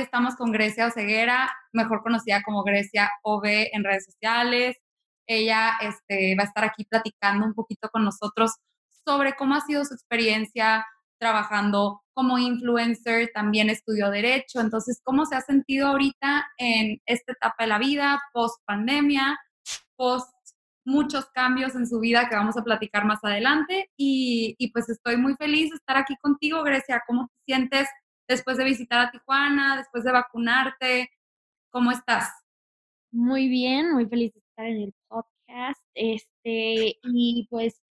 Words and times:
estamos 0.00 0.34
con 0.36 0.52
Grecia 0.52 0.86
Oceguera, 0.86 1.50
mejor 1.72 2.02
conocida 2.02 2.42
como 2.42 2.62
Grecia 2.62 3.10
OV 3.22 3.44
en 3.72 3.84
redes 3.84 4.06
sociales. 4.06 4.76
Ella 5.26 5.72
este, 5.80 6.34
va 6.36 6.44
a 6.44 6.46
estar 6.46 6.64
aquí 6.64 6.84
platicando 6.84 7.46
un 7.46 7.54
poquito 7.54 7.88
con 7.90 8.04
nosotros 8.04 8.54
sobre 9.04 9.34
cómo 9.34 9.54
ha 9.54 9.60
sido 9.60 9.84
su 9.84 9.94
experiencia 9.94 10.84
trabajando 11.18 12.02
como 12.14 12.38
influencer, 12.38 13.30
también 13.32 13.70
estudió 13.70 14.10
derecho, 14.10 14.60
entonces, 14.60 15.00
¿cómo 15.04 15.26
se 15.26 15.36
ha 15.36 15.40
sentido 15.40 15.88
ahorita 15.88 16.46
en 16.58 17.00
esta 17.06 17.32
etapa 17.32 17.64
de 17.64 17.68
la 17.68 17.78
vida, 17.78 18.20
post 18.32 18.60
pandemia, 18.66 19.38
post 19.96 20.30
muchos 20.84 21.26
cambios 21.34 21.74
en 21.76 21.86
su 21.86 22.00
vida 22.00 22.28
que 22.28 22.36
vamos 22.36 22.56
a 22.56 22.64
platicar 22.64 23.04
más 23.04 23.20
adelante? 23.22 23.90
Y, 23.96 24.54
y 24.58 24.70
pues 24.72 24.88
estoy 24.88 25.18
muy 25.18 25.34
feliz 25.36 25.70
de 25.70 25.76
estar 25.76 25.96
aquí 25.96 26.16
contigo, 26.20 26.62
Grecia. 26.62 27.02
¿Cómo 27.06 27.28
te 27.28 27.52
sientes 27.52 27.88
después 28.30 28.56
de 28.56 28.64
visitar 28.64 29.00
a 29.00 29.10
Tijuana, 29.10 29.76
después 29.76 30.04
de 30.04 30.12
vacunarte? 30.12 31.10
¿Cómo 31.70 31.90
estás? 31.90 32.30
Muy 33.10 33.48
bien, 33.48 33.92
muy 33.92 34.06
feliz 34.06 34.32
de 34.32 34.40
estar 34.40 34.66
en 34.66 34.82
el 34.82 34.94
podcast. 35.08 35.82
Este, 35.94 36.98
y 37.02 37.48
pues 37.50 37.82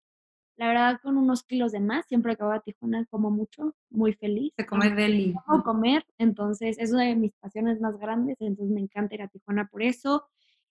la 0.56 0.70
verdad 0.70 1.00
con 1.04 1.18
unos 1.18 1.44
kilos 1.44 1.74
de 1.74 1.82
más, 1.82 2.06
siempre 2.08 2.38
voy 2.40 2.56
a 2.56 2.62
Tijuana 2.62 3.06
como 3.10 3.32
mucho, 3.32 3.76
muy 3.90 4.14
feliz. 4.14 4.54
Se 4.56 4.66
come 4.66 4.90
deli. 4.90 5.36
Amo 5.46 5.64
comer, 5.64 6.06
entonces 6.18 6.78
es 6.80 6.94
una 6.94 7.04
de 7.04 7.16
mis 7.16 7.34
pasiones 7.34 7.82
más 7.82 7.98
grandes, 7.98 8.38
entonces 8.40 8.74
me 8.74 8.82
encanta 8.82 9.16
ir 9.16 9.24
a 9.24 9.28
Tijuana 9.28 9.68
por 9.68 9.84
eso. 9.84 10.26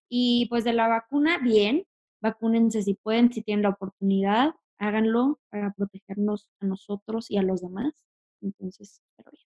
Y 0.08 0.46
pues 0.48 0.64
de 0.64 0.72
la 0.72 0.88
vacuna, 0.88 1.38
bien, 1.38 1.84
vacúnense 2.22 2.82
si 2.82 2.94
pueden, 2.94 3.30
si 3.30 3.42
tienen 3.42 3.64
la 3.64 3.70
oportunidad, 3.70 4.54
háganlo 4.78 5.40
para 5.50 5.74
protegernos 5.74 6.48
a 6.60 6.66
nosotros 6.66 7.30
y 7.30 7.36
a 7.36 7.42
los 7.42 7.60
demás. 7.60 7.92
Entonces, 8.40 9.02
pero 9.16 9.30
bien. 9.30 9.47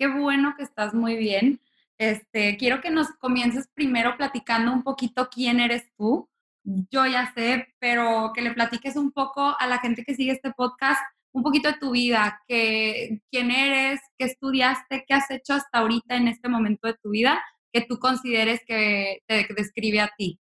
Qué 0.00 0.08
bueno 0.08 0.54
que 0.56 0.62
estás 0.62 0.94
muy 0.94 1.14
bien. 1.14 1.60
Este, 1.98 2.56
quiero 2.56 2.80
que 2.80 2.88
nos 2.88 3.08
comiences 3.18 3.68
primero 3.74 4.16
platicando 4.16 4.72
un 4.72 4.82
poquito 4.82 5.28
quién 5.30 5.60
eres 5.60 5.92
tú, 5.98 6.26
yo 6.64 7.04
ya 7.04 7.34
sé, 7.34 7.74
pero 7.80 8.32
que 8.34 8.40
le 8.40 8.54
platiques 8.54 8.96
un 8.96 9.12
poco 9.12 9.54
a 9.60 9.66
la 9.66 9.76
gente 9.76 10.02
que 10.02 10.14
sigue 10.14 10.32
este 10.32 10.52
podcast, 10.52 11.02
un 11.32 11.42
poquito 11.42 11.68
de 11.70 11.78
tu 11.78 11.90
vida, 11.90 12.40
que, 12.48 13.20
quién 13.30 13.50
eres, 13.50 14.00
qué 14.16 14.24
estudiaste, 14.24 15.04
qué 15.06 15.12
has 15.12 15.30
hecho 15.30 15.52
hasta 15.52 15.80
ahorita 15.80 16.16
en 16.16 16.28
este 16.28 16.48
momento 16.48 16.86
de 16.86 16.94
tu 16.94 17.10
vida 17.10 17.38
que 17.70 17.82
tú 17.82 17.98
consideres 17.98 18.62
que 18.66 19.18
te 19.26 19.48
describe 19.54 20.00
a 20.00 20.10
ti. 20.16 20.40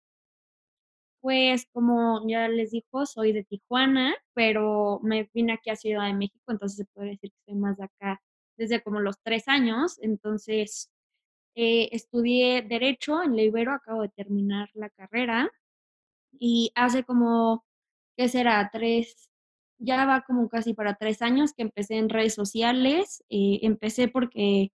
Pues 1.19 1.67
como 1.73 2.25
ya 2.29 2.47
les 2.47 2.71
dijo, 2.71 3.05
soy 3.05 3.33
de 3.33 3.43
Tijuana, 3.43 4.15
pero 4.33 5.01
me 5.03 5.29
vine 5.33 5.51
aquí 5.51 5.69
a 5.69 5.75
Ciudad 5.75 6.05
de 6.05 6.13
México, 6.13 6.45
entonces 6.47 6.77
se 6.77 6.85
puede 6.93 7.09
decir 7.09 7.29
que 7.31 7.51
soy 7.51 7.55
más 7.55 7.75
de 7.75 7.83
acá 7.83 8.21
desde 8.59 8.83
como 8.83 8.99
los 9.01 9.19
tres 9.23 9.47
años. 9.47 9.97
Entonces 10.01 10.91
eh, 11.55 11.89
estudié 11.93 12.61
Derecho 12.63 13.23
en 13.23 13.35
la 13.35 13.43
Ibero, 13.43 13.73
acabo 13.73 14.03
de 14.03 14.09
terminar 14.09 14.69
la 14.75 14.89
carrera 14.91 15.51
y 16.39 16.71
hace 16.75 17.03
como, 17.03 17.65
¿qué 18.17 18.29
será? 18.29 18.69
Tres, 18.71 19.29
ya 19.79 20.05
va 20.05 20.23
como 20.23 20.49
casi 20.49 20.73
para 20.73 20.95
tres 20.95 21.21
años 21.21 21.53
que 21.53 21.63
empecé 21.63 21.97
en 21.97 22.09
redes 22.09 22.35
sociales. 22.35 23.23
Eh, 23.29 23.59
empecé 23.63 24.09
porque 24.09 24.71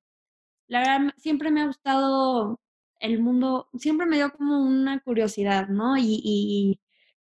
la 0.68 0.80
verdad 0.80 1.14
siempre 1.18 1.52
me 1.52 1.62
ha 1.62 1.68
gustado 1.68 2.60
el 3.00 3.20
mundo, 3.22 3.70
siempre 3.78 4.08
me 4.08 4.18
dio 4.18 4.32
como 4.34 4.62
una 4.64 5.00
curiosidad, 5.02 5.68
¿no? 5.70 5.98
Y, 5.98 6.22
y 6.24 6.82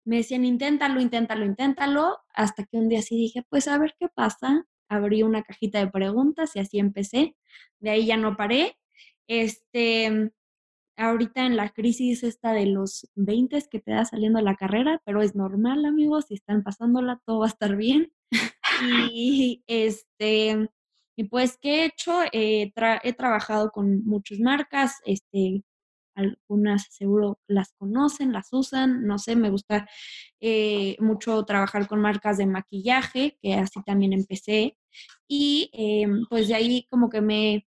me 0.04 0.18
decían, 0.18 0.44
inténtalo, 0.44 1.00
inténtalo, 1.00 1.44
inténtalo, 1.44 2.18
hasta 2.34 2.64
que 2.64 2.78
un 2.78 2.88
día 2.88 3.02
sí 3.02 3.16
dije, 3.16 3.44
pues 3.50 3.68
a 3.68 3.78
ver 3.78 3.94
qué 3.98 4.08
pasa. 4.08 4.66
Abrí 4.88 5.22
una 5.22 5.42
cajita 5.42 5.78
de 5.78 5.90
preguntas 5.90 6.54
y 6.54 6.60
así 6.60 6.78
empecé. 6.78 7.36
De 7.80 7.90
ahí 7.90 8.06
ya 8.06 8.16
no 8.16 8.36
paré. 8.36 8.76
Este, 9.28 10.32
ahorita 10.96 11.44
en 11.46 11.56
la 11.56 11.70
crisis 11.70 12.22
esta 12.22 12.52
de 12.52 12.66
los 12.66 13.08
20 13.14 13.62
que 13.70 13.80
te 13.80 13.92
da 13.92 14.04
saliendo 14.04 14.40
la 14.40 14.56
carrera, 14.56 15.00
pero 15.04 15.22
es 15.22 15.34
normal, 15.34 15.84
amigos, 15.84 16.26
si 16.28 16.34
están 16.34 16.62
pasándola, 16.62 17.20
todo 17.26 17.40
va 17.40 17.46
a 17.46 17.48
estar 17.48 17.76
bien. 17.76 18.12
y 19.12 19.62
este, 19.66 20.68
y 21.16 21.24
pues, 21.24 21.58
¿qué 21.58 21.82
he 21.82 21.84
hecho? 21.86 22.12
Eh, 22.32 22.72
he 23.02 23.12
trabajado 23.14 23.70
con 23.70 24.04
muchas 24.04 24.38
marcas, 24.38 24.96
este, 25.04 25.62
algunas 26.16 26.86
seguro 26.90 27.38
las 27.46 27.72
conocen, 27.74 28.32
las 28.32 28.48
usan, 28.52 29.06
no 29.06 29.18
sé, 29.18 29.36
me 29.36 29.50
gusta 29.50 29.88
eh, 30.40 30.96
mucho 31.00 31.44
trabajar 31.44 31.86
con 31.86 32.00
marcas 32.00 32.38
de 32.38 32.46
maquillaje, 32.46 33.38
que 33.42 33.54
así 33.54 33.82
también 33.84 34.12
empecé. 34.12 34.76
Y 35.28 35.70
em, 35.72 36.26
pues 36.28 36.48
de 36.48 36.54
ahí 36.54 36.86
como 36.90 37.10
que 37.10 37.20
me 37.20 37.66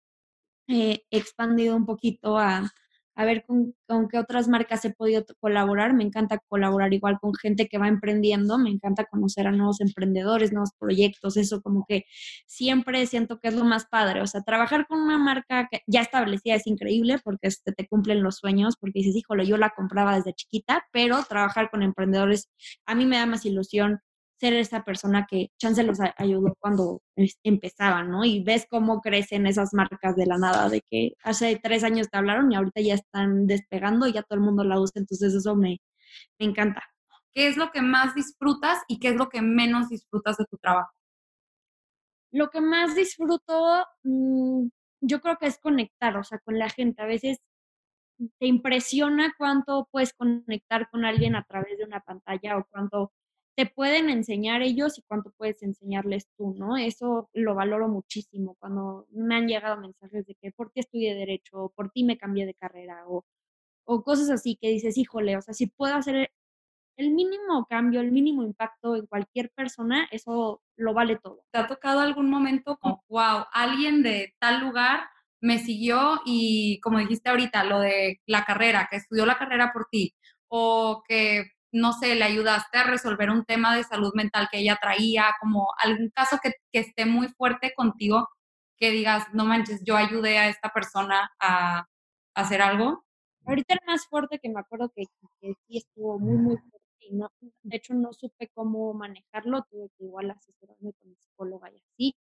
he 0.68 1.06
expandido 1.12 1.76
un 1.76 1.86
poquito 1.86 2.38
a, 2.38 2.72
a 3.16 3.26
ver 3.26 3.44
con, 3.46 3.74
qué 4.10 4.18
otras 4.18 4.48
marcas 4.48 4.86
he 4.86 4.94
podido 4.94 5.26
colaborar. 5.40 5.94
Me 5.94 6.04
encanta 6.04 6.40
colaborar 6.48 6.94
igual 6.94 7.18
con 7.20 7.34
gente 7.34 7.68
que 7.68 7.78
va 7.78 7.88
emprendiendo, 7.88 8.58
me 8.58 8.70
encanta 8.70 9.06
conocer 9.06 9.48
a 9.48 9.52
nuevos 9.52 9.82
emprendedores, 9.82 10.52
nuevos 10.54 10.72
proyectos, 10.80 11.38
eso 11.38 11.62
como 11.62 11.86
que 11.88 12.06
siempre 12.48 13.06
siento 13.08 13.40
que 13.40 13.50
es 13.50 13.56
lo 13.56 13.66
más 13.66 13.86
padre. 13.86 14.22
O 14.22 14.28
sea, 14.28 14.42
trabajar 14.42 14.88
con 14.88 15.00
una 15.02 15.18
marca 15.18 15.68
que 15.70 15.82
ya 15.88 16.02
establecida 16.02 16.56
es 16.56 16.68
increíble 16.68 17.20
porque 17.24 17.48
este, 17.48 17.74
te 17.74 17.88
cumplen 17.88 18.24
los 18.24 18.38
sueños, 18.38 18.76
porque 18.80 19.00
dices, 19.00 19.16
híjole, 19.16 19.46
yo 19.46 19.58
la 19.58 19.72
compraba 19.72 20.16
desde 20.16 20.34
chiquita, 20.34 20.86
pero 20.92 21.24
trabajar 21.28 21.70
con 21.70 21.84
emprendedores 21.84 22.50
a 22.86 22.96
mí 22.96 23.06
me 23.06 23.18
da 23.18 23.26
más 23.26 23.46
ilusión 23.46 24.02
ser 24.42 24.54
esa 24.54 24.84
persona 24.84 25.28
que 25.30 25.50
chance 25.60 25.84
los 25.84 26.00
ayudó 26.18 26.56
cuando 26.60 27.02
empezaban, 27.44 28.10
¿no? 28.10 28.26
Y 28.26 28.44
ves 28.44 28.66
cómo 28.68 29.00
crecen 29.00 29.46
esas 29.46 29.72
marcas 29.76 30.16
de 30.16 30.26
la 30.26 30.40
nada, 30.40 30.68
de 30.68 30.82
que 30.90 31.12
hace 31.24 31.60
tres 31.62 31.84
años 31.84 32.10
te 32.10 32.18
hablaron 32.18 32.52
y 32.52 32.56
ahorita 32.56 32.82
ya 32.82 32.96
están 32.96 33.46
despegando 33.46 34.08
y 34.08 34.14
ya 34.14 34.24
todo 34.24 34.40
el 34.40 34.46
mundo 34.46 34.64
la 34.64 34.80
usa, 34.80 35.00
entonces 35.00 35.36
eso 35.36 35.56
me, 35.56 35.80
me 36.40 36.48
encanta. 36.48 36.82
¿Qué 37.36 37.48
es 37.48 37.56
lo 37.56 37.72
que 37.72 37.84
más 37.84 38.16
disfrutas 38.16 38.80
y 38.88 39.00
qué 39.00 39.10
es 39.10 39.16
lo 39.16 39.30
que 39.30 39.44
menos 39.44 39.90
disfrutas 39.90 40.38
de 40.38 40.46
tu 40.46 40.58
trabajo? 40.58 40.92
Lo 42.32 42.50
que 42.50 42.62
más 42.62 42.96
disfruto, 42.96 43.86
mm, 44.04 44.70
yo 45.02 45.22
creo 45.22 45.38
que 45.38 45.46
es 45.46 45.60
conectar, 45.60 46.18
o 46.18 46.24
sea, 46.24 46.40
con 46.40 46.58
la 46.58 46.70
gente. 46.70 47.04
A 47.04 47.06
veces 47.06 47.38
te 48.40 48.48
impresiona 48.48 49.36
cuánto 49.38 49.88
puedes 49.92 50.14
conectar 50.14 50.90
con 50.90 51.06
alguien 51.06 51.36
a 51.36 51.44
través 51.44 51.78
de 51.78 51.86
una 51.86 52.00
pantalla 52.00 52.58
o 52.58 52.66
cuánto 52.72 53.12
te 53.56 53.66
pueden 53.66 54.10
enseñar 54.10 54.62
ellos 54.62 54.98
y 54.98 55.04
cuánto 55.04 55.32
puedes 55.38 55.62
enseñarles 55.64 56.28
tú, 56.38 56.54
¿no? 56.58 56.78
Eso 56.78 57.30
lo 57.34 57.56
valoro 57.56 57.88
muchísimo 57.90 58.56
cuando 58.60 59.08
me 59.12 59.36
han 59.36 59.48
llegado 59.48 59.78
mensajes 59.80 60.26
de 60.26 60.36
que 60.36 60.52
por 60.52 60.72
ti 60.72 60.80
estudié 60.82 61.16
derecho, 61.16 61.66
o 61.66 61.70
por 61.70 61.92
ti 61.92 62.04
me 62.04 62.18
cambié 62.18 62.46
de 62.46 62.56
carrera, 62.56 63.04
o, 63.08 63.26
o 63.86 64.04
cosas 64.04 64.30
así 64.30 64.58
que 64.62 64.70
dices, 64.70 64.98
híjole, 64.98 65.38
o 65.38 65.42
sea, 65.42 65.54
si 65.54 65.68
puedo 65.68 65.96
hacer 65.96 66.32
el 66.98 67.12
mínimo 67.12 67.66
cambio, 67.68 68.02
el 68.02 68.12
mínimo 68.12 68.44
impacto 68.44 68.96
en 68.96 69.08
cualquier 69.08 69.52
persona, 69.52 70.08
eso 70.12 70.62
lo 70.78 70.94
vale 70.94 71.18
todo. 71.18 71.44
¿Te 71.52 71.60
ha 71.60 71.68
tocado 71.68 72.00
algún 72.02 72.30
momento 72.30 72.78
como, 72.78 73.04
wow, 73.10 73.46
alguien 73.54 74.04
de 74.04 74.34
tal 74.40 74.62
lugar 74.62 75.02
me 75.42 75.60
siguió 75.60 76.22
y 76.26 76.80
como 76.82 77.00
dijiste 77.00 77.30
ahorita, 77.30 77.64
lo 77.64 77.80
de 77.80 78.22
la 78.28 78.46
carrera, 78.46 78.88
que 78.90 78.98
estudió 78.98 79.26
la 79.26 79.38
carrera 79.38 79.72
por 79.74 79.88
ti, 79.92 80.14
o 80.48 81.04
que 81.08 81.46
no 81.72 81.94
sé, 81.94 82.16
le 82.16 82.26
ayudaste 82.26 82.78
a 82.78 82.84
resolver 82.84 83.30
un 83.30 83.46
tema 83.46 83.76
de 83.76 83.84
salud 83.84 84.12
mental 84.14 84.50
que 84.52 84.60
ella 84.60 84.78
traía, 84.82 85.36
como 85.40 85.68
algún 85.78 86.10
caso 86.10 86.38
que, 86.42 86.54
esté 86.72 87.06
muy 87.06 87.28
fuerte 87.30 87.74
contigo, 87.76 88.28
que 88.78 88.92
digas, 88.92 89.28
no 89.34 89.46
manches, 89.46 89.82
yo 89.86 89.96
ayudé 89.96 90.38
a 90.38 90.50
esta 90.50 90.70
persona 90.70 91.32
a, 91.40 91.88
hacer 92.34 92.62
algo? 92.62 93.04
Ahorita 93.46 93.74
el 93.74 93.82
más 93.86 94.08
fuerte 94.08 94.40
que 94.40 94.50
me 94.50 94.60
acuerdo 94.60 94.90
que, 94.96 95.06
sí 95.42 95.78
estuvo 95.78 96.18
muy, 96.20 96.38
muy 96.38 96.58
fuerte 96.58 96.88
y 97.00 97.14
no, 97.14 97.30
de 97.64 97.78
hecho 97.78 97.94
no 97.94 98.14
supe 98.14 98.50
cómo 98.54 98.94
manejarlo, 98.94 99.64
tuve 99.70 99.90
que 99.98 100.06
igual 100.06 100.32
asesorarme 100.32 100.94
con 100.94 101.10
mi 101.10 101.16
psicóloga 101.16 101.70
y 101.72 101.78
así. 101.78 102.16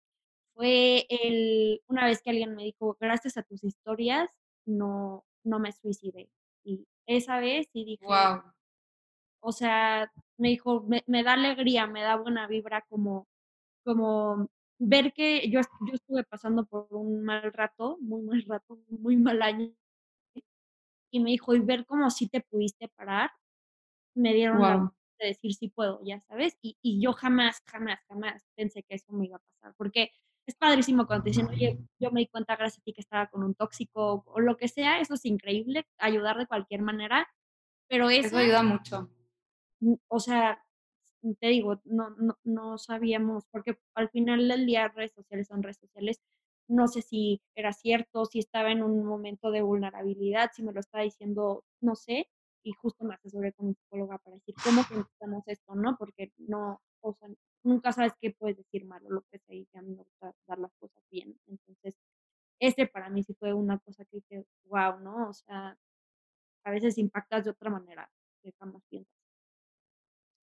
Fue 0.54 1.06
el, 1.10 1.82
una 1.88 2.06
vez 2.06 2.22
que 2.22 2.30
alguien 2.30 2.54
me 2.54 2.64
dijo, 2.64 2.96
gracias 3.00 3.36
a 3.36 3.42
tus 3.42 3.62
historias, 3.64 4.30
no, 4.66 5.24
no 5.44 5.58
me 5.58 5.72
suicidé. 5.72 6.30
Y 6.64 6.86
esa 7.06 7.38
vez 7.38 7.68
sí 7.72 7.84
dije, 7.84 8.06
wow 8.06 8.42
o 9.40 9.52
sea, 9.52 10.10
me 10.36 10.48
dijo, 10.48 10.84
me, 11.06 11.22
da 11.22 11.34
alegría, 11.34 11.86
me 11.86 12.02
da 12.02 12.16
buena 12.16 12.46
vibra 12.46 12.84
como, 12.88 13.28
como 13.84 14.48
ver 14.78 15.12
que 15.12 15.48
yo, 15.50 15.60
yo 15.86 15.94
estuve 15.94 16.24
pasando 16.24 16.66
por 16.66 16.86
un 16.90 17.24
mal 17.24 17.52
rato, 17.52 17.98
muy 18.00 18.22
mal 18.22 18.44
rato, 18.46 18.78
muy 18.88 19.16
mal 19.16 19.42
año. 19.42 19.72
Y 21.10 21.20
me 21.20 21.30
dijo, 21.30 21.54
y 21.54 21.60
ver 21.60 21.86
cómo 21.86 22.10
sí 22.10 22.28
te 22.28 22.40
pudiste 22.42 22.88
parar, 22.88 23.30
me 24.14 24.34
dieron 24.34 24.60
la 24.60 24.92
de 25.18 25.28
decir 25.28 25.54
sí 25.54 25.68
puedo, 25.68 26.00
ya 26.04 26.20
sabes. 26.20 26.56
Y, 26.62 26.76
y 26.82 27.00
yo 27.00 27.12
jamás, 27.12 27.62
jamás, 27.66 27.98
jamás 28.08 28.46
pensé 28.54 28.82
que 28.82 28.94
eso 28.94 29.12
me 29.12 29.26
iba 29.26 29.36
a 29.36 29.40
pasar. 29.40 29.74
Porque 29.76 30.12
es 30.46 30.54
padrísimo 30.54 31.06
cuando 31.06 31.24
te 31.24 31.30
dicen, 31.30 31.48
oye, 31.48 31.78
yo 31.98 32.10
me 32.10 32.20
di 32.20 32.28
cuenta 32.28 32.56
gracias 32.56 32.80
a 32.80 32.84
ti 32.84 32.92
que 32.92 33.00
estaba 33.00 33.26
con 33.28 33.42
un 33.42 33.54
tóxico 33.54 34.22
o 34.26 34.40
lo 34.40 34.56
que 34.56 34.68
sea, 34.68 35.00
eso 35.00 35.14
es 35.14 35.24
increíble, 35.24 35.86
ayudar 35.98 36.38
de 36.38 36.46
cualquier 36.46 36.82
manera. 36.82 37.26
Pero 37.88 38.10
eso, 38.10 38.28
eso 38.28 38.38
ayuda 38.38 38.62
mucho 38.62 39.08
o 40.08 40.20
sea, 40.20 40.62
te 41.40 41.48
digo, 41.48 41.80
no, 41.84 42.10
no, 42.18 42.38
no 42.44 42.78
sabíamos, 42.78 43.44
porque 43.50 43.78
al 43.94 44.08
final 44.10 44.48
del 44.48 44.66
día 44.66 44.88
redes 44.88 45.12
sociales 45.14 45.48
son 45.48 45.62
redes 45.62 45.78
sociales, 45.78 46.20
no 46.68 46.86
sé 46.88 47.02
si 47.02 47.40
era 47.56 47.72
cierto, 47.72 48.26
si 48.26 48.38
estaba 48.40 48.70
en 48.72 48.82
un 48.82 49.04
momento 49.04 49.50
de 49.50 49.62
vulnerabilidad, 49.62 50.50
si 50.54 50.62
me 50.62 50.72
lo 50.72 50.80
estaba 50.80 51.04
diciendo, 51.04 51.64
no 51.80 51.94
sé, 51.96 52.28
y 52.64 52.72
justo 52.72 53.04
me 53.04 53.14
asesoré 53.14 53.52
con 53.54 53.68
mi 53.68 53.74
psicóloga 53.74 54.18
para 54.18 54.36
decir 54.36 54.54
cómo 54.64 54.82
pensamos 54.88 55.42
esto, 55.46 55.74
¿no? 55.74 55.96
Porque 55.98 56.32
no, 56.38 56.80
o 57.00 57.14
sea, 57.14 57.28
nunca 57.64 57.92
sabes 57.92 58.12
qué 58.20 58.32
puedes 58.32 58.58
decir 58.58 58.84
malo, 58.86 59.08
lo 59.10 59.22
que 59.30 59.38
sea, 59.38 59.54
y 59.56 59.66
a 59.74 59.82
mí 59.82 59.90
me 59.94 60.02
gusta 60.04 60.34
dar 60.46 60.58
las 60.58 60.72
cosas 60.78 61.02
bien. 61.10 61.38
Entonces, 61.46 61.96
ese 62.60 62.86
para 62.86 63.10
mí 63.10 63.22
sí 63.24 63.34
fue 63.34 63.54
una 63.54 63.78
cosa 63.80 64.04
que 64.06 64.18
dije, 64.18 64.44
wow, 64.66 65.00
¿no? 65.00 65.28
O 65.30 65.32
sea, 65.34 65.76
a 66.64 66.70
veces 66.72 66.98
impactas 66.98 67.44
de 67.44 67.50
otra 67.52 67.70
manera 67.70 68.10
que 68.42 68.52
jamás 68.60 68.82
piensas. 68.90 69.17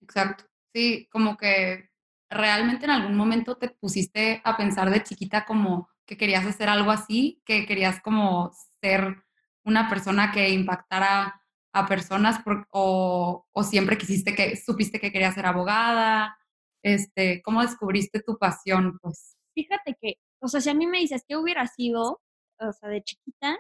Exacto. 0.05 0.45
Sí, 0.75 1.09
como 1.11 1.37
que 1.37 1.91
realmente 2.29 2.85
en 2.85 2.91
algún 2.91 3.17
momento 3.17 3.57
te 3.57 3.71
pusiste 3.71 4.41
a 4.45 4.57
pensar 4.57 4.91
de 4.91 5.03
chiquita 5.03 5.45
como 5.45 5.89
que 6.07 6.17
querías 6.17 6.45
hacer 6.47 6.69
algo 6.69 6.91
así, 6.91 7.43
que 7.47 7.65
querías 7.67 8.01
como 8.03 8.53
ser 8.83 9.25
una 9.65 9.89
persona 9.89 10.31
que 10.33 10.51
impactara 10.51 11.41
a 11.73 11.87
personas 11.87 12.41
o, 12.71 13.47
o, 13.51 13.63
siempre 13.65 13.99
quisiste 13.99 14.35
que 14.35 14.57
supiste 14.57 15.01
que 15.01 15.11
querías 15.11 15.35
ser 15.35 15.47
abogada, 15.47 16.37
este, 16.83 17.43
¿cómo 17.43 17.63
descubriste 17.63 18.21
tu 18.21 18.39
pasión? 18.39 18.99
Pues 19.01 19.37
fíjate 19.55 19.97
que, 20.01 20.15
o 20.41 20.49
sea, 20.49 20.61
si 20.61 20.71
a 20.71 20.75
mí 20.75 20.87
me 20.87 21.01
dices 21.01 21.25
que 21.27 21.37
hubiera 21.37 21.67
sido, 21.67 22.21
o 22.59 22.73
sea, 22.73 22.91
de 22.91 23.03
chiquita, 23.03 23.59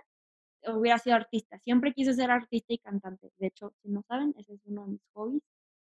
hubiera 0.69 0.99
sido 0.99 1.17
artista. 1.17 1.59
Siempre 1.59 1.93
quise 1.93 2.15
ser 2.15 2.31
artista 2.31 2.73
y 2.73 2.79
cantante. 2.79 3.33
De 3.39 3.49
hecho, 3.49 3.73
si 3.83 3.89
no 3.89 4.03
saben, 4.03 4.35
ese 4.39 4.55
es 4.55 4.61
uno 4.67 4.85
de 4.85 4.93
mis 4.93 5.03
hobbies. 5.15 5.43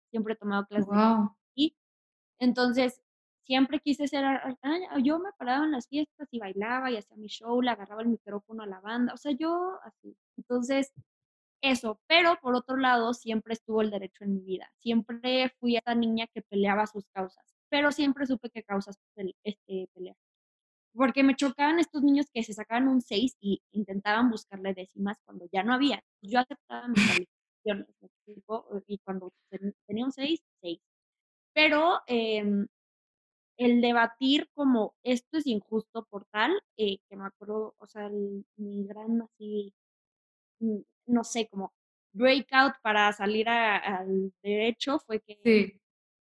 Siempre 0.09 0.33
he 0.33 0.37
tomado 0.37 0.65
clases 0.65 0.87
wow. 0.87 1.35
y 1.55 1.75
entonces 2.39 3.01
siempre 3.45 3.79
quise 3.79 4.07
ser 4.07 4.25
yo 5.03 5.19
me 5.19 5.31
paraba 5.37 5.65
en 5.65 5.71
las 5.71 5.87
fiestas 5.87 6.27
y 6.31 6.39
bailaba 6.39 6.91
y 6.91 6.97
hacía 6.97 7.15
mi 7.17 7.27
show, 7.27 7.61
le 7.61 7.71
agarraba 7.71 8.01
el 8.01 8.09
micrófono 8.09 8.63
a 8.63 8.67
la 8.67 8.79
banda, 8.81 9.13
o 9.13 9.17
sea, 9.17 9.31
yo 9.31 9.79
así. 9.83 10.17
Entonces, 10.37 10.91
eso, 11.61 11.99
pero 12.07 12.35
por 12.41 12.55
otro 12.55 12.77
lado, 12.77 13.13
siempre 13.13 13.53
estuvo 13.53 13.81
el 13.81 13.89
derecho 13.89 14.23
en 14.25 14.35
mi 14.35 14.41
vida. 14.41 14.71
Siempre 14.79 15.49
fui 15.59 15.77
esa 15.77 15.95
niña 15.95 16.27
que 16.27 16.41
peleaba 16.41 16.85
sus 16.87 17.07
causas, 17.07 17.55
pero 17.69 17.91
siempre 17.91 18.25
supe 18.27 18.49
qué 18.49 18.63
causas 18.63 18.99
este, 19.43 19.89
pelear 19.93 20.15
porque 20.97 21.23
me 21.23 21.35
chocaban 21.35 21.79
estos 21.79 22.01
niños 22.01 22.25
que 22.33 22.43
se 22.43 22.53
sacaban 22.53 22.87
un 22.87 23.01
6 23.01 23.37
y 23.39 23.61
intentaban 23.71 24.31
buscarle 24.31 24.73
décimas 24.73 25.17
cuando 25.23 25.45
ya 25.51 25.63
no 25.63 25.73
había. 25.73 26.03
Yo 26.21 26.39
aceptaba 26.39 26.87
mis 27.75 27.87
calificaciones, 27.97 28.83
y 28.87 28.97
cuando 28.99 29.31
tenía 29.87 30.05
un 30.05 30.11
6, 30.11 30.41
6. 30.61 30.79
Pero 31.53 32.01
eh, 32.07 32.43
el 33.57 33.81
debatir 33.81 34.49
como 34.53 34.95
esto 35.03 35.37
es 35.37 35.47
injusto 35.47 36.05
por 36.09 36.25
tal, 36.25 36.51
eh, 36.77 36.99
que 37.09 37.15
me 37.17 37.25
acuerdo, 37.25 37.75
o 37.79 37.87
sea, 37.87 38.07
el, 38.07 38.45
mi 38.57 38.85
gran 38.85 39.21
así, 39.23 39.73
mm, 40.59 40.79
no 41.07 41.23
sé, 41.23 41.47
como 41.49 41.73
breakout 42.13 42.75
para 42.81 43.11
salir 43.13 43.49
al 43.49 44.33
derecho 44.43 44.99
fue 44.99 45.21
que 45.21 45.39
sí. 45.43 45.81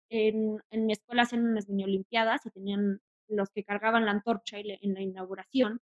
en, 0.10 0.62
en, 0.72 0.86
mi 0.86 0.94
escuela 0.94 1.24
hacían 1.24 1.46
unas 1.46 1.69
mini 1.69 1.84
olimpiadas 1.84 2.46
y 2.46 2.51
tenían 2.51 3.01
los 3.28 3.50
que 3.51 3.63
cargaban 3.63 4.06
la 4.06 4.12
antorcha 4.12 4.57
en 4.60 4.94
la 4.94 5.01
inauguración, 5.01 5.81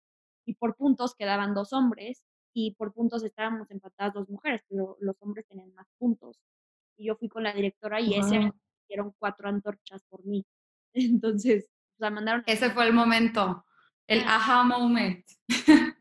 y 0.45 0.55
por 0.55 0.75
puntos 0.75 1.15
quedaban 1.15 1.53
dos 1.53 1.73
hombres, 1.73 2.23
y 2.57 2.71
por 2.71 2.93
puntos 2.93 3.21
estábamos 3.21 3.69
empatadas 3.69 4.13
dos 4.13 4.29
mujeres, 4.29 4.61
pero 4.69 4.95
los 5.01 5.17
hombres 5.19 5.45
tenían 5.45 5.73
más 5.73 5.87
puntos. 5.97 6.39
Y 6.95 7.07
yo 7.07 7.17
fui 7.17 7.27
con 7.27 7.43
la 7.43 7.53
directora 7.53 7.99
y 7.99 8.13
ese 8.13 8.37
año 8.37 8.55
dieron 8.87 9.13
cuatro 9.19 9.49
antorchas 9.49 10.01
por 10.09 10.25
mí. 10.25 10.45
Entonces, 10.93 11.67
la 11.97 12.09
mandaron. 12.09 12.43
Ese 12.47 12.69
fue 12.69 12.87
el 12.87 12.93
momento, 12.93 13.65
el 14.07 14.21
ah. 14.21 14.37
aha 14.37 14.63
moment. 14.63 15.25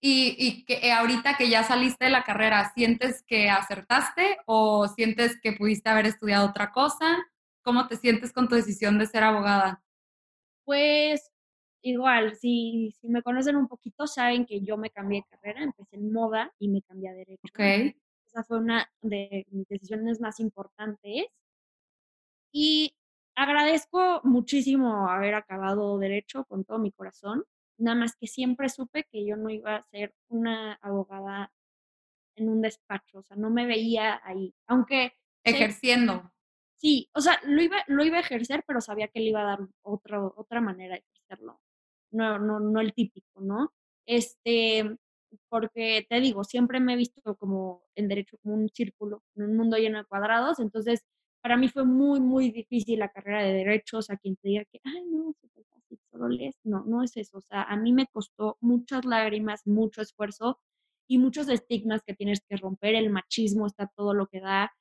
y, 0.00 0.34
y 0.38 0.64
que 0.64 0.90
ahorita 0.90 1.36
que 1.36 1.50
ya 1.50 1.62
saliste 1.62 2.06
de 2.06 2.10
la 2.10 2.24
carrera, 2.24 2.72
¿sientes 2.74 3.22
que 3.22 3.50
acertaste 3.50 4.38
o 4.46 4.88
sientes 4.88 5.38
que 5.42 5.52
pudiste 5.52 5.90
haber 5.90 6.06
estudiado 6.06 6.48
otra 6.48 6.72
cosa? 6.72 7.18
¿Cómo 7.60 7.86
te 7.86 7.98
sientes 7.98 8.32
con 8.32 8.48
tu 8.48 8.54
decisión 8.54 8.98
de 8.98 9.06
ser 9.06 9.24
abogada? 9.24 9.84
Pues 10.64 11.31
igual, 11.82 12.36
si, 12.36 12.94
si 13.00 13.08
me 13.08 13.22
conocen 13.22 13.56
un 13.56 13.68
poquito, 13.68 14.06
saben 14.06 14.46
que 14.46 14.60
yo 14.60 14.76
me 14.76 14.90
cambié 14.90 15.20
de 15.20 15.36
carrera, 15.36 15.62
empecé 15.62 15.96
en 15.96 16.12
moda 16.12 16.52
y 16.58 16.68
me 16.68 16.82
cambié 16.82 17.10
a 17.10 17.14
derecho. 17.14 17.52
Okay. 17.52 17.96
Esa 18.26 18.44
fue 18.44 18.58
una 18.58 18.90
de 19.02 19.46
mis 19.50 19.68
decisiones 19.68 20.20
más 20.20 20.40
importantes. 20.40 21.26
Y 22.52 22.94
agradezco 23.34 24.20
muchísimo 24.24 25.08
haber 25.08 25.34
acabado 25.34 25.98
derecho 25.98 26.44
con 26.44 26.64
todo 26.64 26.78
mi 26.78 26.92
corazón, 26.92 27.44
nada 27.78 27.96
más 27.96 28.16
que 28.16 28.26
siempre 28.26 28.68
supe 28.68 29.04
que 29.10 29.24
yo 29.26 29.36
no 29.36 29.50
iba 29.50 29.76
a 29.76 29.82
ser 29.82 30.14
una 30.28 30.74
abogada 30.82 31.52
en 32.36 32.48
un 32.48 32.62
despacho, 32.62 33.18
o 33.18 33.22
sea, 33.22 33.36
no 33.36 33.50
me 33.50 33.66
veía 33.66 34.20
ahí, 34.24 34.54
aunque... 34.66 35.12
Ejerciendo. 35.44 36.32
Sí, 36.76 37.08
o 37.14 37.20
sea, 37.20 37.40
lo 37.44 37.62
iba, 37.62 37.76
lo 37.86 38.04
iba 38.04 38.16
a 38.16 38.22
ejercer, 38.22 38.64
pero 38.66 38.80
sabía 38.80 39.08
que 39.08 39.20
le 39.20 39.26
iba 39.26 39.40
a 39.42 39.56
dar 39.56 39.58
otra, 39.82 40.24
otra 40.24 40.60
manera 40.60 40.96
de. 40.96 41.04
No, 42.12 42.38
no, 42.38 42.60
no 42.60 42.80
el 42.80 42.92
típico, 42.94 43.40
¿no? 43.40 43.72
Este, 44.06 44.96
porque 45.48 46.06
te 46.08 46.20
digo, 46.20 46.44
siempre 46.44 46.78
me 46.80 46.92
he 46.94 46.96
visto 46.96 47.36
como 47.36 47.84
en 47.94 48.08
derecho 48.08 48.36
como 48.42 48.54
un 48.56 48.68
círculo, 48.68 49.22
en 49.36 49.44
un 49.44 49.56
mundo 49.56 49.78
lleno 49.78 49.98
de 49.98 50.04
cuadrados, 50.04 50.60
entonces 50.60 51.04
para 51.42 51.56
mí 51.56 51.68
fue 51.68 51.84
muy, 51.84 52.20
muy 52.20 52.50
difícil 52.50 52.98
la 53.00 53.10
carrera 53.10 53.42
de 53.44 53.52
derecho, 53.54 53.98
o 53.98 54.02
sea, 54.02 54.16
quien 54.16 54.36
te 54.36 54.48
diga 54.48 54.64
que, 54.70 54.80
ay, 54.84 55.04
no, 55.10 55.32
súper 55.40 55.64
fácil, 55.66 55.98
solo 56.10 56.28
lees, 56.28 56.56
no, 56.64 56.84
no 56.84 57.02
es 57.02 57.16
eso, 57.16 57.38
o 57.38 57.40
sea, 57.40 57.62
a 57.62 57.76
mí 57.76 57.92
me 57.92 58.06
costó 58.06 58.58
muchas 58.60 59.04
lágrimas, 59.06 59.66
mucho 59.66 60.02
esfuerzo 60.02 60.58
y 61.08 61.18
muchos 61.18 61.48
estigmas 61.48 62.02
que 62.06 62.14
tienes 62.14 62.40
que 62.48 62.56
romper, 62.56 62.94
el 62.94 63.10
machismo 63.10 63.66
está 63.66 63.86
todo 63.96 64.14
lo 64.14 64.26
que 64.26 64.40
da, 64.40 64.72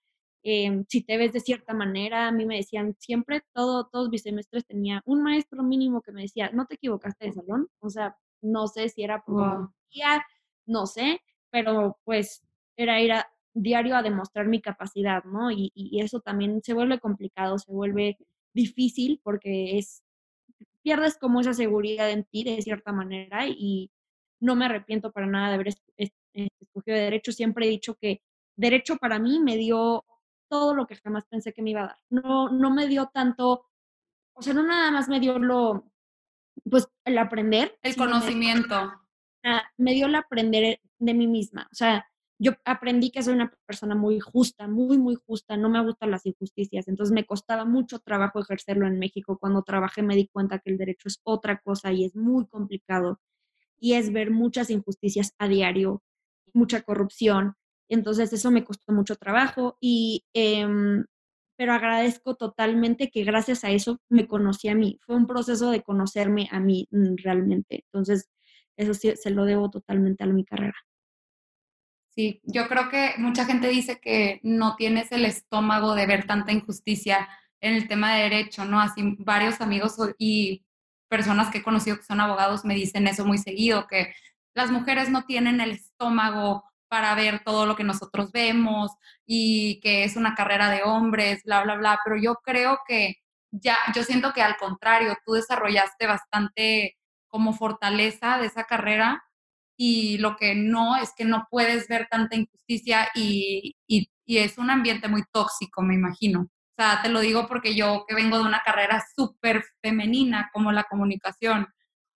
Em, 0.44 0.86
si 0.90 1.04
te 1.04 1.18
ves 1.18 1.34
de 1.34 1.40
cierta 1.40 1.74
manera, 1.74 2.28
a 2.28 2.32
mí 2.32 2.46
me 2.46 2.58
decían 2.58 2.96
siempre, 3.00 3.44
todo, 3.54 3.88
todos 3.88 4.10
mis 4.10 4.24
semestres 4.24 4.66
tenía 4.66 5.02
un 5.06 5.22
maestro 5.22 5.62
mínimo 5.62 6.02
que 6.02 6.12
me 6.12 6.24
decía, 6.24 6.50
no 6.52 6.66
te 6.66 6.76
equivocaste 6.76 7.26
de 7.26 7.34
salón, 7.34 7.68
o 7.80 7.90
sea, 7.90 8.18
no 8.42 8.68
sé 8.68 8.90
si 8.90 9.04
era 9.04 9.24
por 9.24 9.36
wow. 9.36 9.70
no 10.66 10.88
sé, 10.88 11.22
pero 11.52 12.00
pues 12.04 12.44
era 12.76 13.00
ir 13.02 13.12
a 13.12 13.32
diario 13.54 13.96
a 13.96 14.02
demostrar 14.02 14.48
mi 14.48 14.62
capacidad, 14.62 15.24
¿no? 15.26 15.52
Y, 15.52 15.72
y, 15.76 16.02
eso 16.02 16.22
también 16.22 16.62
se 16.64 16.74
vuelve 16.74 17.00
complicado, 17.00 17.60
se 17.60 17.72
vuelve 17.72 18.18
difícil 18.54 19.20
porque 19.24 19.78
es, 19.78 20.04
pierdes 20.82 21.18
como 21.18 21.42
esa 21.42 21.54
seguridad 21.54 22.10
en 22.10 22.24
ti 22.26 22.44
de 22.44 22.62
cierta 22.62 22.92
manera 22.92 23.48
y 23.48 23.92
no 24.40 24.56
me 24.56 24.66
arrepiento 24.66 25.12
para 25.12 25.28
nada 25.28 25.50
de 25.50 25.56
haber 25.56 25.68
escogido 26.34 26.98
de 26.98 27.04
derecho, 27.04 27.32
siempre 27.32 27.68
he 27.68 27.70
dicho 27.70 27.96
que 27.96 28.22
derecho 28.56 28.98
para 28.98 29.20
mí 29.20 29.40
me 29.40 29.58
dio 29.58 30.04
todo 30.52 30.76
lo 30.76 30.86
que 30.86 30.98
jamás 30.98 31.26
pensé 31.28 31.54
que 31.54 31.62
me 31.62 31.70
iba 31.70 31.84
a 31.84 31.88
dar. 31.88 31.98
No, 32.10 32.50
no 32.50 32.70
me 32.72 32.88
dio 32.88 33.10
tanto, 33.14 33.66
o 34.34 34.42
sea, 34.42 34.54
no 34.54 34.64
nada 34.64 34.92
más 34.92 35.08
me 35.08 35.22
dio 35.22 35.40
lo, 35.40 35.90
pues 36.70 36.90
el 37.06 37.18
aprender. 37.18 37.80
El 37.82 37.96
conocimiento. 37.96 38.92
Me, 39.78 39.94
dio 39.94 40.08
el 40.08 40.16
aprender 40.16 40.82
de 41.00 41.14
mí 41.14 41.26
misma. 41.26 41.68
O 41.72 41.76
sea, 41.76 42.06
yo 42.38 42.52
aprendí 42.66 43.12
que 43.12 43.24
soy 43.24 43.34
una 43.34 43.52
persona 43.66 43.96
muy 43.96 44.20
justa, 44.20 44.68
muy, 44.68 44.98
muy 44.98 45.16
justa, 45.16 45.56
no 45.56 45.70
me 45.70 45.82
gustan 45.84 46.12
las 46.12 46.26
injusticias, 46.26 46.88
entonces 46.88 47.14
me 47.14 47.26
costaba 47.26 47.66
mucho 47.66 48.00
trabajo 48.00 48.40
ejercerlo 48.40 48.88
en 48.88 49.00
México. 49.00 49.38
Cuando 49.40 49.64
trabajé 49.64 50.02
me 50.04 50.18
di 50.18 50.28
cuenta 50.28 50.60
que 50.60 50.70
el 50.70 50.78
derecho 50.78 51.08
es 51.08 51.22
otra 51.24 51.62
cosa 51.62 51.94
y 51.94 52.04
es 52.04 52.16
muy 52.16 52.46
complicado 52.48 53.22
y 53.80 53.94
es 53.94 54.12
ver 54.12 54.32
muchas 54.32 54.70
injusticias 54.70 55.34
a 55.40 55.48
diario, 55.48 56.04
mucha 56.54 56.82
corrupción, 56.82 57.56
entonces 57.94 58.32
eso 58.34 58.52
me 58.52 58.64
costó 58.64 58.94
mucho 58.94 59.16
trabajo 59.16 59.78
y, 59.82 60.26
em, 60.34 61.06
pero 61.58 61.74
agradezco 61.74 62.36
totalmente 62.36 63.10
que 63.12 63.24
gracias 63.24 63.64
a 63.64 63.70
eso 63.72 64.00
me 64.10 64.28
conocí 64.28 64.70
a 64.70 64.76
mí. 64.76 65.00
Fue 65.06 65.16
un 65.16 65.28
proceso 65.28 65.72
de 65.72 65.84
conocerme 65.84 66.48
a 66.52 66.60
mí 66.60 66.88
mm, 66.92 67.16
realmente. 67.24 67.84
Entonces, 67.86 68.30
eso 68.78 68.94
sí, 68.94 69.14
se 69.16 69.30
lo 69.30 69.46
debo 69.46 69.70
totalmente 69.70 70.24
a 70.24 70.28
mi 70.28 70.44
carrera. 70.46 70.76
Sí, 72.10 72.42
yo 72.44 72.68
creo 72.68 72.90
que 72.90 73.14
mucha 73.18 73.46
gente 73.46 73.70
dice 73.70 74.00
que 74.02 74.40
no 74.44 74.76
tienes 74.76 75.12
el 75.12 75.26
estómago 75.26 75.96
de 75.96 76.08
ver 76.08 76.28
tanta 76.28 76.52
injusticia 76.52 77.30
en 77.62 77.76
el 77.76 77.88
tema 77.88 78.16
de 78.16 78.24
derecho, 78.24 78.66
¿no? 78.66 78.82
Así 78.82 79.16
varios 79.20 79.62
amigos 79.62 79.96
y 80.18 80.66
personas 81.10 81.52
que 81.52 81.60
he 81.60 81.64
conocido 81.64 81.98
que 81.98 82.04
son 82.04 82.20
abogados 82.20 82.66
me 82.66 82.74
dicen 82.76 83.08
eso 83.08 83.26
muy 83.26 83.38
seguido, 83.38 83.88
que 83.88 84.14
las 84.54 84.72
mujeres 84.72 85.10
no 85.10 85.26
tienen 85.26 85.62
el 85.62 85.72
estómago 85.72 86.64
para 86.92 87.16
ver 87.16 87.42
todo 87.46 87.66
lo 87.66 87.78
que 87.78 87.86
nosotros 87.86 88.34
vemos 88.34 88.92
y 89.26 89.80
que 89.80 90.04
es 90.04 90.18
una 90.18 90.36
carrera 90.36 90.70
de 90.70 90.84
hombres, 90.84 91.42
bla, 91.46 91.64
bla, 91.64 91.76
bla, 91.76 92.00
pero 92.04 92.18
yo 92.22 92.36
creo 92.44 92.80
que 92.86 93.16
ya, 93.50 93.78
yo 93.96 94.04
siento 94.04 94.34
que 94.34 94.42
al 94.42 94.58
contrario, 94.58 95.16
tú 95.26 95.32
desarrollaste 95.32 96.06
bastante 96.06 96.98
como 97.30 97.54
fortaleza 97.54 98.40
de 98.40 98.48
esa 98.48 98.66
carrera 98.66 99.24
y 99.78 100.18
lo 100.18 100.36
que 100.36 100.54
no 100.54 100.98
es 100.98 101.14
que 101.16 101.24
no 101.24 101.48
puedes 101.50 101.88
ver 101.88 102.08
tanta 102.12 102.36
injusticia 102.36 103.08
y, 103.16 103.78
y, 103.88 104.10
es 104.26 104.58
un 104.58 104.70
ambiente 104.70 105.08
muy 105.08 105.24
tóxico, 105.32 105.82
me 105.82 105.96
imagino. 105.96 106.42
O 106.42 106.74
sea, 106.78 107.02
te 107.02 107.10
lo 107.10 107.22
digo 107.22 107.48
porque 107.48 107.74
yo 107.74 108.04
que 108.06 108.16
vengo 108.16 108.38
de 108.38 108.44
una 108.44 108.62
carrera 108.66 109.02
súper 109.16 109.64
femenina 109.82 110.50
como 110.52 110.74
la 110.74 110.84
comunicación, 110.84 111.68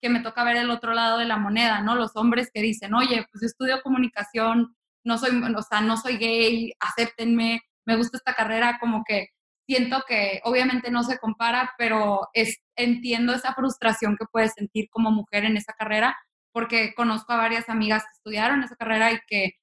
que 0.06 0.10
me 0.12 0.20
toca 0.20 0.44
ver 0.44 0.58
el 0.58 0.70
otro 0.70 0.94
lado 0.94 1.18
de 1.18 1.26
la 1.26 1.38
moneda, 1.38 1.82
¿no? 1.82 1.96
Los 1.96 2.16
hombres 2.16 2.52
que 2.54 2.62
dicen, 2.62 2.94
oye, 2.94 3.26
pues 3.32 3.42
yo 3.42 3.48
estudio 3.48 3.82
comunicación, 3.82 4.76
no 5.04 5.18
soy, 5.18 5.32
o 5.32 5.62
sea, 5.64 5.82
no 5.82 5.98
soy 5.98 6.18
gay, 6.18 6.74
acéptenme, 6.80 7.62
me 7.88 7.96
gusta 7.96 8.18
esta 8.18 8.36
carrera, 8.36 8.78
como 8.80 9.04
que 9.04 9.30
siento 9.68 10.04
que 10.08 10.42
obviamente 10.44 10.92
no 10.92 11.02
se 11.02 11.18
compara, 11.18 11.74
pero 11.80 12.28
es, 12.34 12.60
entiendo 12.76 13.34
esa 13.34 13.56
frustración 13.56 14.16
que 14.16 14.28
puedes 14.32 14.54
sentir 14.54 14.90
como 14.92 15.10
mujer 15.10 15.44
en 15.44 15.58
esa 15.58 15.74
carrera, 15.74 16.16
porque 16.54 16.94
conozco 16.94 17.34
a 17.34 17.38
varias 17.38 17.68
amigas 17.68 18.04
que 18.04 18.18
estudiaron 18.18 18.62
esa 18.62 18.76
carrera 18.76 19.12
y 19.12 19.18
que 19.28 19.54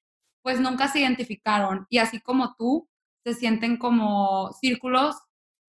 pues 0.41 0.59
nunca 0.59 0.89
se 0.89 0.99
identificaron. 0.99 1.87
Y 1.89 1.99
así 1.99 2.19
como 2.19 2.53
tú, 2.57 2.89
se 3.23 3.33
sienten 3.33 3.77
como 3.77 4.51
círculos 4.59 5.15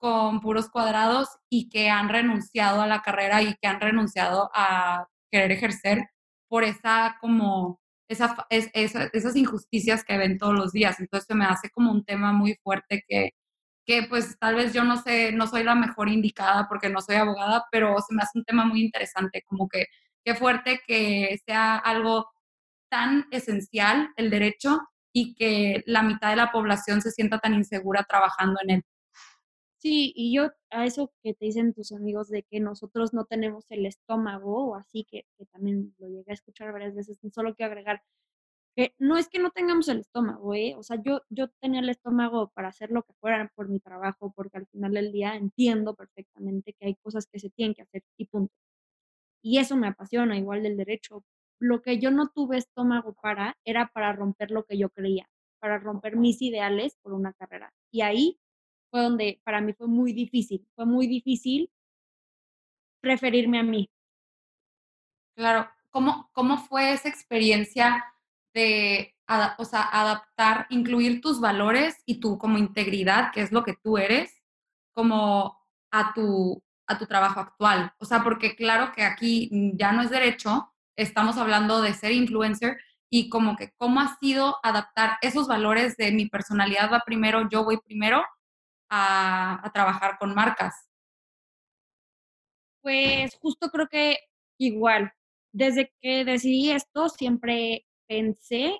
con 0.04 0.40
puros 0.40 0.68
cuadrados 0.68 1.30
y 1.48 1.70
que 1.70 1.88
han 1.88 2.10
renunciado 2.10 2.82
a 2.82 2.86
la 2.86 3.00
carrera 3.00 3.40
y 3.40 3.54
que 3.54 3.66
han 3.66 3.80
renunciado 3.80 4.50
a 4.52 5.08
querer 5.30 5.50
ejercer 5.50 6.10
por 6.46 6.62
esa 6.62 7.16
como 7.22 7.80
esa, 8.06 8.36
es, 8.50 8.70
esas 8.74 9.34
injusticias 9.34 10.04
que 10.04 10.18
ven 10.18 10.36
todos 10.36 10.52
los 10.52 10.72
días. 10.72 11.00
Entonces 11.00 11.26
se 11.26 11.34
me 11.34 11.46
hace 11.46 11.70
como 11.70 11.90
un 11.90 12.04
tema 12.04 12.34
muy 12.34 12.54
fuerte 12.62 13.02
que, 13.08 13.30
que 13.86 14.02
pues 14.02 14.38
tal 14.38 14.56
vez 14.56 14.74
yo 14.74 14.84
no 14.84 14.98
sé, 14.98 15.32
no 15.32 15.46
soy 15.46 15.64
la 15.64 15.74
mejor 15.74 16.10
indicada 16.10 16.66
porque 16.68 16.90
no 16.90 17.00
soy 17.00 17.16
abogada, 17.16 17.64
pero 17.72 17.96
se 18.06 18.14
me 18.14 18.22
hace 18.22 18.38
un 18.38 18.44
tema 18.44 18.66
muy 18.66 18.82
interesante, 18.82 19.42
como 19.46 19.68
que 19.70 19.86
qué 20.22 20.34
fuerte 20.34 20.82
que 20.86 21.38
sea 21.46 21.76
algo 21.78 22.30
tan 22.90 23.24
esencial 23.30 24.10
el 24.16 24.28
derecho 24.28 24.80
y 25.14 25.34
que 25.34 25.82
la 25.86 26.02
mitad 26.02 26.28
de 26.28 26.36
la 26.36 26.52
población 26.52 27.00
se 27.00 27.10
sienta 27.10 27.38
tan 27.38 27.54
insegura 27.54 28.04
trabajando 28.06 28.60
en 28.64 28.70
él. 28.70 28.84
Sí, 29.84 30.14
y 30.16 30.34
yo 30.34 30.50
a 30.70 30.86
eso 30.86 31.12
que 31.22 31.34
te 31.34 31.44
dicen 31.44 31.74
tus 31.74 31.92
amigos 31.92 32.30
de 32.30 32.42
que 32.42 32.58
nosotros 32.58 33.12
no 33.12 33.26
tenemos 33.26 33.66
el 33.68 33.84
estómago 33.84 34.70
o 34.70 34.76
así, 34.76 35.04
que, 35.04 35.26
que 35.36 35.44
también 35.46 35.94
lo 35.98 36.08
llegué 36.08 36.30
a 36.30 36.32
escuchar 36.34 36.72
varias 36.72 36.94
veces, 36.94 37.18
solo 37.34 37.54
quiero 37.54 37.72
agregar 37.72 38.02
que 38.76 38.94
no 38.98 39.18
es 39.18 39.28
que 39.28 39.38
no 39.40 39.50
tengamos 39.52 39.88
el 39.88 40.00
estómago, 40.00 40.54
¿eh? 40.54 40.74
O 40.78 40.82
sea, 40.84 40.98
yo, 41.02 41.22
yo 41.30 41.48
tenía 41.60 41.80
el 41.80 41.90
estómago 41.90 42.50
para 42.54 42.68
hacer 42.68 42.90
lo 42.90 43.02
que 43.04 43.12
fuera 43.14 43.52
por 43.56 43.68
mi 43.68 43.80
trabajo, 43.80 44.32
porque 44.36 44.58
al 44.58 44.66
final 44.68 44.94
del 44.94 45.12
día 45.12 45.36
entiendo 45.36 45.94
perfectamente 45.96 46.74
que 46.74 46.86
hay 46.86 46.96
cosas 46.96 47.26
que 47.26 47.38
se 47.40 47.50
tienen 47.50 47.74
que 47.74 47.82
hacer 47.82 48.02
y 48.18 48.26
punto. 48.26 48.54
Y 49.42 49.58
eso 49.58 49.76
me 49.76 49.86
apasiona, 49.88 50.36
igual 50.38 50.62
del 50.62 50.76
derecho. 50.76 51.24
Lo 51.60 51.82
que 51.82 51.98
yo 51.98 52.10
no 52.10 52.28
tuve 52.34 52.56
estómago 52.58 53.14
para 53.14 53.56
era 53.64 53.90
para 53.92 54.12
romper 54.12 54.50
lo 54.50 54.64
que 54.64 54.78
yo 54.78 54.90
creía, 54.90 55.28
para 55.60 55.78
romper 55.78 56.16
mis 56.16 56.40
ideales 56.42 56.96
por 57.02 57.12
una 57.12 57.32
carrera. 57.34 57.72
Y 57.92 58.00
ahí 58.02 58.38
fue 58.94 59.02
donde 59.02 59.40
para 59.42 59.60
mí 59.60 59.72
fue 59.72 59.88
muy 59.88 60.12
difícil, 60.12 60.64
fue 60.76 60.86
muy 60.86 61.08
difícil 61.08 61.68
preferirme 63.00 63.58
a 63.58 63.64
mí. 63.64 63.90
Claro, 65.36 65.68
¿cómo, 65.90 66.30
cómo 66.32 66.58
fue 66.58 66.92
esa 66.92 67.08
experiencia 67.08 68.04
de 68.54 69.12
o 69.58 69.64
sea, 69.64 69.82
adaptar, 69.82 70.66
incluir 70.70 71.20
tus 71.20 71.40
valores 71.40 71.96
y 72.06 72.20
tu 72.20 72.38
como 72.38 72.56
integridad, 72.56 73.32
que 73.32 73.40
es 73.40 73.50
lo 73.50 73.64
que 73.64 73.74
tú 73.74 73.98
eres, 73.98 74.32
como 74.92 75.58
a 75.90 76.14
tu, 76.14 76.62
a 76.86 76.96
tu 76.96 77.06
trabajo 77.06 77.40
actual? 77.40 77.92
O 77.98 78.04
sea, 78.04 78.22
porque 78.22 78.54
claro 78.54 78.92
que 78.92 79.02
aquí 79.02 79.50
ya 79.74 79.90
no 79.90 80.02
es 80.02 80.10
derecho, 80.10 80.72
estamos 80.94 81.36
hablando 81.36 81.82
de 81.82 81.94
ser 81.94 82.12
influencer 82.12 82.78
y 83.10 83.28
como 83.28 83.56
que 83.56 83.72
cómo 83.76 84.00
ha 84.00 84.16
sido 84.20 84.58
adaptar 84.62 85.18
esos 85.20 85.48
valores 85.48 85.96
de 85.96 86.12
mi 86.12 86.26
personalidad 86.28 86.92
va 86.92 87.02
primero, 87.04 87.48
yo 87.48 87.64
voy 87.64 87.78
primero, 87.78 88.22
a, 88.90 89.70
trabajar 89.72 90.18
con 90.18 90.34
marcas? 90.34 90.88
Pues 92.82 93.34
justo 93.36 93.70
creo 93.70 93.88
que 93.88 94.18
igual, 94.58 95.12
desde 95.52 95.92
que 96.00 96.24
decidí 96.24 96.70
esto, 96.70 97.08
siempre 97.08 97.86
pensé 98.06 98.76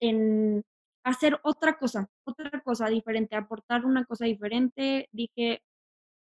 en 0.00 0.64
hacer 1.04 1.38
otra 1.42 1.78
cosa, 1.78 2.08
otra 2.24 2.60
cosa 2.62 2.88
diferente, 2.88 3.36
aportar 3.36 3.84
una 3.84 4.04
cosa 4.04 4.24
diferente. 4.24 5.08
Dije, 5.12 5.62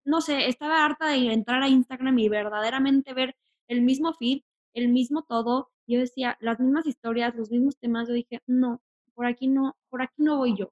no 0.05 0.21
sé, 0.21 0.47
estaba 0.47 0.85
harta 0.85 1.09
de 1.09 1.33
entrar 1.33 1.63
a 1.63 1.67
Instagram 1.67 2.17
y 2.19 2.29
verdaderamente 2.29 3.13
ver 3.13 3.35
el 3.67 3.81
mismo 3.81 4.13
feed, 4.13 4.41
el 4.73 4.89
mismo 4.89 5.23
todo. 5.23 5.71
Yo 5.87 5.99
decía, 5.99 6.37
las 6.39 6.59
mismas 6.59 6.85
historias, 6.87 7.35
los 7.35 7.51
mismos 7.51 7.77
temas. 7.77 8.07
Yo 8.07 8.13
dije, 8.13 8.41
no, 8.47 8.81
por 9.15 9.25
aquí 9.25 9.47
no, 9.47 9.75
por 9.89 10.01
aquí 10.01 10.15
no 10.17 10.37
voy 10.37 10.57
yo. 10.57 10.71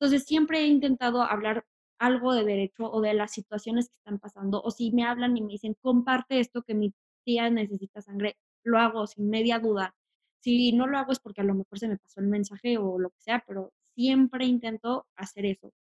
Entonces, 0.00 0.24
siempre 0.24 0.60
he 0.60 0.66
intentado 0.66 1.22
hablar 1.22 1.64
algo 1.98 2.32
de 2.32 2.44
derecho 2.44 2.90
o 2.90 3.00
de 3.00 3.14
las 3.14 3.32
situaciones 3.32 3.88
que 3.88 3.96
están 3.96 4.18
pasando, 4.18 4.62
o 4.62 4.70
si 4.70 4.92
me 4.92 5.04
hablan 5.04 5.36
y 5.36 5.42
me 5.42 5.52
dicen, 5.52 5.76
comparte 5.80 6.40
esto 6.40 6.62
que 6.62 6.74
mi 6.74 6.94
tía 7.24 7.50
necesita 7.50 8.00
sangre, 8.00 8.36
lo 8.62 8.78
hago 8.78 9.06
sin 9.06 9.28
media 9.28 9.58
duda. 9.58 9.94
Si 10.40 10.72
no 10.72 10.86
lo 10.86 10.98
hago 10.98 11.12
es 11.12 11.18
porque 11.20 11.40
a 11.40 11.44
lo 11.44 11.54
mejor 11.54 11.78
se 11.78 11.88
me 11.88 11.98
pasó 11.98 12.20
el 12.20 12.28
mensaje 12.28 12.78
o 12.78 12.98
lo 12.98 13.10
que 13.10 13.20
sea, 13.20 13.42
pero 13.46 13.72
siempre 13.94 14.46
intento 14.46 15.06
hacer 15.16 15.46
eso 15.46 15.72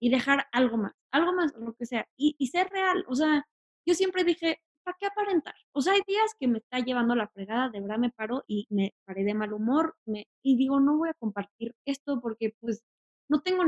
y 0.00 0.10
dejar 0.10 0.46
algo 0.52 0.78
más, 0.78 0.94
algo 1.10 1.32
más, 1.32 1.54
lo 1.56 1.74
que 1.74 1.86
sea, 1.86 2.08
y, 2.16 2.34
ser 2.48 2.68
real. 2.70 3.04
O 3.08 3.14
sea, 3.14 3.46
yo 3.86 3.94
siempre 3.94 4.24
dije, 4.24 4.60
¿para 4.84 4.96
qué 4.98 5.06
aparentar? 5.06 5.54
O 5.72 5.80
sea, 5.82 5.94
hay 5.94 6.02
días 6.06 6.34
que 6.38 6.48
me 6.48 6.58
está 6.58 6.80
llevando 6.80 7.14
la 7.14 7.28
fregada, 7.28 7.70
de 7.70 7.80
verdad 7.80 7.98
me 7.98 8.10
paro 8.10 8.44
y 8.46 8.66
me 8.70 8.94
paré 9.04 9.24
de 9.24 9.34
mal 9.34 9.52
humor 9.52 9.96
me, 10.06 10.26
y 10.42 10.56
digo, 10.56 10.80
no 10.80 10.96
voy 10.98 11.10
a 11.10 11.14
compartir 11.14 11.74
esto 11.84 12.20
porque 12.20 12.54
pues 12.60 12.82
no 13.28 13.40
tengo 13.42 13.62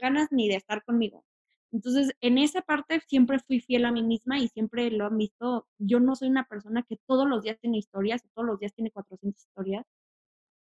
ganas 0.00 0.28
ni 0.32 0.48
de 0.48 0.56
estar 0.56 0.84
conmigo. 0.84 1.24
Entonces, 1.72 2.12
en 2.20 2.38
esa 2.38 2.62
parte 2.62 3.00
siempre 3.00 3.38
fui 3.40 3.60
fiel 3.60 3.84
a 3.84 3.92
mí 3.92 4.02
misma 4.02 4.38
y 4.38 4.48
siempre 4.48 4.90
lo 4.90 5.06
han 5.06 5.18
visto. 5.18 5.66
Yo 5.78 6.00
no 6.00 6.16
soy 6.16 6.28
una 6.28 6.44
persona 6.44 6.82
que 6.82 6.98
todos 7.06 7.28
los 7.28 7.42
días 7.42 7.58
tiene 7.60 7.78
historias 7.78 8.22
todos 8.34 8.46
los 8.46 8.58
días 8.58 8.72
tiene 8.74 8.90
400 8.90 9.40
historias, 9.40 9.86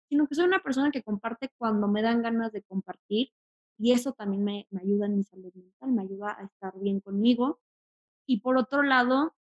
sino 0.08 0.26
que 0.26 0.34
soy 0.34 0.46
una 0.46 0.62
persona 0.62 0.90
que 0.90 1.02
comparte 1.02 1.50
cuando 1.58 1.88
me 1.88 2.02
dan 2.02 2.22
ganas 2.22 2.52
de 2.52 2.62
compartir 2.62 3.30
y 3.78 3.92
eso 3.92 4.12
también 4.12 4.44
me, 4.44 4.66
me 4.70 4.80
ayuda 4.80 5.06
en 5.06 5.16
mi 5.16 5.24
salud 5.24 5.52
mental, 5.54 5.92
me 5.92 6.02
ayuda 6.02 6.36
a 6.38 6.44
estar 6.44 6.78
bien 6.80 7.00
conmigo. 7.00 7.60
Y 8.26 8.40
por 8.40 8.58
otro 8.58 8.82
lado, 8.82 9.34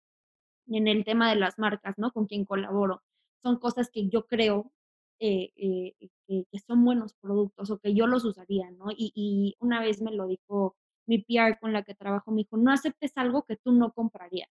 en 0.67 0.88
el 0.88 1.05
tema 1.05 1.29
de 1.29 1.38
las 1.38 1.59
marcas, 1.59 1.97
¿no? 1.97 2.12
Con 2.12 2.27
quien 2.27 2.45
colaboro. 2.45 3.03
Son 3.41 3.57
cosas 3.59 3.89
que 3.91 4.07
yo 4.09 4.25
creo 4.27 4.71
eh, 5.19 5.51
eh, 5.55 6.10
que, 6.27 6.60
son 6.60 6.84
buenos 6.84 7.13
productos 7.15 7.69
o 7.72 7.79
que 7.79 7.93
yo 7.93 8.07
los 8.07 8.25
usaría, 8.25 8.72
¿no? 8.72 8.88
Y, 8.95 9.55
una 9.60 9.81
vez 9.81 10.01
me 10.01 10.12
lo 10.12 10.27
dijo 10.27 10.75
mi 11.07 11.19
PR 11.19 11.57
con 11.60 11.74
la 11.74 11.84
que 11.84 11.95
trabajo, 11.95 12.31
me 12.31 12.38
dijo, 12.43 12.57
no 12.57 12.72
aceptes 12.72 13.13
algo 13.15 13.43
que 13.43 13.57
tú 13.57 13.72
no 13.72 13.91
comprarías. 13.93 14.50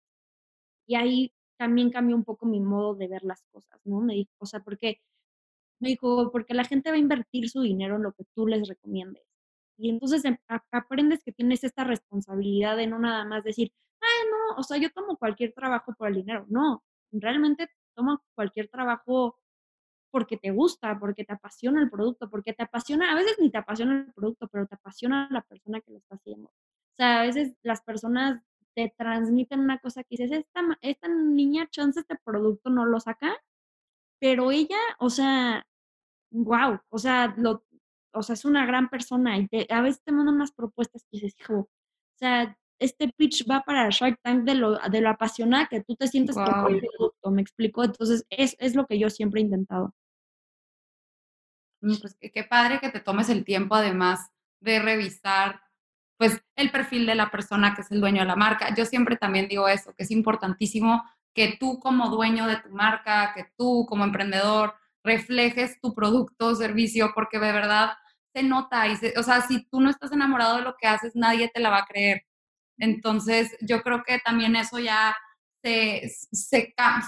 Y 0.88 0.96
ahí 0.96 1.34
también 1.58 1.92
cambió 1.92 2.16
un 2.16 2.24
poco 2.24 2.46
mi 2.46 2.60
modo 2.60 2.96
de 2.96 3.08
ver 3.08 3.24
las 3.24 3.44
cosas, 3.52 3.80
¿no? 3.86 4.02
Me 4.02 4.14
dijo, 4.16 4.32
o 4.40 4.46
sea, 4.46 4.62
porque 4.62 5.00
me 5.80 5.90
dijo, 5.90 6.32
porque 6.32 6.54
la 6.54 6.66
gente 6.66 6.90
va 6.92 6.96
a 6.98 7.00
invertir 7.00 7.50
su 7.50 7.62
dinero 7.62 7.98
en 7.98 8.04
lo 8.04 8.14
que 8.14 8.26
tú 8.36 8.48
les 8.48 8.68
recomiendes. 8.68 9.24
Y 9.78 9.90
entonces 9.90 10.24
em, 10.26 10.38
aprendes 10.72 11.24
que 11.24 11.32
tienes 11.32 11.64
esta 11.64 11.84
responsabilidad 11.84 12.78
de 12.78 12.88
no 12.88 13.00
nada 13.00 13.26
más 13.26 13.44
decir, 13.44 13.72
ay, 14.02 14.30
no, 14.32 14.60
o 14.60 14.64
sea, 14.64 14.78
yo 14.78 14.92
tomo 14.92 15.18
cualquier 15.18 15.54
trabajo 15.54 15.94
por 15.98 16.10
el 16.10 16.16
dinero. 16.16 16.46
No, 16.50 16.84
realmente 17.12 17.70
tomo 17.96 18.22
cualquier 18.36 18.70
trabajo 18.70 19.38
porque 20.14 20.38
te 20.38 20.52
gusta, 20.52 21.00
porque 21.00 21.26
te 21.26 21.34
apasiona 21.34 21.82
el 21.82 21.90
producto, 21.90 22.30
porque 22.30 22.54
te 22.54 22.62
apasiona, 22.62 23.12
a 23.12 23.16
veces 23.16 23.36
ni 23.40 23.50
te 23.50 23.58
apasiona 23.58 24.02
el 24.06 24.14
producto, 24.14 24.48
pero 24.48 24.68
te 24.68 24.76
apasiona 24.76 25.28
la 25.32 25.42
persona 25.42 25.82
que 25.82 25.92
lo 25.92 25.98
está 25.98 26.18
haciendo. 26.18 26.50
O 26.50 26.96
sea, 26.96 27.22
a 27.22 27.24
veces 27.24 27.56
las 27.64 27.82
personas 27.82 28.40
te 28.76 28.94
transmiten 28.96 29.60
una 29.60 29.80
cosa 29.80 30.04
que 30.04 30.10
dices, 30.12 30.32
esta, 30.32 30.62
esta 30.82 31.08
niña 31.08 31.68
chance 31.72 32.00
este 32.00 32.16
producto 32.24 32.70
no 32.70 32.86
lo 32.86 33.00
saca, 33.00 33.36
pero 34.20 34.52
ella, 34.52 34.78
o 35.00 35.10
sea, 35.10 35.66
wow, 36.32 36.80
o 36.90 37.00
sea, 37.00 37.34
lo, 37.36 37.64
o 38.14 38.22
sea, 38.22 38.36
es 38.36 38.46
una 38.46 38.68
gran 38.68 38.90
persona 38.90 39.40
y 39.40 39.50
a 39.68 39.82
veces 39.82 40.04
te 40.04 40.12
mandan 40.12 40.36
unas 40.36 40.52
propuestas 40.52 41.02
que 41.06 41.18
dices, 41.18 41.36
hijo, 41.40 41.56
o 41.56 42.18
sea, 42.20 42.56
este 42.80 43.12
pitch 43.18 43.50
va 43.50 43.62
para 43.62 43.90
Shark 43.90 44.20
Tank 44.22 44.44
de 44.44 44.54
lo, 44.54 44.78
de 44.78 45.02
lo 45.02 45.10
apasionada 45.10 45.68
que 45.68 45.82
tú 45.82 45.96
te 45.96 46.08
sientes 46.08 46.36
con 46.36 46.76
el 46.76 46.82
producto, 46.82 47.32
¿me 47.32 47.42
explico? 47.42 47.84
Entonces, 47.84 48.28
es, 48.30 48.56
es 48.60 48.76
lo 48.76 48.86
que 48.86 49.00
yo 49.00 49.10
siempre 49.10 49.42
he 49.42 49.44
intentado. 49.44 49.96
Mm, 51.84 51.96
pues 52.00 52.16
qué 52.20 52.44
padre 52.46 52.80
que 52.80 52.90
te 52.90 53.02
tomes 53.02 53.30
el 53.30 53.44
tiempo 53.44 53.76
además 53.76 54.32
de 54.62 54.80
revisar 54.80 55.62
pues 56.18 56.42
el 56.56 56.72
perfil 56.72 57.06
de 57.06 57.16
la 57.16 57.30
persona 57.30 57.76
que 57.76 57.82
es 57.82 57.92
el 57.92 58.00
dueño 58.00 58.22
de 58.22 58.28
la 58.28 58.38
marca. 58.38 58.74
Yo 58.74 58.86
siempre 58.86 59.18
también 59.18 59.50
digo 59.50 59.68
eso, 59.68 59.94
que 59.94 60.04
es 60.04 60.12
importantísimo 60.12 61.04
que 61.36 61.58
tú 61.60 61.80
como 61.80 62.10
dueño 62.10 62.48
de 62.48 62.58
tu 62.58 62.70
marca, 62.70 63.34
que 63.36 63.46
tú 63.58 63.86
como 63.90 64.06
emprendedor 64.06 64.76
reflejes 65.04 65.82
tu 65.82 65.94
producto 65.94 66.48
o 66.48 66.56
servicio 66.56 67.12
porque 67.14 67.40
de 67.40 67.52
verdad 67.52 67.94
se 68.34 68.44
nota 68.44 68.88
y 68.88 68.94
o 69.18 69.24
sea, 69.24 69.42
si 69.42 69.66
tú 69.66 69.82
no 69.82 69.90
estás 69.90 70.14
enamorado 70.14 70.58
de 70.58 70.64
lo 70.64 70.76
que 70.78 70.88
haces, 70.88 71.16
nadie 71.16 71.52
te 71.54 71.60
la 71.60 71.70
va 71.70 71.80
a 71.80 71.86
creer. 71.86 72.24
Entonces, 72.78 73.56
yo 73.62 73.82
creo 73.84 74.04
que 74.04 74.20
también 74.20 74.56
eso 74.56 74.80
ya 74.80 75.16
se, 75.64 76.10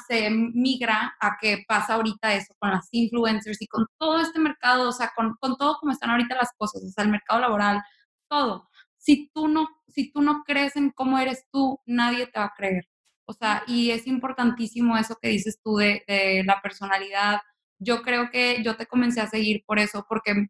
se, 0.08 0.30
migra 0.30 1.16
a 1.20 1.38
que 1.40 1.66
pasa 1.68 1.96
ahorita 1.96 2.34
eso 2.34 2.56
con 2.58 2.72
las 2.72 2.88
influencers 2.92 3.62
y 3.62 3.68
con 3.68 3.86
todo 3.98 4.20
este 4.20 4.40
mercado, 4.40 4.90
o 4.90 4.92
sea, 4.92 5.12
con, 5.16 5.36
con 5.40 5.58
todo 5.58 5.78
como 5.80 5.92
están 5.92 6.12
ahorita 6.12 6.36
las 6.36 6.52
cosas, 6.58 6.84
o 6.84 6.90
sea, 6.90 7.04
el 7.04 7.12
mercado 7.12 7.42
laboral, 7.42 7.82
todo. 8.30 8.70
si 8.98 9.30
tú 9.34 9.48
no, 9.48 9.68
si 9.88 10.12
tú 10.12 10.22
no 10.22 10.44
crees 10.46 10.76
en 10.76 10.92
cómo 10.92 11.20
eres 11.20 11.46
tú, 11.52 11.80
nadie 11.86 12.28
te 12.28 12.40
va 12.40 12.46
a 12.46 12.54
creer. 12.56 12.88
O 13.26 13.34
sea, 13.34 13.64
y 13.68 13.92
es 13.92 14.08
importantísimo 14.08 14.98
eso 14.98 15.18
que 15.22 15.30
dices 15.30 15.60
tú 15.64 15.78
de 15.78 16.04
la 16.46 16.62
personalidad. 16.62 17.42
Yo 17.80 18.04
creo 18.04 18.30
que 18.32 18.64
yo 18.64 18.78
te 18.78 18.88
comencé 18.88 19.22
a 19.22 19.28
seguir 19.28 19.64
por 19.66 19.80
eso, 19.80 20.06
porque 20.08 20.48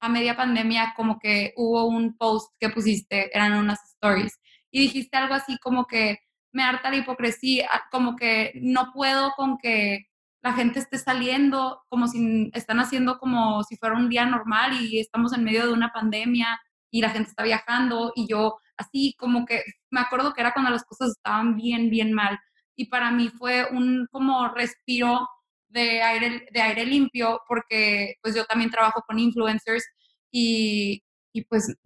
a 0.00 0.08
media 0.08 0.36
pandemia 0.36 0.94
como 0.96 1.18
que 1.18 1.52
hubo 1.56 1.86
un 1.86 2.16
post 2.16 2.52
que 2.60 2.70
pusiste, 2.70 3.34
eran 3.36 3.54
unas 3.54 3.80
stories, 3.94 4.38
y 4.70 4.80
dijiste 4.82 5.16
algo 5.16 5.34
así 5.34 5.58
como 5.58 5.86
que 5.86 6.18
me 6.52 6.62
harta 6.62 6.90
la 6.90 6.96
hipocresía, 6.96 7.68
como 7.90 8.16
que 8.16 8.52
no 8.56 8.92
puedo 8.92 9.32
con 9.36 9.58
que 9.58 10.06
la 10.42 10.52
gente 10.52 10.80
esté 10.80 10.98
saliendo 10.98 11.82
como 11.88 12.08
si 12.08 12.50
están 12.52 12.80
haciendo 12.80 13.18
como 13.18 13.62
si 13.64 13.76
fuera 13.76 13.96
un 13.96 14.08
día 14.08 14.26
normal 14.26 14.72
y 14.80 14.98
estamos 14.98 15.32
en 15.32 15.44
medio 15.44 15.66
de 15.66 15.72
una 15.72 15.92
pandemia 15.92 16.60
y 16.90 17.00
la 17.00 17.10
gente 17.10 17.30
está 17.30 17.44
viajando 17.44 18.12
y 18.16 18.26
yo 18.28 18.56
así 18.76 19.14
como 19.18 19.46
que 19.46 19.62
me 19.90 20.00
acuerdo 20.00 20.34
que 20.34 20.40
era 20.40 20.52
cuando 20.52 20.70
las 20.70 20.84
cosas 20.84 21.10
estaban 21.10 21.56
bien, 21.56 21.90
bien 21.90 22.12
mal 22.12 22.38
y 22.76 22.86
para 22.86 23.10
mí 23.12 23.28
fue 23.28 23.68
un 23.70 24.06
como 24.10 24.48
respiro 24.48 25.28
de 25.68 26.02
aire, 26.02 26.46
de 26.52 26.60
aire 26.60 26.86
limpio 26.86 27.40
porque 27.48 28.16
pues 28.20 28.34
yo 28.34 28.44
también 28.44 28.70
trabajo 28.70 29.02
con 29.06 29.18
influencers 29.18 29.84
y, 30.30 31.02
y 31.32 31.44
pues 31.44 31.76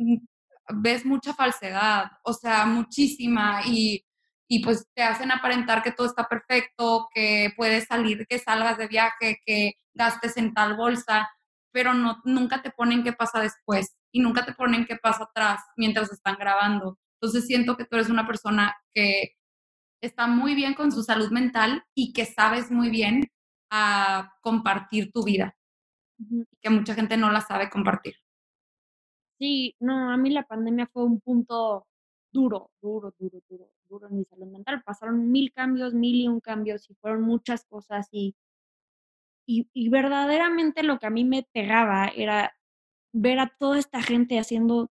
ves 0.69 1.05
mucha 1.05 1.35
falsedad, 1.35 2.11
o 2.25 2.33
sea, 2.33 2.67
muchísima 2.67 3.61
y 3.67 4.05
y 4.49 4.63
pues 4.63 4.87
te 4.95 5.03
hacen 5.03 5.31
aparentar 5.31 5.83
que 5.83 5.93
todo 5.93 6.07
está 6.07 6.29
perfecto, 6.29 7.09
que 7.13 7.53
puedes 7.57 7.85
salir, 7.85 8.27
que 8.29 8.39
salgas 8.39 8.79
de 8.79 8.87
viaje, 8.87 9.41
que 9.45 9.75
gastes 9.95 10.37
en 10.37 10.55
tal 10.55 10.77
bolsa, 10.77 11.29
pero 11.73 11.95
no, 11.95 12.21
nunca 12.25 12.63
te 12.63 12.71
ponen 12.71 13.03
qué 13.03 13.13
pasa 13.13 13.41
después 13.41 13.97
y 14.13 14.21
nunca 14.21 14.45
te 14.45 14.55
ponen 14.55 14.87
qué 14.87 14.97
pasa 14.97 15.25
atrás 15.25 15.61
mientras 15.77 16.13
están 16.13 16.37
grabando. 16.39 16.99
Entonces 17.21 17.47
siento 17.47 17.77
que 17.77 17.85
tú 17.85 17.97
eres 17.97 18.09
una 18.09 18.27
persona 18.27 18.77
que 18.95 19.33
está 20.01 20.27
muy 20.27 20.55
bien 20.55 20.75
con 20.75 20.93
su 20.93 21.03
salud 21.03 21.31
mental 21.31 21.83
y 21.95 22.13
que 22.13 22.25
sabes 22.25 22.71
muy 22.71 22.91
bien 22.91 23.29
a 23.71 24.33
compartir 24.43 25.11
tu 25.13 25.25
vida, 25.25 25.57
que 26.61 26.71
mucha 26.71 26.95
gente 26.95 27.17
no 27.17 27.33
la 27.33 27.41
sabe 27.41 27.69
compartir. 27.69 28.15
Sí, 29.39 29.75
no, 29.81 30.11
a 30.11 30.17
mí 30.17 30.31
la 30.31 30.45
pandemia 30.45 30.89
fue 30.93 31.05
un 31.05 31.21
punto 31.21 31.87
duro, 32.37 32.71
duro, 32.83 33.15
duro, 33.19 33.39
duro, 33.49 33.71
duro 33.89 34.09
en 34.09 34.19
mi 34.19 34.25
salud 34.25 34.47
mental. 34.47 34.83
Pasaron 34.83 35.31
mil 35.33 35.53
cambios, 35.53 35.95
mil 35.95 36.17
y 36.17 36.29
un 36.29 36.41
cambios 36.41 36.89
y 36.91 36.95
fueron 36.95 37.23
muchas 37.23 37.65
cosas 37.65 38.09
y, 38.13 38.37
y, 39.47 39.69
y 39.73 39.89
verdaderamente 39.89 40.83
lo 40.83 40.99
que 40.99 41.07
a 41.07 41.11
mí 41.11 41.25
me 41.25 41.49
pegaba 41.55 42.09
era 42.09 42.53
ver 43.15 43.39
a 43.39 43.49
toda 43.59 43.79
esta 43.79 44.03
gente 44.03 44.39
haciendo 44.39 44.91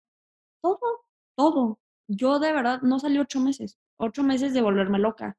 todo, 0.64 1.06
todo. 1.38 1.80
Yo 2.08 2.40
de 2.40 2.52
verdad 2.52 2.82
no 2.82 3.00
salí 3.00 3.20
ocho 3.20 3.40
meses, 3.40 3.78
ocho 3.98 4.24
meses 4.24 4.54
de 4.54 4.62
volverme 4.62 4.98
loca. 4.98 5.38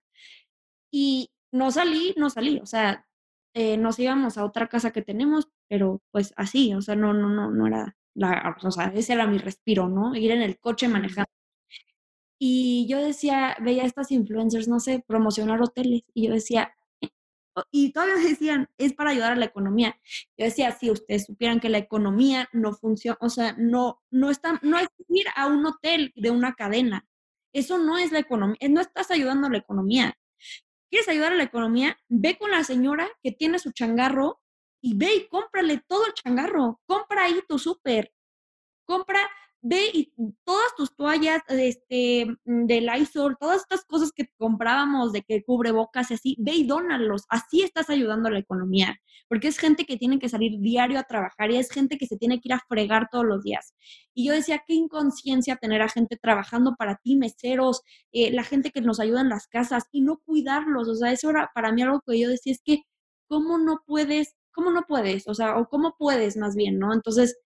Y 0.92 1.30
no 1.52 1.70
salí, 1.72 2.14
no 2.16 2.30
salí, 2.30 2.60
o 2.60 2.66
sea, 2.66 3.06
eh, 3.54 3.76
nos 3.76 3.98
íbamos 3.98 4.38
a 4.38 4.44
otra 4.44 4.68
casa 4.68 4.92
que 4.92 5.02
tenemos, 5.02 5.48
pero 5.68 6.02
pues 6.12 6.32
así, 6.36 6.74
o 6.74 6.82
sea, 6.82 6.94
no, 6.94 7.12
no, 7.14 7.28
no, 7.28 7.50
no 7.50 7.66
era 7.66 7.96
la, 8.14 8.56
o 8.62 8.70
sea, 8.70 8.92
ese 8.94 9.14
era 9.14 9.26
mi 9.26 9.38
respiro, 9.38 9.88
¿no? 9.88 10.14
Ir 10.14 10.30
en 10.30 10.42
el 10.42 10.58
coche 10.58 10.88
manejando 10.88 11.30
y 12.38 12.86
yo 12.88 12.98
decía, 12.98 13.56
veía 13.60 13.84
a 13.84 13.86
estas 13.86 14.10
influencers, 14.12 14.68
no 14.68 14.80
sé, 14.80 15.04
promocionar 15.06 15.62
hoteles. 15.62 16.02
Y 16.14 16.28
yo 16.28 16.34
decía, 16.34 16.74
eh", 17.02 17.08
y 17.72 17.92
todavía 17.92 18.16
decían, 18.16 18.68
es 18.78 18.94
para 18.94 19.10
ayudar 19.10 19.32
a 19.32 19.36
la 19.36 19.46
economía. 19.46 19.98
Yo 20.38 20.46
decía, 20.46 20.72
si 20.72 20.90
ustedes 20.90 21.26
supieran 21.26 21.60
que 21.60 21.68
la 21.70 21.78
economía 21.78 22.48
no 22.52 22.72
funciona, 22.74 23.18
o 23.20 23.30
sea, 23.30 23.54
no, 23.58 24.02
no, 24.10 24.30
está, 24.30 24.58
no 24.62 24.78
es 24.78 24.88
ir 25.08 25.26
a 25.36 25.46
un 25.48 25.64
hotel 25.66 26.12
de 26.16 26.30
una 26.30 26.54
cadena. 26.54 27.06
Eso 27.54 27.78
no 27.78 27.96
es 27.98 28.12
la 28.12 28.18
economía, 28.20 28.58
no 28.68 28.80
estás 28.82 29.10
ayudando 29.10 29.46
a 29.48 29.50
la 29.50 29.58
economía. 29.58 30.14
¿Quieres 30.90 31.08
ayudar 31.08 31.32
a 31.32 31.36
la 31.36 31.44
economía? 31.44 31.98
Ve 32.08 32.36
con 32.38 32.50
la 32.50 32.64
señora 32.64 33.08
que 33.22 33.32
tiene 33.32 33.58
su 33.58 33.72
changarro 33.72 34.40
y 34.82 34.96
ve 34.96 35.14
y 35.14 35.28
cómprale 35.28 35.82
todo 35.88 36.06
el 36.06 36.14
changarro. 36.14 36.80
Compra 36.86 37.24
ahí 37.24 37.40
tu 37.48 37.58
súper. 37.58 38.12
Compra 38.86 39.20
ve 39.68 39.90
y 39.92 40.12
todas 40.44 40.74
tus 40.76 40.94
toallas 40.94 41.42
este, 41.48 42.26
mm, 42.44 42.66
de 42.66 42.80
Lysol, 42.80 43.36
todas 43.38 43.62
estas 43.62 43.84
cosas 43.84 44.12
que 44.12 44.28
comprábamos 44.38 45.12
de 45.12 45.22
que 45.22 45.42
cubre 45.42 45.72
bocas 45.72 46.10
y 46.10 46.14
así, 46.14 46.36
ve 46.38 46.52
y 46.52 46.66
dónalos. 46.66 47.24
Así 47.28 47.62
estás 47.62 47.90
ayudando 47.90 48.28
a 48.28 48.32
la 48.32 48.38
economía, 48.38 48.96
porque 49.28 49.48
es 49.48 49.58
gente 49.58 49.84
que 49.84 49.96
tiene 49.96 50.18
que 50.20 50.28
salir 50.28 50.60
diario 50.60 50.98
a 51.00 51.02
trabajar 51.04 51.50
y 51.50 51.56
es 51.56 51.70
gente 51.70 51.98
que 51.98 52.06
se 52.06 52.16
tiene 52.16 52.40
que 52.40 52.48
ir 52.48 52.52
a 52.54 52.62
fregar 52.68 53.08
todos 53.10 53.24
los 53.24 53.42
días. 53.42 53.74
Y 54.14 54.26
yo 54.28 54.34
decía, 54.34 54.62
qué 54.66 54.74
inconsciencia 54.74 55.56
tener 55.56 55.82
a 55.82 55.88
gente 55.88 56.16
trabajando 56.16 56.76
para 56.78 56.96
ti, 57.02 57.16
meseros, 57.16 57.82
eh, 58.12 58.30
la 58.32 58.44
gente 58.44 58.70
que 58.70 58.80
nos 58.80 59.00
ayuda 59.00 59.20
en 59.22 59.28
las 59.30 59.48
casas 59.48 59.84
y 59.90 60.02
no 60.02 60.18
cuidarlos. 60.24 60.88
O 60.88 60.94
sea, 60.94 61.10
eso 61.12 61.30
era 61.30 61.50
para 61.54 61.72
mí 61.72 61.82
algo 61.82 62.02
que 62.06 62.20
yo 62.20 62.28
decía, 62.28 62.52
es 62.52 62.62
que, 62.64 62.82
¿cómo 63.28 63.58
no 63.58 63.80
puedes? 63.86 64.36
¿Cómo 64.54 64.70
no 64.70 64.84
puedes? 64.88 65.26
O 65.28 65.34
sea, 65.34 65.58
o 65.58 65.68
cómo 65.68 65.96
puedes 65.98 66.36
más 66.36 66.54
bien, 66.56 66.78
¿no? 66.78 66.94
Entonces, 66.94 67.36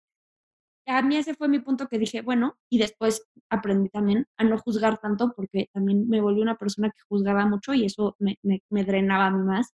a 0.90 1.02
mí 1.02 1.16
ese 1.16 1.34
fue 1.34 1.48
mi 1.48 1.60
punto 1.60 1.88
que 1.88 1.98
dije, 1.98 2.22
bueno, 2.22 2.56
y 2.68 2.78
después 2.78 3.26
aprendí 3.48 3.88
también 3.90 4.26
a 4.36 4.44
no 4.44 4.58
juzgar 4.58 4.98
tanto 4.98 5.32
porque 5.34 5.68
también 5.72 6.08
me 6.08 6.20
volví 6.20 6.40
una 6.42 6.56
persona 6.56 6.90
que 6.90 7.02
juzgaba 7.08 7.46
mucho 7.46 7.74
y 7.74 7.84
eso 7.86 8.16
me, 8.18 8.38
me, 8.42 8.84
drenaba 8.84 9.26
a 9.26 9.30
mí 9.30 9.42
más. 9.44 9.74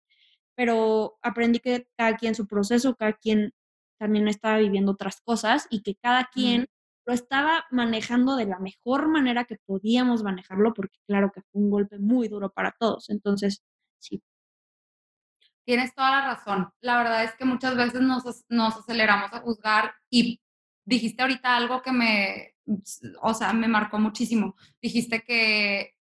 Pero 0.56 1.18
aprendí 1.22 1.60
que 1.60 1.88
cada 1.98 2.18
quien 2.18 2.36
su 2.36 2.48
proceso, 2.48 2.96
cada 2.96 3.14
quien 3.14 3.54
también 4.00 4.28
estaba 4.28 4.58
viviendo 4.58 4.94
otras 4.94 5.22
cosas 5.22 5.68
y 5.70 5.82
que 5.82 5.96
cada 5.96 6.26
quien 6.26 6.68
lo 7.06 7.14
estaba 7.14 7.66
manejando 7.72 8.36
de 8.36 8.46
la 8.46 8.60
mejor 8.60 9.08
manera 9.08 9.46
que 9.46 9.58
podíamos 9.66 10.24
manejarlo 10.24 10.74
porque 10.74 10.98
claro 11.08 11.32
que 11.32 11.42
fue 11.42 11.62
un 11.62 11.70
golpe 11.70 12.00
muy 12.00 12.28
duro 12.28 12.52
para 12.52 12.72
todos. 12.72 13.10
Entonces, 13.10 13.64
sí. 14.00 14.24
Tienes 15.66 15.94
toda 15.96 16.12
la 16.12 16.22
razón. 16.28 16.70
La 16.82 16.98
verdad 16.98 17.24
es 17.24 17.36
que 17.36 17.46
muchas 17.46 17.76
veces 17.76 18.02
nos, 18.02 18.24
nos 18.50 18.78
aceleramos 18.78 19.34
a 19.34 19.40
juzgar 19.42 19.94
y 20.10 20.40
dijiste 20.86 21.22
ahorita 21.22 21.56
algo 21.56 21.82
que 21.82 21.92
me, 21.92 22.56
o 23.22 23.34
sea, 23.34 23.54
me 23.54 23.68
marcó 23.68 24.00
muchísimo. 24.00 24.56
Dijiste 24.82 25.24
que, 25.24 25.96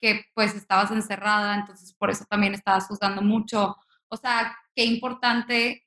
que 0.00 0.24
pues 0.34 0.54
estabas 0.54 0.90
encerrada, 0.90 1.54
entonces 1.54 1.94
por 1.94 2.10
eso 2.10 2.24
también 2.28 2.54
estabas 2.54 2.86
juzgando 2.86 3.22
mucho. 3.22 3.76
O 4.08 4.16
sea, 4.16 4.56
qué 4.74 4.84
importante 4.84 5.86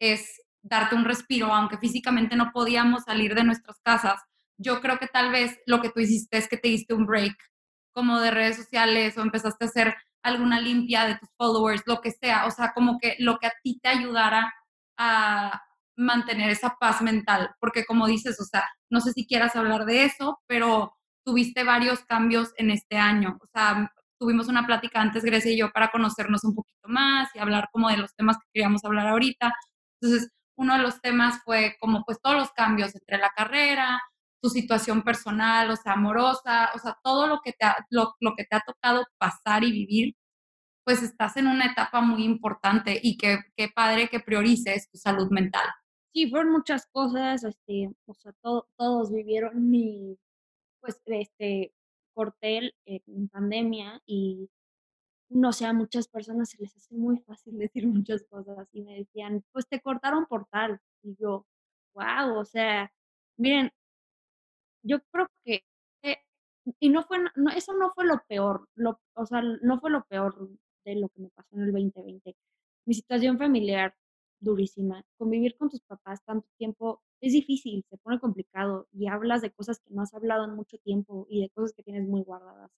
es 0.00 0.40
darte 0.62 0.94
un 0.94 1.04
respiro, 1.04 1.52
aunque 1.52 1.78
físicamente 1.78 2.36
no 2.36 2.52
podíamos 2.52 3.04
salir 3.04 3.34
de 3.34 3.44
nuestras 3.44 3.80
casas. 3.82 4.20
Yo 4.58 4.80
creo 4.80 4.98
que 4.98 5.08
tal 5.08 5.32
vez 5.32 5.58
lo 5.66 5.80
que 5.82 5.90
tú 5.90 6.00
hiciste 6.00 6.38
es 6.38 6.48
que 6.48 6.56
te 6.56 6.68
diste 6.68 6.94
un 6.94 7.06
break 7.06 7.36
como 7.92 8.20
de 8.20 8.30
redes 8.30 8.56
sociales 8.56 9.18
o 9.18 9.22
empezaste 9.22 9.64
a 9.64 9.68
hacer 9.68 9.96
alguna 10.22 10.60
limpia 10.60 11.04
de 11.04 11.18
tus 11.18 11.28
followers, 11.36 11.82
lo 11.86 12.00
que 12.00 12.12
sea, 12.12 12.46
o 12.46 12.50
sea, 12.50 12.72
como 12.72 12.98
que 12.98 13.16
lo 13.18 13.38
que 13.38 13.48
a 13.48 13.52
ti 13.62 13.80
te 13.82 13.88
ayudara 13.88 14.54
a, 14.96 15.60
mantener 15.96 16.50
esa 16.50 16.76
paz 16.80 17.02
mental, 17.02 17.50
porque 17.60 17.84
como 17.84 18.06
dices, 18.06 18.40
o 18.40 18.44
sea, 18.44 18.64
no 18.90 19.00
sé 19.00 19.12
si 19.12 19.26
quieras 19.26 19.56
hablar 19.56 19.84
de 19.84 20.04
eso, 20.04 20.40
pero 20.46 20.94
tuviste 21.24 21.64
varios 21.64 22.04
cambios 22.04 22.52
en 22.56 22.70
este 22.70 22.96
año, 22.96 23.38
o 23.40 23.46
sea, 23.52 23.92
tuvimos 24.18 24.48
una 24.48 24.66
plática 24.66 25.00
antes 25.00 25.24
Grecia 25.24 25.52
y 25.52 25.58
yo 25.58 25.72
para 25.72 25.90
conocernos 25.90 26.44
un 26.44 26.54
poquito 26.54 26.88
más 26.88 27.28
y 27.34 27.40
hablar 27.40 27.68
como 27.72 27.88
de 27.90 27.96
los 27.96 28.14
temas 28.14 28.36
que 28.38 28.48
queríamos 28.52 28.84
hablar 28.84 29.08
ahorita. 29.08 29.52
Entonces, 30.00 30.30
uno 30.56 30.74
de 30.76 30.82
los 30.82 31.00
temas 31.00 31.40
fue 31.44 31.76
como 31.80 32.04
pues 32.04 32.20
todos 32.22 32.36
los 32.36 32.52
cambios 32.52 32.94
entre 32.94 33.18
la 33.18 33.30
carrera, 33.30 34.00
tu 34.40 34.48
situación 34.50 35.02
personal, 35.02 35.70
o 35.70 35.76
sea, 35.76 35.94
amorosa, 35.94 36.70
o 36.74 36.78
sea, 36.78 36.96
todo 37.02 37.26
lo 37.26 37.40
que 37.44 37.52
te 37.52 37.66
ha, 37.66 37.76
lo, 37.90 38.14
lo 38.20 38.34
que 38.36 38.44
te 38.44 38.56
ha 38.56 38.60
tocado 38.60 39.04
pasar 39.18 39.64
y 39.64 39.72
vivir, 39.72 40.14
pues 40.84 41.02
estás 41.02 41.36
en 41.36 41.48
una 41.48 41.66
etapa 41.66 42.00
muy 42.00 42.24
importante 42.24 43.00
y 43.02 43.16
qué 43.16 43.40
padre 43.74 44.08
que 44.08 44.20
priorices 44.20 44.88
tu 44.90 44.98
salud 44.98 45.30
mental 45.30 45.66
sí, 46.12 46.28
fueron 46.30 46.52
muchas 46.52 46.86
cosas, 46.86 47.44
este, 47.44 47.90
o 48.06 48.14
sea, 48.14 48.32
todos 48.42 49.12
vivieron 49.12 49.70
mi, 49.70 50.18
pues, 50.80 51.00
este, 51.06 51.72
cortel 52.14 52.74
en 52.86 53.28
pandemia 53.28 54.02
y 54.06 54.50
no 55.30 55.52
sé, 55.52 55.66
a 55.66 55.72
muchas 55.72 56.08
personas 56.08 56.50
se 56.50 56.58
les 56.62 56.76
hace 56.76 56.94
muy 56.94 57.18
fácil 57.20 57.58
decir 57.58 57.86
muchas 57.86 58.24
cosas 58.24 58.68
y 58.72 58.82
me 58.82 58.96
decían, 58.98 59.44
pues 59.52 59.66
te 59.68 59.80
cortaron 59.80 60.26
por 60.26 60.46
tal. 60.46 60.80
Y 61.02 61.16
yo, 61.16 61.46
wow, 61.94 62.38
o 62.38 62.44
sea, 62.44 62.92
miren, 63.38 63.70
yo 64.82 65.00
creo 65.12 65.28
que, 65.44 65.64
eh, 66.02 66.18
y 66.80 66.90
no 66.90 67.02
fue, 67.04 67.18
no, 67.36 67.50
eso 67.50 67.72
no 67.74 67.92
fue 67.94 68.06
lo 68.06 68.22
peor, 68.28 68.68
lo, 68.76 69.00
o 69.14 69.26
sea, 69.26 69.42
no 69.42 69.80
fue 69.80 69.90
lo 69.90 70.04
peor 70.04 70.50
de 70.84 70.96
lo 70.96 71.08
que 71.10 71.22
me 71.22 71.30
pasó 71.30 71.56
en 71.56 71.62
el 71.62 71.72
2020. 71.72 72.36
Mi 72.86 72.94
situación 72.94 73.38
familiar 73.38 73.94
durísima. 74.42 75.04
Convivir 75.18 75.56
con 75.56 75.70
tus 75.70 75.80
papás 75.82 76.22
tanto 76.24 76.48
tiempo 76.58 77.02
es 77.20 77.32
difícil, 77.32 77.84
se 77.88 77.98
pone 77.98 78.20
complicado 78.20 78.88
y 78.92 79.08
hablas 79.08 79.42
de 79.42 79.52
cosas 79.52 79.80
que 79.80 79.94
no 79.94 80.02
has 80.02 80.14
hablado 80.14 80.44
en 80.44 80.54
mucho 80.54 80.78
tiempo 80.78 81.26
y 81.30 81.42
de 81.42 81.50
cosas 81.50 81.72
que 81.74 81.82
tienes 81.84 82.06
muy 82.08 82.22
guardadas. 82.22 82.70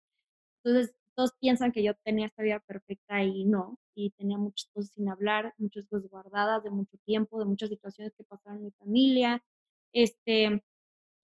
Entonces, 0.64 0.94
todos 1.16 1.32
piensan 1.40 1.72
que 1.72 1.82
yo 1.84 1.94
tenía 2.04 2.26
esta 2.26 2.42
vida 2.42 2.60
perfecta 2.60 3.22
y 3.22 3.44
no, 3.44 3.78
y 3.94 4.10
tenía 4.12 4.38
muchas 4.38 4.68
cosas 4.72 4.92
sin 4.92 5.08
hablar, 5.08 5.54
muchas 5.58 5.86
cosas 5.86 6.08
guardadas 6.10 6.64
de 6.64 6.70
mucho 6.70 6.98
tiempo, 7.04 7.38
de 7.38 7.46
muchas 7.46 7.68
situaciones 7.70 8.14
que 8.16 8.24
pasaron 8.24 8.58
en 8.58 8.64
mi 8.66 8.70
familia. 8.72 9.44
Este, 9.92 10.62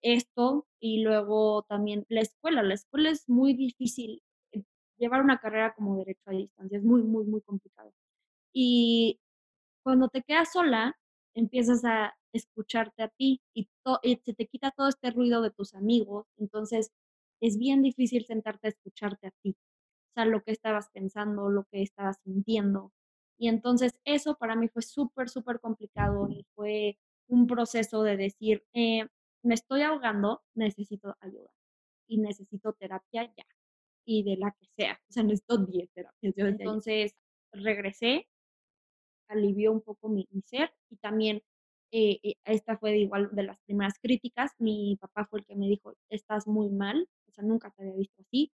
esto 0.03 0.67
y 0.81 1.03
luego 1.03 1.63
también 1.65 2.07
la 2.09 2.21
escuela. 2.23 2.63
La 2.63 2.75
escuela 2.75 3.11
es 3.11 3.29
muy 3.29 3.55
difícil. 3.55 4.23
eh, 4.53 4.65
Llevar 4.99 5.23
una 5.23 5.39
carrera 5.41 5.75
como 5.75 5.97
derecho 5.99 6.23
a 6.27 6.33
distancia 6.33 6.79
es 6.79 6.85
muy, 6.85 7.03
muy, 7.03 7.25
muy 7.27 7.41
complicado. 7.43 7.93
Y 8.55 9.21
cuando 9.83 10.09
te 10.09 10.23
quedas 10.23 10.53
sola, 10.53 10.99
empiezas 11.35 11.85
a 11.85 12.15
escucharte 12.33 13.03
a 13.03 13.09
ti 13.09 13.43
y, 13.55 13.69
y 14.03 14.17
se 14.25 14.35
te 14.35 14.47
quita 14.47 14.71
todo 14.73 14.89
este 14.89 15.11
ruido 15.11 15.43
de 15.43 15.51
tus 15.51 15.75
amigos. 15.75 16.27
Entonces, 16.39 16.93
es 17.41 17.59
bien 17.59 17.83
difícil 17.83 18.25
sentarte 18.27 18.69
a 18.69 18.71
escucharte 18.71 19.29
a 19.29 19.33
ti. 19.43 19.57
O 20.11 20.13
sea, 20.15 20.25
lo 20.25 20.43
que 20.43 20.53
estabas 20.53 20.91
pensando, 20.91 21.49
lo 21.51 21.65
que 21.71 21.83
estabas 21.83 22.19
sintiendo. 22.25 22.93
Y 23.39 23.49
entonces 23.49 23.99
eso 24.05 24.37
para 24.37 24.57
mí 24.57 24.69
fue 24.69 24.83
súper, 24.83 25.29
súper 25.31 25.61
complicado 25.61 26.29
y 26.31 26.45
fue 26.55 26.99
un 27.29 27.47
proceso 27.47 28.03
de 28.03 28.17
decir, 28.17 28.65
eh, 28.75 29.07
me 29.43 29.55
estoy 29.55 29.83
ahogando, 29.83 30.43
necesito 30.55 31.17
ayuda 31.21 31.51
y 32.09 32.19
necesito 32.19 32.75
terapia 32.75 33.33
ya 33.37 33.47
y 34.05 34.25
de 34.25 34.37
la 34.37 34.51
que 34.53 34.67
sea. 34.77 35.01
O 35.09 35.13
sea, 35.13 35.23
necesito 35.23 35.59
10 35.59 35.91
terapias. 35.93 36.35
Entonces 36.37 37.15
regresé, 37.53 38.29
alivió 39.33 39.73
un 39.73 39.81
poco 39.83 40.09
mi, 40.09 40.29
mi 40.31 40.43
ser 40.43 40.73
y 40.91 40.97
también 40.97 41.43
eh, 41.93 42.21
eh, 42.23 42.37
esta 42.45 42.79
fue 42.79 42.99
igual 42.99 43.31
de 43.33 43.43
las 43.45 43.59
primeras 43.61 43.99
críticas. 44.01 44.53
Mi 44.59 44.97
papá 45.01 45.27
fue 45.27 45.41
el 45.41 45.47
que 45.47 45.57
me 45.57 45.67
dijo, 45.67 45.95
estás 46.09 46.47
muy 46.47 46.71
mal, 46.71 47.09
o 47.29 47.33
sea, 47.33 47.45
nunca 47.45 47.71
te 47.71 47.83
había 47.83 47.97
visto 47.97 48.23
así, 48.23 48.53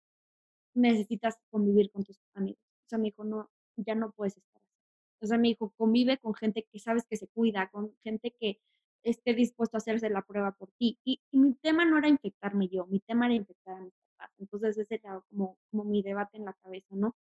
necesitas 0.74 1.36
convivir 1.50 1.90
con 1.92 2.04
tus 2.04 2.18
amigos. 2.34 2.60
O 2.86 2.88
sea, 2.88 2.98
me 2.98 3.06
dijo, 3.06 3.24
no, 3.24 3.50
ya 3.76 3.94
no 3.94 4.12
puedes 4.12 4.36
estar 4.36 4.62
así. 4.62 4.74
O 5.20 5.26
sea, 5.26 5.38
me 5.38 5.48
dijo, 5.48 5.72
convive 5.76 6.18
con 6.18 6.34
gente 6.34 6.66
que 6.70 6.78
sabes 6.78 7.06
que 7.06 7.16
se 7.16 7.28
cuida, 7.28 7.68
con 7.70 7.94
gente 8.04 8.32
que 8.40 8.60
esté 9.02 9.34
dispuesto 9.34 9.76
a 9.76 9.78
hacerse 9.78 10.10
la 10.10 10.22
prueba 10.22 10.52
por 10.52 10.70
ti. 10.78 10.98
Y, 11.04 11.20
y 11.30 11.38
mi 11.38 11.54
tema 11.54 11.84
no 11.84 11.98
era 11.98 12.08
infectarme 12.08 12.68
yo, 12.68 12.86
mi 12.86 13.00
tema 13.00 13.26
era 13.26 13.34
infectar 13.34 13.76
a 13.76 13.80
mis 13.80 13.94
papás. 14.16 14.32
Entonces 14.38 14.78
ese 14.78 14.96
era 14.96 15.22
como, 15.30 15.58
como 15.70 15.84
mi 15.84 16.02
debate 16.02 16.36
en 16.38 16.44
la 16.46 16.54
cabeza, 16.54 16.94
¿no? 16.96 17.14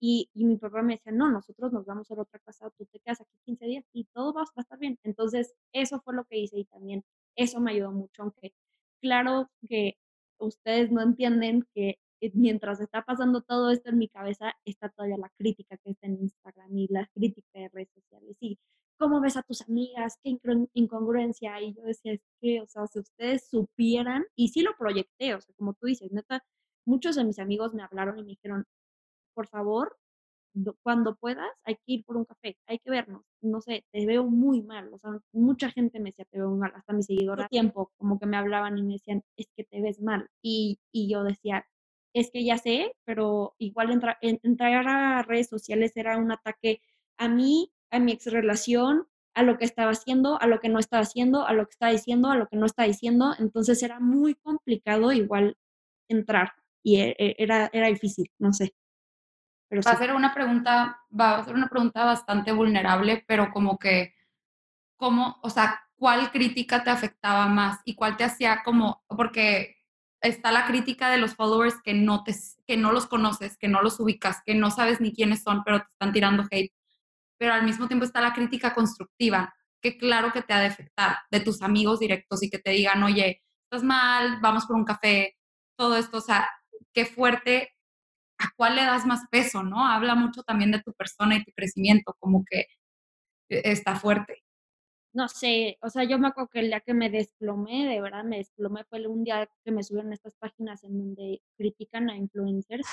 Y, 0.00 0.30
mi 0.34 0.56
papá 0.56 0.82
me 0.82 0.94
decía, 0.94 1.12
no, 1.12 1.30
nosotros 1.30 1.72
nos 1.72 1.84
vamos 1.86 2.10
a 2.10 2.14
ir 2.14 2.18
a 2.20 2.22
otra 2.22 2.38
casa, 2.40 2.70
tú 2.76 2.86
te 2.86 3.00
quedas 3.00 3.20
aquí 3.20 3.38
15 3.44 3.66
días 3.66 3.84
y 3.92 4.04
todo 4.04 4.32
va, 4.32 4.42
a 4.42 4.60
estar 4.60 4.78
bien. 4.78 4.98
Entonces, 5.02 5.54
eso 5.72 6.00
fue 6.00 6.14
lo 6.14 6.24
que 6.24 6.38
hice 6.38 6.58
y 6.58 6.64
también 6.64 7.04
eso 7.36 7.60
me 7.60 7.72
ayudó 7.72 7.92
mucho, 7.92 8.22
aunque 8.22 8.52
claro 9.00 9.50
que 9.68 9.94
ustedes 10.38 10.90
no 10.92 11.02
entienden 11.02 11.64
que 11.74 11.98
eh, 12.20 12.30
mientras 12.34 12.80
está 12.80 13.02
pasando 13.02 13.42
todo 13.42 13.70
esto 13.70 13.90
en 13.90 13.98
mi 13.98 14.08
cabeza, 14.08 14.52
está 14.64 14.88
todavía 14.88 15.16
la 15.18 15.30
crítica 15.36 15.76
que 15.78 15.90
está 15.90 16.06
en 16.06 16.20
Instagram 16.20 16.76
y 16.76 16.88
la 16.88 17.08
crítica 17.14 17.48
de 17.60 17.68
redes 17.68 17.90
sociales. 17.94 18.36
Y 18.40 18.58
cómo 18.98 19.20
ves 19.20 19.36
a 19.36 19.42
tus 19.42 19.62
amigas, 19.62 20.18
qué 20.22 20.30
incongru- 20.30 20.70
incongruencia. 20.74 21.60
Y 21.62 21.74
yo 21.74 21.82
decía, 21.84 22.12
es 22.12 22.22
que, 22.40 22.60
o 22.60 22.66
sea, 22.66 22.86
si 22.88 22.98
ustedes 23.00 23.48
supieran, 23.48 24.24
y 24.36 24.48
sí 24.48 24.62
lo 24.62 24.76
proyecté, 24.76 25.34
o 25.34 25.40
sea, 25.40 25.54
como 25.56 25.74
tú 25.74 25.86
dices, 25.86 26.10
neta, 26.12 26.42
muchos 26.86 27.16
de 27.16 27.24
mis 27.24 27.38
amigos 27.38 27.74
me 27.74 27.82
hablaron 27.82 28.18
y 28.18 28.22
me 28.22 28.30
dijeron, 28.30 28.64
por 29.38 29.46
favor, 29.48 29.86
do- 30.54 30.76
cuando 30.82 31.16
puedas, 31.16 31.48
hay 31.64 31.76
que 31.76 31.82
ir 31.94 32.04
por 32.04 32.16
un 32.16 32.24
café, 32.24 32.56
hay 32.66 32.78
que 32.80 32.90
vernos. 32.90 33.22
No 33.42 33.60
sé, 33.60 33.84
te 33.92 34.06
veo 34.06 34.24
muy 34.24 34.62
mal. 34.62 34.92
O 34.94 34.98
sea, 34.98 35.10
mucha 35.32 35.70
gente 35.70 36.00
me 36.00 36.10
decía, 36.10 36.26
te 36.30 36.38
veo 36.38 36.50
muy 36.50 36.58
mal, 36.60 36.72
hasta 36.74 36.92
mi 36.92 37.02
seguidora. 37.02 37.44
Tiempo, 37.46 37.92
como 37.98 38.18
que 38.18 38.26
me 38.26 38.36
hablaban 38.36 38.78
y 38.78 38.82
me 38.82 38.94
decían, 38.94 39.22
es 39.36 39.46
que 39.56 39.64
te 39.64 39.80
ves 39.82 40.00
mal. 40.02 40.28
Y, 40.42 40.80
y 40.92 41.10
yo 41.12 41.24
decía, 41.24 41.66
es 42.14 42.30
que 42.30 42.44
ya 42.44 42.58
sé, 42.58 42.94
pero 43.04 43.54
igual 43.58 43.90
entra- 43.90 44.18
en- 44.22 44.40
entrar 44.42 44.86
a 44.88 45.22
redes 45.22 45.48
sociales 45.48 45.92
era 45.96 46.18
un 46.18 46.32
ataque 46.32 46.80
a 47.18 47.28
mí, 47.28 47.72
a 47.90 47.98
mi 48.00 48.12
ex 48.12 48.26
relación, 48.32 49.06
a 49.34 49.42
lo 49.42 49.58
que 49.58 49.64
estaba 49.66 49.92
haciendo, 49.92 50.40
a 50.40 50.46
lo 50.46 50.58
que 50.60 50.68
no 50.68 50.78
estaba 50.80 51.02
haciendo, 51.02 51.46
a 51.46 51.52
lo 51.52 51.66
que 51.66 51.72
estaba 51.72 51.92
diciendo, 51.92 52.30
a 52.30 52.36
lo 52.36 52.48
que 52.48 52.56
no 52.56 52.66
estaba 52.66 52.88
diciendo. 52.88 53.34
Entonces 53.38 53.82
era 53.82 54.00
muy 54.00 54.34
complicado 54.34 55.12
igual 55.12 55.56
entrar 56.08 56.52
y 56.82 56.96
e- 57.00 57.16
e- 57.18 57.36
era, 57.38 57.70
era 57.72 57.88
difícil, 57.88 58.30
no 58.38 58.52
sé, 58.52 58.74
pero 59.68 59.82
Va 59.86 59.92
a 59.92 59.96
sí. 59.96 60.02
ser 60.02 60.14
una 60.14 60.32
pregunta, 60.34 60.98
va 61.18 61.38
a 61.38 61.44
ser 61.44 61.54
una 61.54 61.68
pregunta 61.68 62.04
bastante 62.04 62.52
vulnerable, 62.52 63.24
pero 63.26 63.50
como 63.50 63.78
que, 63.78 64.14
¿cómo, 64.96 65.38
o 65.42 65.50
sea, 65.50 65.82
cuál 65.96 66.30
crítica 66.30 66.82
te 66.84 66.90
afectaba 66.90 67.46
más 67.48 67.80
y 67.84 67.94
cuál 67.94 68.16
te 68.16 68.24
hacía 68.24 68.62
como, 68.64 69.02
porque 69.08 69.76
está 70.20 70.52
la 70.52 70.66
crítica 70.66 71.10
de 71.10 71.18
los 71.18 71.34
followers 71.34 71.80
que 71.82 71.94
no 71.94 72.24
te, 72.24 72.34
que 72.66 72.76
no 72.76 72.92
los 72.92 73.06
conoces, 73.06 73.56
que 73.58 73.68
no 73.68 73.82
los 73.82 74.00
ubicas, 74.00 74.42
que 74.44 74.54
no 74.54 74.70
sabes 74.70 75.00
ni 75.00 75.12
quiénes 75.12 75.42
son, 75.42 75.62
pero 75.64 75.80
te 75.80 75.86
están 75.92 76.12
tirando 76.12 76.44
hate. 76.50 76.72
Pero 77.38 77.52
al 77.54 77.64
mismo 77.64 77.86
tiempo 77.88 78.04
está 78.04 78.20
la 78.20 78.32
crítica 78.32 78.74
constructiva, 78.74 79.54
que 79.80 79.96
claro 79.96 80.32
que 80.32 80.42
te 80.42 80.52
ha 80.52 80.60
de 80.60 80.66
afectar, 80.66 81.18
de 81.30 81.40
tus 81.40 81.62
amigos 81.62 82.00
directos 82.00 82.42
y 82.42 82.50
que 82.50 82.58
te 82.58 82.70
digan, 82.70 83.02
oye, 83.02 83.42
estás 83.64 83.84
mal, 83.84 84.40
vamos 84.40 84.66
por 84.66 84.76
un 84.76 84.84
café, 84.84 85.36
todo 85.76 85.96
esto, 85.96 86.18
o 86.18 86.20
sea, 86.20 86.48
qué 86.92 87.06
fuerte 87.06 87.74
a 88.38 88.50
cuál 88.56 88.76
le 88.76 88.82
das 88.84 89.06
más 89.06 89.22
peso, 89.30 89.62
¿no? 89.62 89.86
Habla 89.86 90.14
mucho 90.14 90.42
también 90.42 90.70
de 90.72 90.82
tu 90.82 90.92
persona 90.94 91.36
y 91.36 91.44
tu 91.44 91.52
crecimiento, 91.52 92.14
como 92.20 92.44
que 92.48 92.60
eh, 93.50 93.62
está 93.64 93.96
fuerte. 93.96 94.42
no 95.12 95.28
sé, 95.28 95.78
o 95.82 95.90
sea, 95.90 96.04
yo 96.04 96.18
me 96.18 96.28
acuerdo 96.28 96.48
que 96.50 96.60
el 96.60 96.66
día 96.68 96.80
que 96.80 96.94
me 96.94 97.10
desplomé, 97.10 97.86
de 97.88 98.00
verdad 98.00 98.24
me 98.24 98.36
desplomé, 98.38 98.84
fue 98.84 99.06
un 99.06 99.24
día 99.24 99.48
que 99.64 99.72
me 99.72 99.82
subieron 99.82 100.12
estas 100.12 100.34
páginas 100.36 100.84
en 100.84 100.98
donde 100.98 101.42
critican 101.56 102.10
a 102.10 102.16
influencers 102.16 102.86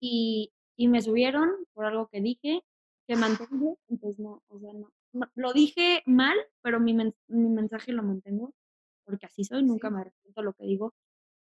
y, 0.00 0.52
y 0.76 0.88
me 0.88 1.02
subieron 1.02 1.50
por 1.74 1.86
algo 1.86 2.08
que 2.08 2.20
dije, 2.20 2.62
que 3.08 3.16
mantengo, 3.16 3.78
entonces 3.88 4.18
no, 4.20 4.42
o 4.48 4.58
sea, 4.60 4.72
no, 4.72 4.90
lo 5.34 5.52
dije 5.52 6.02
mal, 6.06 6.36
pero 6.62 6.80
mi, 6.80 6.94
men- 6.94 7.14
mi 7.28 7.48
mensaje 7.50 7.92
lo 7.92 8.02
mantengo, 8.02 8.54
porque 9.04 9.26
así 9.26 9.44
soy, 9.44 9.62
nunca 9.64 9.88
Sí. 9.88 9.94
me 9.94 10.00
arrepiento 10.02 10.42
lo 10.42 10.54
que 10.54 10.64
digo. 10.66 10.94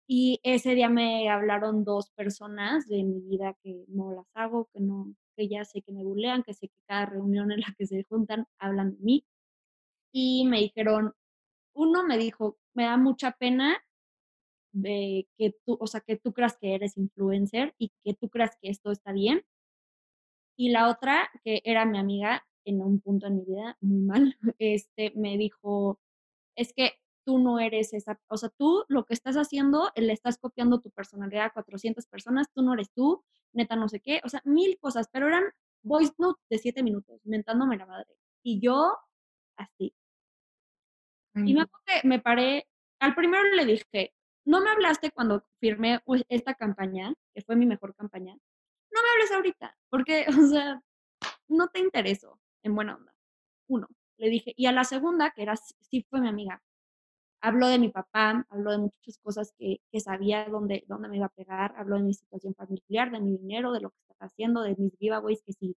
Y 0.08 0.39
ese 0.44 0.76
día 0.76 0.89
me 0.89 1.30
hablaron 1.30 1.84
dos 1.84 2.12
personas 2.12 2.88
de 2.88 3.04
mi 3.04 3.22
vida 3.22 3.56
que 3.63 3.86
no 3.88 4.12
las 4.12 4.28
hago, 4.36 4.70
que 4.74 4.80
no, 4.80 5.15
que 5.36 5.48
ya 5.48 5.65
sé 5.65 5.82
que 5.82 5.91
me 5.91 6.04
bulean, 6.04 6.44
que 6.44 6.54
sé 6.54 6.68
que 6.68 6.78
cada 6.88 7.08
reunión 7.08 7.52
en 7.52 7.62
la 7.62 7.74
que 7.78 7.88
se 7.88 8.04
juntan 8.04 8.46
hablan 8.60 8.91
de 8.96 9.04
mí 9.04 9.26
y 10.18 10.46
me 10.46 10.60
dijeron, 10.60 11.13
uno 11.74 12.06
me 12.06 12.18
dijo, 12.18 12.58
me 12.74 12.86
da 12.86 12.96
mucha 12.96 13.34
pena 13.34 13.78
de 14.72 15.28
que 15.38 15.54
tú, 15.65 15.78
o 15.80 15.88
sea, 15.88 16.02
que 16.02 16.15
tú 16.18 16.34
creas 16.34 16.58
que 16.58 16.76
eres 16.76 16.98
influencer 16.98 17.76
y 17.78 17.91
que 18.04 18.13
tú 18.13 18.30
creas 18.30 18.58
que 18.62 18.70
esto 18.70 18.91
está 18.91 19.12
bien. 19.12 19.44
Y 20.58 20.70
la 20.70 20.89
otra, 20.89 21.30
que 21.44 21.62
era 21.65 21.86
mi 21.86 21.98
amiga 21.98 22.46
en 22.65 22.82
un 22.82 23.02
punto 23.02 23.28
en 23.28 23.38
mi 23.38 23.44
vida 23.44 23.78
muy 23.82 24.00
mal, 24.00 24.38
este, 24.60 25.12
me 25.15 25.38
dijo, 25.38 26.00
es 26.56 26.74
que 26.74 26.94
tú 27.26 27.40
no 27.40 27.60
eres 27.60 27.94
esa, 27.94 28.20
o 28.28 28.38
sea, 28.38 28.50
tú 28.50 28.86
lo 28.88 29.06
que 29.06 29.14
estás 29.14 29.36
haciendo, 29.36 29.92
le 29.96 30.14
estás 30.14 30.38
copiando 30.38 30.80
tu 30.82 30.92
personalidad 30.92 31.46
a 31.48 31.50
400 31.52 32.06
personas, 32.08 32.48
tú 32.54 32.62
no 32.64 32.74
eres 32.74 32.92
tú, 32.94 33.24
neta 33.54 33.76
no 33.76 33.90
sé 33.90 34.00
qué, 34.02 34.22
o 34.24 34.30
sea, 34.30 34.42
mil 34.46 34.78
cosas, 34.80 35.10
pero 35.12 35.28
eran 35.28 35.44
voice 35.84 36.14
notes 36.18 36.44
de 36.50 36.58
siete 36.60 36.84
minutos, 36.84 37.22
mentándome 37.26 37.78
la 37.78 37.86
madre. 37.86 38.16
Y 38.44 38.60
yo, 38.62 38.98
así, 39.58 39.96
Y 41.36 41.54
me 41.54 41.62
acuerdo 41.62 41.84
que 41.86 42.08
me 42.08 42.20
paré, 42.20 42.68
al 43.00 43.14
primero 43.16 43.44
le 43.56 43.66
dije, 43.66 44.14
no 44.46 44.62
me 44.62 44.70
hablaste 44.70 45.12
cuando 45.12 45.44
firmé 45.60 46.00
pues, 46.06 46.24
esta 46.30 46.54
campaña, 46.56 47.14
que 47.34 47.42
fue 47.42 47.56
mi 47.56 47.66
mejor 47.66 47.96
campaña, 47.96 48.34
no 48.92 49.02
me 49.04 49.10
hables 49.10 49.32
ahorita, 49.32 49.78
porque, 49.90 50.26
o 50.46 50.48
sea, 50.48 50.82
no 51.48 51.68
te 51.70 51.80
intereso, 51.80 52.40
en 52.64 52.76
buena 52.76 52.96
onda. 52.96 53.14
Uno, 53.68 53.88
le 54.18 54.30
dije, 54.30 54.54
y 54.56 54.68
a 54.68 54.72
la 54.72 54.84
segunda, 54.84 55.32
que 55.32 55.44
era, 55.44 55.56
sí 55.58 56.06
fue 56.10 56.22
mi 56.22 56.30
amiga, 56.30 56.62
habló 57.45 57.67
de 57.67 57.77
mi 57.79 57.89
papá, 57.89 58.45
habló 58.49 58.71
de 58.71 58.77
muchas 58.79 59.19
cosas 59.19 59.53
que, 59.58 59.79
que 59.91 59.99
sabía 59.99 60.45
dónde, 60.49 60.84
dónde 60.88 61.08
me 61.10 61.17
iba 61.17 61.27
a 61.27 61.29
pegar, 61.29 61.75
habló 61.77 61.97
de 61.97 62.03
mi 62.03 62.13
situación 62.13 62.55
familiar, 62.55 63.12
de 63.12 63.19
mi 63.19 63.38
dinero, 63.38 63.71
de 63.71 63.81
lo 63.81 63.91
que 63.91 63.97
estaba 64.01 64.25
haciendo, 64.27 64.62
de 64.63 64.75
mis 64.77 64.97
giveaways, 64.97 65.43
que 65.43 65.53
si, 65.53 65.75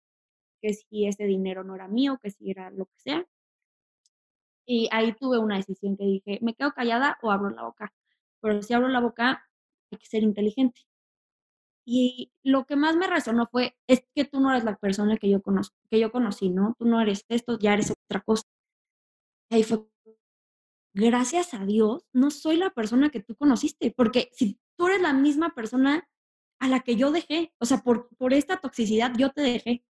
que 0.63 0.73
si 0.75 1.07
ese 1.07 1.25
dinero 1.25 1.65
no 1.65 1.75
era 1.75 1.87
mío, 1.89 2.19
que 2.23 2.31
si 2.31 2.51
era 2.51 2.71
lo 2.71 2.87
que 2.87 2.99
sea. 2.99 3.27
Y 4.67 4.89
ahí 4.93 5.13
tuve 5.15 5.39
una 5.39 5.57
decisión 5.57 5.97
que 5.97 6.05
dije, 6.05 6.39
¿me 6.43 6.55
quedo 6.55 6.73
callada 6.73 7.19
o 7.23 7.31
abro 7.31 7.51
la 7.51 7.65
boca? 7.65 7.93
Pero 8.41 8.63
si 8.63 8.73
abro 8.73 8.89
la 8.89 9.01
boca, 9.01 9.45
hay 9.91 9.99
que 9.99 10.07
ser 10.07 10.23
inteligente. 10.23 10.81
Y 11.85 12.31
lo 12.45 12.65
que 12.67 12.77
más 12.77 12.97
me 12.97 13.07
resonó 13.07 13.47
fue, 13.51 13.77
es 13.87 14.05
que 14.15 14.25
tú 14.25 14.41
no 14.41 14.51
eres 14.51 14.65
la 14.65 14.77
persona 14.77 15.17
que 15.19 15.29
yo 15.29 15.43
conozco, 15.43 15.77
que 15.91 16.01
yo 16.01 16.11
conocí, 16.13 16.51
¿no? 16.51 16.75
Tú 16.79 16.85
no 16.87 17.01
eres 17.01 17.25
esto, 17.29 17.59
ya 17.59 17.75
eres 17.75 17.91
otra 17.91 18.21
cosa. 18.21 18.45
Ahí 19.51 19.63
fue, 19.63 19.85
gracias 20.99 21.55
a 21.55 21.65
Dios, 21.65 22.05
no 22.13 22.31
soy 22.31 22.57
la 22.57 22.71
persona 22.71 23.11
que 23.11 23.23
tú 23.23 23.37
conociste, 23.37 23.93
porque 23.97 24.31
si 24.33 24.59
tú 24.77 24.89
eres 24.89 25.01
la 25.01 25.13
misma 25.13 25.55
persona 25.55 26.09
a 26.61 26.69
la 26.69 26.81
que 26.81 26.97
yo 26.97 27.13
dejé, 27.13 27.53
o 27.61 27.67
sea, 27.67 27.79
por, 27.79 28.09
por 28.17 28.35
esta 28.35 28.57
toxicidad 28.57 29.13
yo 29.17 29.31
te 29.31 29.43
dejé. 29.43 29.85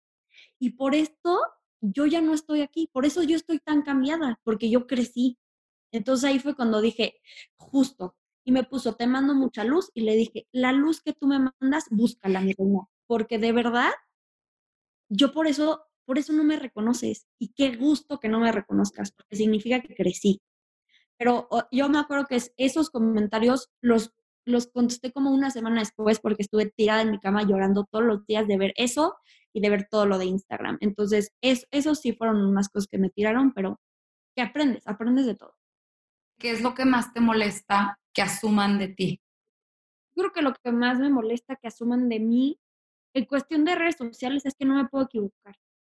Y 0.59 0.71
por 0.71 0.95
esto 0.95 1.39
yo 1.79 2.07
ya 2.07 2.21
no 2.21 2.33
estoy 2.33 2.61
aquí, 2.61 2.89
por 2.91 3.05
eso 3.05 3.21
yo 3.21 3.35
estoy 3.35 3.59
tan 3.59 3.83
cambiada, 3.83 4.39
porque 4.43 4.69
yo 4.69 4.87
crecí. 4.87 5.37
Entonces 5.91 6.27
ahí 6.27 6.39
fue 6.39 6.55
cuando 6.55 6.81
dije, 6.81 7.21
justo, 7.55 8.15
y 8.43 8.51
me 8.51 8.63
puso, 8.63 8.95
te 8.95 9.05
mando 9.05 9.35
mucha 9.35 9.63
luz, 9.63 9.91
y 9.93 10.01
le 10.01 10.15
dije, 10.15 10.47
la 10.51 10.71
luz 10.71 11.01
que 11.01 11.13
tú 11.13 11.27
me 11.27 11.37
mandas, 11.39 11.85
búscala, 11.91 12.41
mi 12.41 12.53
reina, 12.53 12.87
porque 13.07 13.37
de 13.37 13.51
verdad, 13.51 13.91
yo 15.09 15.31
por 15.31 15.45
eso, 15.45 15.85
por 16.05 16.17
eso 16.17 16.33
no 16.33 16.43
me 16.43 16.57
reconoces, 16.57 17.27
y 17.39 17.53
qué 17.53 17.75
gusto 17.75 18.19
que 18.19 18.27
no 18.27 18.39
me 18.39 18.51
reconozcas, 18.51 19.11
porque 19.11 19.35
significa 19.35 19.81
que 19.81 19.93
crecí. 19.93 20.41
Pero 21.17 21.47
yo 21.71 21.89
me 21.89 21.99
acuerdo 21.99 22.25
que 22.25 22.41
esos 22.57 22.89
comentarios 22.89 23.69
los, 23.81 24.13
los 24.45 24.67
contesté 24.67 25.11
como 25.11 25.31
una 25.31 25.51
semana 25.51 25.79
después 25.79 26.19
porque 26.19 26.43
estuve 26.43 26.71
tirada 26.75 27.01
en 27.01 27.11
mi 27.11 27.19
cama 27.19 27.43
llorando 27.43 27.85
todos 27.89 28.05
los 28.05 28.25
días 28.25 28.47
de 28.47 28.57
ver 28.57 28.73
eso 28.75 29.15
y 29.53 29.61
de 29.61 29.69
ver 29.69 29.87
todo 29.89 30.05
lo 30.05 30.17
de 30.17 30.25
Instagram. 30.25 30.77
Entonces, 30.81 31.31
es, 31.41 31.67
esos 31.71 31.99
sí 31.99 32.13
fueron 32.13 32.45
unas 32.45 32.69
cosas 32.69 32.87
que 32.87 32.97
me 32.97 33.09
tiraron, 33.09 33.53
pero 33.53 33.79
que 34.35 34.41
aprendes, 34.41 34.85
aprendes 34.87 35.25
de 35.25 35.35
todo. 35.35 35.55
¿Qué 36.37 36.51
es 36.51 36.61
lo 36.61 36.73
que 36.73 36.83
más 36.83 37.13
te 37.13 37.21
molesta 37.21 37.97
que 38.13 38.21
asuman 38.21 38.77
de 38.77 38.89
ti? 38.89 39.21
creo 40.15 40.31
que 40.31 40.41
lo 40.41 40.53
que 40.53 40.71
más 40.71 40.97
me 40.99 41.09
molesta 41.09 41.55
que 41.55 41.67
asuman 41.67 42.09
de 42.09 42.19
mí 42.19 42.59
en 43.13 43.25
cuestión 43.25 43.65
de 43.65 43.75
redes 43.75 43.97
sociales 43.97 44.45
es 44.45 44.55
que 44.55 44.65
no 44.65 44.75
me 44.75 44.87
puedo 44.87 45.05
equivocar. 45.05 45.55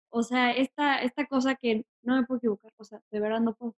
O 0.09 0.23
sea, 0.23 0.51
esta, 0.51 1.01
esta 1.01 1.25
cosa 1.27 1.55
que 1.55 1.85
no 2.03 2.15
me 2.15 2.25
puedo 2.25 2.37
equivocar, 2.37 2.71
o 2.77 2.83
sea, 2.83 3.01
de 3.11 3.19
verdad 3.19 3.41
no 3.41 3.53
puedo. 3.53 3.75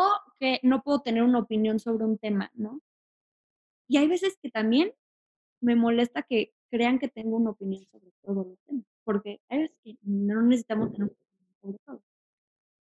O 0.00 0.06
que 0.38 0.60
no 0.62 0.82
puedo 0.82 1.00
tener 1.00 1.22
una 1.22 1.40
opinión 1.40 1.80
sobre 1.80 2.04
un 2.04 2.18
tema, 2.18 2.50
¿no? 2.54 2.80
Y 3.88 3.96
hay 3.96 4.06
veces 4.06 4.38
que 4.40 4.50
también 4.50 4.92
me 5.60 5.74
molesta 5.74 6.22
que 6.22 6.52
crean 6.70 6.98
que 7.00 7.08
tengo 7.08 7.36
una 7.36 7.50
opinión 7.50 7.84
sobre 7.86 8.12
todos 8.22 8.46
los 8.46 8.58
temas, 8.66 8.84
porque 9.04 9.40
hay 9.48 9.58
veces 9.62 9.76
que 9.82 9.96
no 10.02 10.42
necesitamos 10.42 10.92
tener 10.92 11.08
una 11.08 11.16
opinión 11.16 11.56
sobre 11.60 11.78
todo. 11.84 12.02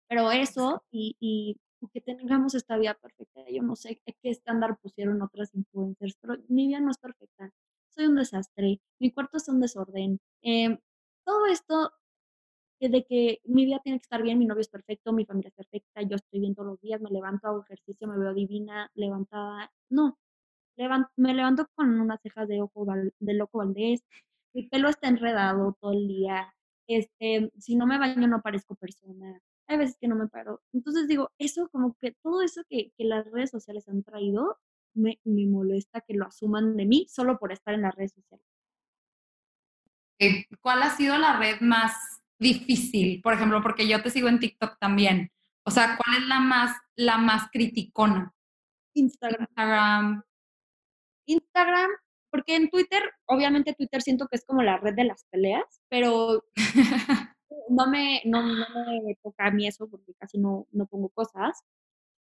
Pero 0.08 0.32
eso 0.32 0.84
y, 0.91 1.15
y 1.19 1.58
que 1.91 2.02
tengamos 2.02 2.56
esta 2.56 2.78
vida 2.78 2.93
perfecta. 2.95 3.41
Yo 3.49 3.62
no 3.62 3.76
sé 3.76 4.02
qué 4.06 4.15
estándar 4.30 4.78
pusieron 4.78 5.21
otras 5.21 5.54
influencers, 5.54 6.15
pero 6.19 6.38
mi 6.47 6.67
vida 6.67 6.80
no 6.80 6.91
es 6.91 6.97
perfecta. 6.97 7.52
Soy 7.89 8.06
un 8.06 8.15
desastre, 8.15 8.80
mi 8.99 9.12
cuarto 9.12 9.38
es 9.38 9.47
un 9.49 9.60
desorden. 9.60 10.19
Em, 10.41 10.80
todo 11.26 11.45
esto 11.47 11.91
de 12.91 13.06
que 13.06 13.41
mi 13.46 13.65
vida 13.65 13.80
tiene 13.84 14.00
que 14.00 14.04
estar 14.04 14.22
bien, 14.22 14.39
mi 14.39 14.46
novio 14.46 14.62
es 14.62 14.69
perfecto, 14.69 15.13
mi 15.13 15.26
familia 15.26 15.50
es 15.50 15.56
perfecta, 15.56 16.02
yo 16.02 16.15
estoy 16.15 16.39
bien 16.39 16.56
todos 16.56 16.67
los 16.67 16.82
días, 16.82 17.02
me 17.02 17.10
levanto, 17.10 17.48
hago 17.48 17.63
ejercicio, 17.63 18.08
me 18.08 18.17
veo 18.17 18.34
divina, 18.34 18.89
levantada. 18.96 19.72
No, 19.89 20.17
me 21.15 21.34
levanto 21.34 21.67
con 21.76 22.00
unas 22.00 22.22
cejas 22.22 22.48
de 22.48 22.62
ojo 22.62 22.86
de 23.19 23.34
loco 23.34 23.60
Valdés, 23.60 24.04
mi 24.54 24.67
pelo 24.69 24.89
está 24.89 25.08
enredado 25.08 25.78
todo 25.80 25.93
el 25.93 26.08
día, 26.08 26.54
este, 26.88 27.52
si 27.58 27.76
no 27.76 27.86
me 27.86 27.98
baño 27.98 28.28
no 28.28 28.41
parezco 28.41 28.76
persona, 28.76 29.39
hay 29.67 29.78
veces 29.78 29.98
que 30.00 30.08
no 30.08 30.15
me 30.15 30.28
paro. 30.28 30.62
Entonces 30.74 31.08
digo, 31.08 31.32
eso 31.38 31.69
como 31.69 31.96
que 32.00 32.12
todo 32.22 32.41
eso 32.41 32.63
que, 32.69 32.91
que 32.98 33.06
las 33.06 33.30
redes 33.32 33.52
sociales 33.52 33.88
han 33.88 34.04
traído, 34.04 34.60
me, 34.93 35.19
me, 35.24 35.48
molesta 35.48 36.02
que 36.02 36.13
lo 36.13 36.26
asuman 36.26 36.76
de 36.76 36.86
mí 36.86 37.08
solo 37.10 37.39
por 37.39 37.52
estar 37.52 37.74
en 37.74 37.82
las 37.82 37.96
redes 37.96 38.13
sociales. 38.13 38.46
Eh, 40.19 40.46
¿Cuál 40.62 40.84
ha 40.84 40.91
sido 40.91 41.17
la 41.17 41.39
red 41.39 41.62
más 41.62 42.22
difícil? 42.43 43.21
Por 43.21 43.34
ejemplo, 43.34 43.62
porque 43.63 43.88
yo 43.88 44.01
te 44.03 44.10
sigo 44.12 44.27
en 44.27 44.39
TikTok 44.39 44.77
también. 44.79 45.32
O 45.65 45.71
sea, 45.71 45.97
¿cuál 45.97 46.21
es 46.21 46.27
la 46.27 46.39
más, 46.39 46.77
la 46.95 47.17
más 47.17 47.49
criticona? 47.51 48.34
Instagram. 48.93 49.47
Instagram. 49.49 50.23
Instagram, 51.25 51.89
porque 52.29 52.56
en 52.56 52.69
Twitter, 52.69 53.01
obviamente 53.25 53.73
Twitter 53.73 54.01
siento 54.01 54.27
que 54.27 54.36
es 54.36 54.45
como 54.45 54.62
la 54.62 54.77
red 54.77 54.93
de 54.93 55.06
las 55.06 55.25
peleas, 55.32 55.82
pero 55.89 56.43
no 57.69 57.88
me, 57.88 58.21
no, 58.25 58.43
me 58.43 59.15
toca 59.23 59.47
a 59.47 59.51
mí 59.51 59.67
eso 59.67 59.89
porque 59.89 60.13
casi 60.15 60.38
no, 60.38 60.67
no 60.71 60.86
pongo 60.86 61.10
cosas, 61.10 61.62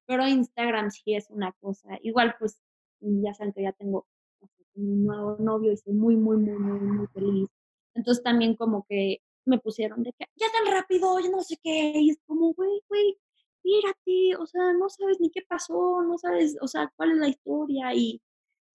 pero 0.05 0.27
Instagram 0.27 0.91
sí 0.91 1.15
es 1.15 1.29
una 1.29 1.51
cosa. 1.53 1.97
Igual, 2.01 2.35
pues, 2.39 2.61
ya 3.01 3.33
saben 3.33 3.53
que 3.53 3.63
ya 3.63 3.73
tengo 3.73 4.07
un 4.75 5.05
nuevo 5.05 5.37
novio 5.39 5.71
y 5.71 5.77
soy 5.77 5.93
muy, 5.93 6.15
muy, 6.15 6.37
muy, 6.37 6.57
muy, 6.57 6.79
muy 6.79 7.07
feliz. 7.07 7.49
Entonces 7.93 8.23
también 8.23 8.55
como 8.55 8.85
que 8.87 9.21
me 9.45 9.59
pusieron 9.59 10.03
de 10.03 10.13
que 10.13 10.25
ya 10.35 10.47
tan 10.51 10.73
rápido, 10.73 11.19
yo 11.19 11.29
no 11.29 11.41
sé 11.43 11.57
qué, 11.63 11.93
y 11.95 12.09
es 12.11 12.17
como, 12.25 12.53
güey, 12.53 12.81
güey, 12.89 13.17
mírate, 13.63 14.35
o 14.37 14.45
sea, 14.45 14.73
no 14.73 14.89
sabes 14.89 15.19
ni 15.19 15.31
qué 15.31 15.41
pasó, 15.47 16.01
no 16.03 16.17
sabes, 16.17 16.57
o 16.61 16.67
sea, 16.67 16.91
cuál 16.95 17.11
es 17.11 17.17
la 17.17 17.27
historia 17.27 17.93
y 17.93 18.21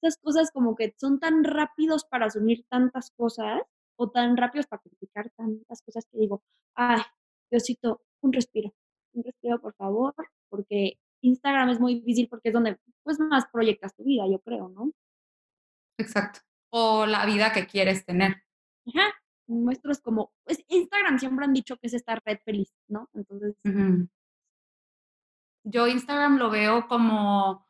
esas 0.02 0.16
cosas 0.18 0.50
como 0.52 0.74
que 0.74 0.94
son 0.98 1.20
tan 1.20 1.44
rápidos 1.44 2.04
para 2.04 2.26
asumir 2.26 2.64
tantas 2.68 3.10
cosas 3.10 3.62
o 3.96 4.10
tan 4.10 4.36
rápidos 4.36 4.66
para 4.66 4.82
criticar 4.82 5.30
tantas 5.36 5.82
cosas 5.82 6.06
que 6.10 6.18
digo, 6.18 6.42
ay, 6.74 7.02
Diosito, 7.50 8.02
un 8.22 8.32
respiro, 8.32 8.74
un 9.12 9.24
respiro 9.24 9.60
por 9.60 9.74
favor, 9.74 10.14
porque 10.48 10.98
Instagram 11.22 11.70
es 11.70 11.80
muy 11.80 11.96
difícil 11.96 12.28
porque 12.28 12.48
es 12.48 12.54
donde 12.54 12.78
pues 13.02 13.18
más 13.20 13.46
proyectas 13.52 13.94
tu 13.94 14.04
vida, 14.04 14.24
yo 14.30 14.40
creo, 14.40 14.68
¿no? 14.68 14.90
Exacto. 15.98 16.40
O 16.70 17.04
la 17.06 17.26
vida 17.26 17.52
que 17.52 17.66
quieres 17.66 18.04
tener. 18.06 18.42
Ajá. 18.86 19.19
Muestras 19.50 20.00
como, 20.00 20.32
pues 20.44 20.62
Instagram 20.68 21.18
siempre 21.18 21.44
han 21.44 21.52
dicho 21.52 21.76
que 21.76 21.88
es 21.88 21.94
esta 21.94 22.14
red 22.24 22.38
feliz, 22.44 22.72
¿no? 22.88 23.08
Entonces. 23.14 23.56
Yo 25.64 25.86
Instagram 25.86 26.38
lo 26.38 26.50
veo 26.50 26.86
como 26.86 27.66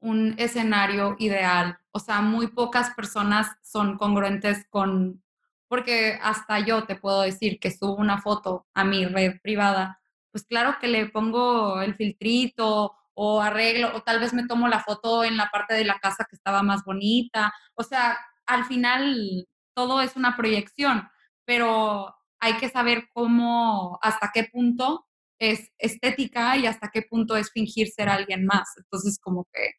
un 0.00 0.34
escenario 0.38 1.16
ideal. 1.18 1.78
O 1.90 1.98
sea, 1.98 2.20
muy 2.20 2.48
pocas 2.48 2.94
personas 2.94 3.56
son 3.62 3.98
congruentes 3.98 4.66
con 4.70 5.22
porque 5.68 6.18
hasta 6.22 6.60
yo 6.60 6.84
te 6.84 6.96
puedo 6.96 7.22
decir 7.22 7.60
que 7.60 7.70
subo 7.70 7.96
una 7.96 8.20
foto 8.22 8.66
a 8.74 8.84
mi 8.84 9.04
red 9.04 9.38
privada, 9.42 10.00
pues 10.30 10.46
claro 10.46 10.76
que 10.80 10.88
le 10.88 11.06
pongo 11.10 11.82
el 11.82 11.94
filtrito 11.94 12.94
o 13.14 13.40
arreglo, 13.42 13.94
o 13.94 14.02
tal 14.02 14.20
vez 14.20 14.32
me 14.32 14.46
tomo 14.46 14.68
la 14.68 14.80
foto 14.80 15.24
en 15.24 15.36
la 15.36 15.50
parte 15.50 15.74
de 15.74 15.84
la 15.84 15.98
casa 15.98 16.26
que 16.28 16.36
estaba 16.36 16.62
más 16.62 16.84
bonita. 16.84 17.52
O 17.74 17.82
sea, 17.82 18.18
al 18.46 18.64
final 18.64 19.46
todo 19.74 20.00
es 20.00 20.16
una 20.16 20.36
proyección, 20.36 21.08
pero 21.48 22.14
hay 22.40 22.58
que 22.58 22.68
saber 22.68 23.08
cómo, 23.14 23.98
hasta 24.02 24.30
qué 24.34 24.44
punto 24.52 25.06
es 25.40 25.70
estética 25.78 26.58
y 26.58 26.66
hasta 26.66 26.90
qué 26.92 27.00
punto 27.00 27.38
es 27.38 27.50
fingir 27.50 27.88
ser 27.88 28.10
alguien 28.10 28.44
más. 28.44 28.68
Entonces, 28.76 29.18
como 29.18 29.46
que 29.50 29.70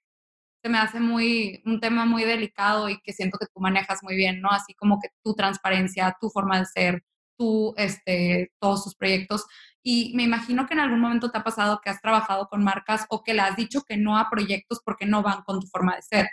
se 0.63 0.69
me 0.69 0.79
hace 0.79 0.99
muy, 0.99 1.61
un 1.65 1.79
tema 1.79 2.05
muy 2.05 2.23
delicado 2.23 2.89
y 2.89 2.99
que 3.01 3.13
siento 3.13 3.37
que 3.37 3.45
tú 3.53 3.59
manejas 3.61 3.99
muy 4.01 4.15
bien, 4.15 4.41
¿no? 4.41 4.49
Así 4.49 4.73
como 4.73 4.99
que 4.99 5.09
tu 5.23 5.35
transparencia, 5.35 6.17
tu 6.19 6.31
forma 6.31 6.57
de 6.57 6.65
ser, 6.65 7.03
tu, 7.37 7.75
este, 7.77 8.51
todos 8.59 8.83
sus 8.83 8.95
proyectos. 8.95 9.45
Y 9.83 10.13
me 10.15 10.23
imagino 10.23 10.65
que 10.65 10.73
en 10.73 10.79
algún 10.79 10.99
momento 10.99 11.29
te 11.29 11.37
ha 11.37 11.43
pasado 11.43 11.81
que 11.83 11.91
has 11.91 12.01
trabajado 12.01 12.47
con 12.47 12.63
marcas 12.63 13.05
o 13.11 13.23
que 13.23 13.35
le 13.35 13.41
has 13.41 13.55
dicho 13.55 13.83
que 13.83 13.95
no 13.95 14.17
a 14.17 14.27
proyectos 14.31 14.79
porque 14.83 15.05
no 15.05 15.21
van 15.21 15.43
con 15.43 15.59
tu 15.59 15.67
forma 15.67 15.95
de 15.97 16.01
ser. 16.01 16.27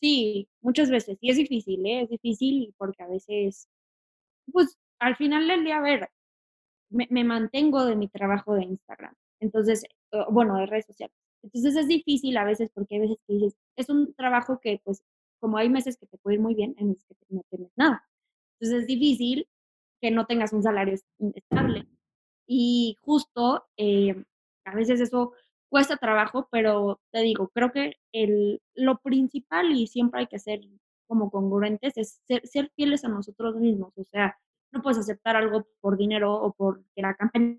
Sí, 0.00 0.48
muchas 0.60 0.90
veces. 0.90 1.16
Y 1.20 1.30
es 1.30 1.36
difícil, 1.36 1.86
¿eh? 1.86 2.02
Es 2.02 2.08
difícil 2.10 2.74
porque 2.76 3.04
a 3.04 3.08
veces, 3.08 3.68
pues 4.52 4.76
al 4.98 5.16
final 5.16 5.46
del 5.48 5.64
día, 5.64 5.78
a 5.78 5.82
ver, 5.82 6.10
me, 6.90 7.24
mantengo 7.24 7.84
de 7.84 7.96
mi 7.96 8.08
trabajo 8.08 8.54
de 8.54 8.64
Instagram. 8.64 9.14
Entonces, 9.40 9.84
bueno, 10.30 10.56
de 10.56 10.66
redes 10.66 10.86
sociales. 10.86 11.14
Entonces 11.42 11.76
es 11.76 11.88
difícil 11.88 12.36
a 12.36 12.44
veces 12.44 12.70
porque 12.74 12.96
hay 12.96 13.00
veces 13.02 13.18
que 13.26 13.34
dices, 13.34 13.56
es 13.76 13.88
un 13.88 14.12
trabajo 14.14 14.58
que 14.60 14.80
pues 14.84 15.02
como 15.40 15.56
hay 15.56 15.68
meses 15.68 15.96
que 15.96 16.06
te 16.06 16.18
puede 16.18 16.36
ir 16.36 16.42
muy 16.42 16.54
bien, 16.54 16.74
hay 16.78 16.84
meses 16.86 17.06
que 17.06 17.34
no 17.34 17.42
tienes 17.48 17.70
nada. 17.76 18.04
Entonces 18.54 18.82
es 18.82 18.86
difícil 18.88 19.48
que 20.00 20.10
no 20.10 20.26
tengas 20.26 20.52
un 20.52 20.62
salario 20.62 20.94
estable. 21.34 21.86
Y 22.46 22.96
justo 23.02 23.66
eh, 23.76 24.24
a 24.64 24.74
veces 24.74 25.00
eso 25.00 25.32
cuesta 25.68 25.96
trabajo, 25.96 26.48
pero 26.50 27.00
te 27.12 27.20
digo, 27.20 27.48
creo 27.48 27.70
que 27.72 27.94
el, 28.12 28.60
lo 28.74 28.98
principal 28.98 29.70
y 29.72 29.86
siempre 29.86 30.20
hay 30.20 30.26
que 30.26 30.38
ser 30.38 30.60
como 31.08 31.30
congruentes 31.30 31.96
es 31.96 32.20
ser, 32.26 32.46
ser 32.46 32.70
fieles 32.76 33.04
a 33.04 33.08
nosotros 33.08 33.56
mismos. 33.56 33.92
O 33.96 34.04
sea, 34.04 34.38
no 34.72 34.82
puedes 34.82 34.98
aceptar 34.98 35.36
algo 35.36 35.66
por 35.80 35.96
dinero 35.96 36.34
o 36.34 36.52
porque 36.52 36.84
la 36.96 37.14
campaña 37.14 37.58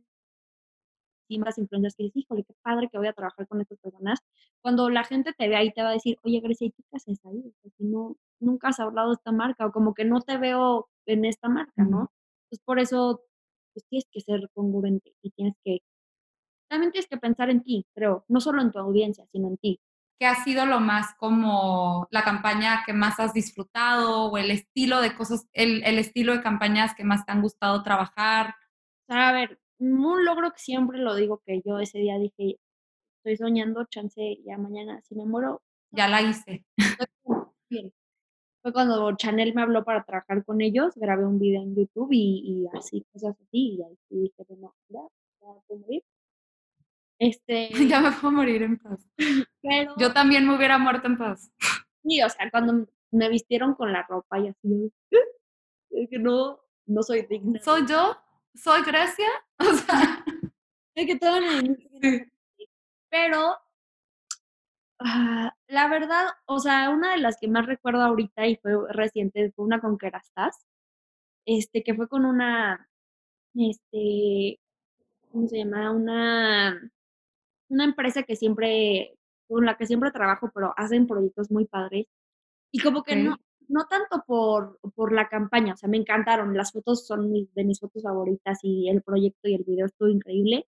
más 1.38 1.58
influencias 1.58 1.96
que 1.96 2.04
dices, 2.04 2.24
híjole, 2.24 2.44
qué 2.44 2.54
padre 2.64 2.90
que 2.90 2.98
voy 2.98 3.08
a 3.08 3.14
trabajar 3.14 3.48
con 3.48 3.62
estas 3.62 3.78
personas. 3.80 4.20
Cuando 4.62 4.90
la 4.90 5.04
gente 5.04 5.34
te 5.34 5.48
ve 5.48 5.56
ahí, 5.56 5.72
te 5.72 5.84
va 5.84 5.90
a 5.90 5.94
decir, 5.94 6.18
oye, 6.24 6.40
Grecia, 6.40 6.68
¿y 6.68 6.72
qué 6.72 6.84
haces 6.94 7.20
ahí? 7.26 7.54
si 7.78 7.84
no, 7.84 8.16
nunca 8.40 8.70
has 8.70 8.80
hablado 8.80 9.10
de 9.10 9.16
esta 9.16 9.32
marca 9.32 9.66
o 9.68 9.72
como 9.72 9.94
que 9.94 10.06
no 10.06 10.22
te 10.22 10.38
veo 10.38 10.90
en 11.06 11.26
esta 11.26 11.50
marca, 11.50 11.84
¿no? 11.84 12.12
Entonces, 12.46 12.64
por 12.66 12.80
eso, 12.80 13.22
pues 13.74 13.86
tienes 13.88 14.08
que 14.12 14.22
ser 14.22 14.50
congruente 14.54 15.14
y 15.22 15.30
tienes 15.32 15.56
que, 15.64 15.80
también 16.70 16.92
tienes 16.92 17.08
que 17.08 17.18
pensar 17.18 17.50
en 17.50 17.64
ti, 17.64 17.86
creo, 17.94 18.26
no 18.28 18.40
solo 18.40 18.62
en 18.62 18.72
tu 18.72 18.80
audiencia, 18.80 19.26
sino 19.32 19.50
en 19.50 19.58
ti. 19.58 19.80
¿Qué 20.20 20.26
ha 20.26 20.44
sido 20.44 20.66
lo 20.66 20.82
más 20.82 21.16
como 21.16 22.06
la 22.12 22.24
campaña 22.24 22.84
que 22.86 22.92
más 22.92 23.20
has 23.22 23.34
disfrutado 23.34 24.26
o 24.26 24.38
el 24.38 24.52
estilo 24.52 25.00
de 25.00 25.16
cosas, 25.16 25.48
el, 25.54 25.82
el 25.86 25.98
estilo 25.98 26.34
de 26.34 26.44
campañas 26.44 26.94
que 26.94 27.06
más 27.06 27.26
te 27.26 27.32
han 27.32 27.42
gustado 27.42 27.82
trabajar? 27.84 28.54
A 29.08 29.32
ver, 29.32 29.60
un 29.80 30.26
logro 30.26 30.52
que 30.52 30.60
siempre 30.60 31.00
lo 31.00 31.16
digo 31.16 31.42
que 31.46 31.62
yo 31.66 31.80
ese 31.80 32.00
día 32.00 32.18
dije, 32.18 32.60
estoy 33.18 33.38
soñando, 33.38 33.86
chance 33.86 34.40
ya 34.46 34.58
mañana, 34.58 35.02
si 35.04 35.16
me 35.16 35.26
muero. 35.26 35.62
Ya 35.92 36.08
la 36.08 36.22
hice. 36.22 36.66
Bien. 37.70 37.94
Fue 38.62 38.74
cuando 38.74 39.16
Chanel 39.16 39.54
me 39.56 39.62
habló 39.62 39.86
para 39.86 40.04
trabajar 40.04 40.44
con 40.44 40.60
ellos, 40.60 40.96
grabé 40.96 41.26
un 41.26 41.40
video 41.40 41.62
en 41.62 41.76
YouTube 41.76 42.10
y, 42.12 42.68
así, 42.74 43.06
cosas 43.14 43.38
así, 43.40 43.78
y 43.78 43.84
ahí 43.84 43.98
dije, 44.10 44.44
bueno, 44.50 44.76
ya, 44.90 45.00
ya 45.42 45.62
puedo 45.66 45.80
morir. 45.80 46.04
Este... 47.20 47.70
ya 47.90 48.02
me 48.02 48.12
puedo 48.12 48.34
morir 48.34 48.64
en 48.64 48.78
paz. 48.78 49.00
Pero... 49.70 49.94
Yo 49.98 50.12
también 50.12 50.48
me 50.48 50.56
hubiera 50.56 50.78
muerto 50.78 51.08
en 51.08 51.18
paz. 51.18 51.52
Sí, 52.04 52.22
o 52.22 52.30
sea, 52.30 52.50
cuando 52.50 52.88
me 53.12 53.30
vistieron 53.30 53.76
con 53.76 53.94
la 53.94 54.04
ropa 54.04 54.40
y 54.40 54.48
así, 54.48 54.92
es 55.92 56.10
que 56.10 56.20
no, 56.20 56.60
no 56.86 57.04
soy 57.04 57.26
digna. 57.30 57.60
¿Soy 57.62 57.86
yo? 57.88 58.18
¿Soy 58.56 58.82
Grecia? 58.84 59.30
O 59.62 59.74
sea, 59.74 60.24
es 60.96 61.06
que 61.06 61.18
todo 61.18 61.38
Pero 63.10 63.58
ah, 65.00 65.54
la 65.68 65.88
verdad, 65.90 66.28
o 66.46 66.60
sea, 66.60 66.90
una 66.90 67.12
de 67.12 67.18
las 67.18 67.38
que 67.40 67.48
más 67.48 67.66
recuerdo 67.66 68.02
ahorita 68.02 68.48
y 68.48 68.56
fue 68.58 68.72
reciente 68.92 69.52
fue 69.56 69.66
una 69.66 69.82
con 69.82 69.98
Kerastase, 69.98 70.66
este, 71.46 71.84
que 71.84 71.94
fue 71.94 72.08
con 72.08 72.26
una, 72.26 72.90
este, 73.56 74.60
¿cómo 75.32 75.48
se 75.48 75.58
llama? 75.58 75.92
Una, 75.92 76.92
una 77.70 77.84
empresa 77.84 78.24
que 78.24 78.36
siempre, 78.36 79.18
con 79.50 79.66
la 79.66 79.78
que 79.78 79.88
siempre 79.88 80.12
trabajo, 80.12 80.52
pero 80.54 80.74
hacen 80.78 81.08
proyectos 81.08 81.52
muy 81.52 81.66
padres. 81.66 82.08
Y 82.72 82.80
como 82.82 83.04
que 83.04 83.16
no, 83.26 83.38
no 83.68 83.88
tanto 83.88 84.24
por, 84.28 84.80
por 84.96 85.12
la 85.14 85.28
campaña, 85.30 85.74
o 85.74 85.78
sea, 85.78 85.90
me 85.90 85.98
encantaron, 85.98 86.56
las 86.58 86.72
fotos 86.72 87.06
son 87.08 87.32
mis- 87.32 87.54
de 87.56 87.66
mis 87.66 87.80
fotos 87.82 88.04
favoritas 88.04 88.60
y 88.64 88.90
el 88.90 89.02
proyecto 89.04 89.50
y 89.50 89.56
el 89.56 89.64
video 89.66 89.88
estuvo 89.88 90.10
increíble, 90.10 90.68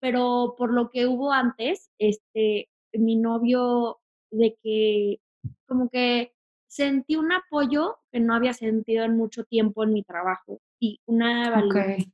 pero 0.00 0.54
por 0.58 0.72
lo 0.72 0.90
que 0.90 1.06
hubo 1.06 1.32
antes, 1.32 1.90
este, 1.98 2.68
mi 2.94 3.16
novio, 3.16 4.00
de 4.30 4.56
que 4.62 5.20
como 5.66 5.88
que 5.90 6.34
sentí 6.66 7.16
un 7.16 7.32
apoyo 7.32 7.98
que 8.12 8.20
no 8.20 8.34
había 8.34 8.52
sentido 8.54 9.04
en 9.04 9.16
mucho 9.16 9.44
tiempo 9.44 9.84
en 9.84 9.92
mi 9.92 10.02
trabajo 10.02 10.60
y 10.80 11.00
una 11.06 11.50
validación 11.50 12.12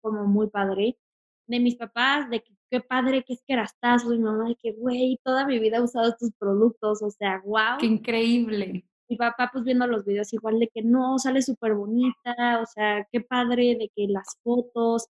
como 0.00 0.26
muy 0.26 0.48
padre 0.48 0.98
de 1.46 1.60
mis 1.60 1.76
papás, 1.76 2.30
de 2.30 2.42
que 2.42 2.54
qué 2.70 2.80
padre 2.80 3.24
que 3.24 3.34
es 3.34 3.42
Kerastase, 3.46 4.06
y 4.06 4.18
mi 4.18 4.24
mamá 4.24 4.48
de 4.48 4.56
que, 4.56 4.72
güey, 4.72 5.18
toda 5.24 5.46
mi 5.46 5.58
vida 5.58 5.78
he 5.78 5.82
usado 5.82 6.08
estos 6.08 6.30
productos, 6.38 7.02
o 7.02 7.10
sea, 7.10 7.40
Qué 7.42 7.48
wow. 7.48 7.78
increíble. 7.82 8.84
Mi 9.08 9.16
papá, 9.16 9.50
pues, 9.52 9.64
viendo 9.64 9.86
los 9.88 10.04
videos 10.04 10.32
igual 10.32 10.60
de 10.60 10.68
que 10.68 10.82
no, 10.82 11.18
sale 11.18 11.42
súper 11.42 11.74
bonita, 11.74 12.60
o 12.62 12.66
sea, 12.66 13.06
qué 13.10 13.20
padre 13.20 13.76
de 13.76 13.90
que 13.94 14.06
las 14.06 14.38
fotos 14.44 15.08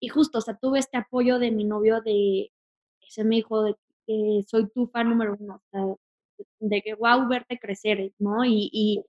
y 0.00 0.08
justo, 0.08 0.38
o 0.38 0.40
sea, 0.40 0.56
tuve 0.56 0.78
este 0.78 0.96
apoyo 0.96 1.38
de 1.38 1.50
mi 1.50 1.64
novio 1.64 2.00
de 2.00 2.50
ese 3.06 3.24
me 3.24 3.36
dijo 3.36 3.62
de 3.62 3.74
que 4.06 4.42
soy 4.46 4.68
tu 4.70 4.86
fan 4.86 5.10
número 5.10 5.36
uno, 5.38 5.56
o 5.56 5.62
sea, 5.70 5.94
de 6.60 6.82
que 6.82 6.94
guau 6.94 7.28
verte 7.28 7.58
crecer, 7.58 8.12
¿no? 8.18 8.44
Y 8.44 8.70
y 8.72 9.04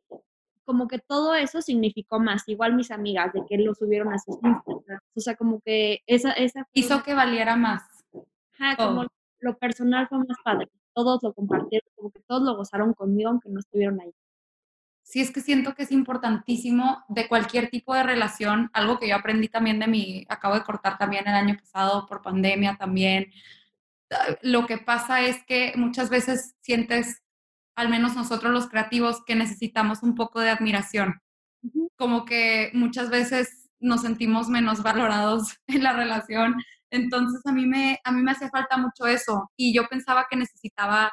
como 0.65 0.87
que 0.87 0.99
todo 0.99 1.35
eso 1.35 1.61
significó 1.61 2.19
más, 2.19 2.47
igual 2.47 2.75
mis 2.75 2.91
amigas, 2.91 3.33
de 3.33 3.43
que 3.47 3.57
lo 3.57 3.73
subieron 3.73 4.13
a 4.13 4.19
sus 4.19 4.35
Instagrams, 4.43 5.03
o 5.15 5.21
sea, 5.21 5.35
como 5.35 5.61
que 5.61 6.01
esa 6.07 6.31
esa 6.33 6.59
una 6.59 6.67
Hizo 6.73 7.03
que 7.03 7.13
valiera 7.13 7.55
más 7.55 7.83
ajá, 8.61 8.75
como 8.77 9.01
todo. 9.01 9.11
lo 9.39 9.57
personal 9.57 10.07
fue 10.07 10.19
más 10.19 10.37
padre, 10.43 10.69
todos 10.93 11.21
lo 11.23 11.33
compartieron, 11.33 11.89
como 11.95 12.11
que 12.11 12.19
todos 12.27 12.43
lo 12.43 12.55
gozaron 12.55 12.93
conmigo, 12.93 13.29
aunque 13.29 13.49
no 13.49 13.59
estuvieron 13.59 13.99
ahí. 14.01 14.13
Sí, 15.03 15.19
es 15.19 15.31
que 15.31 15.41
siento 15.41 15.73
que 15.75 15.83
es 15.83 15.91
importantísimo 15.91 17.03
de 17.09 17.27
cualquier 17.27 17.69
tipo 17.69 17.93
de 17.93 18.03
relación, 18.03 18.69
algo 18.73 18.97
que 18.97 19.09
yo 19.09 19.15
aprendí 19.15 19.49
también 19.49 19.79
de 19.79 19.87
mi, 19.87 20.25
acabo 20.29 20.55
de 20.55 20.63
cortar 20.63 20.97
también 20.97 21.27
el 21.27 21.33
año 21.33 21.57
pasado 21.57 22.05
por 22.05 22.21
pandemia 22.21 22.77
también. 22.77 23.31
Ah, 24.11 24.37
Lo 24.41 24.65
que 24.67 24.77
pasa 24.77 25.21
es 25.21 25.43
que 25.45 25.73
muchas 25.75 26.09
veces 26.09 26.55
sientes, 26.61 27.21
al 27.75 27.89
menos 27.89 28.15
nosotros 28.15 28.53
los 28.53 28.69
creativos, 28.69 29.23
que 29.25 29.35
necesitamos 29.35 30.03
un 30.03 30.15
poco 30.15 30.39
de 30.39 30.49
admiración. 30.49 31.21
Como 31.97 32.25
que 32.25 32.71
muchas 32.73 33.09
veces 33.09 33.69
nos 33.81 34.01
sentimos 34.03 34.47
menos 34.49 34.83
valorados 34.83 35.57
en 35.67 35.83
la 35.83 35.93
relación. 35.93 36.55
Entonces 36.91 37.41
a 37.45 37.51
mí 37.53 37.65
me, 37.65 37.99
a 38.03 38.11
mí 38.11 38.21
me 38.21 38.31
hacía 38.31 38.49
falta 38.49 38.77
mucho 38.77 39.07
eso 39.07 39.51
y 39.57 39.73
yo 39.73 39.87
pensaba 39.87 40.27
que 40.29 40.37
necesitaba 40.37 41.11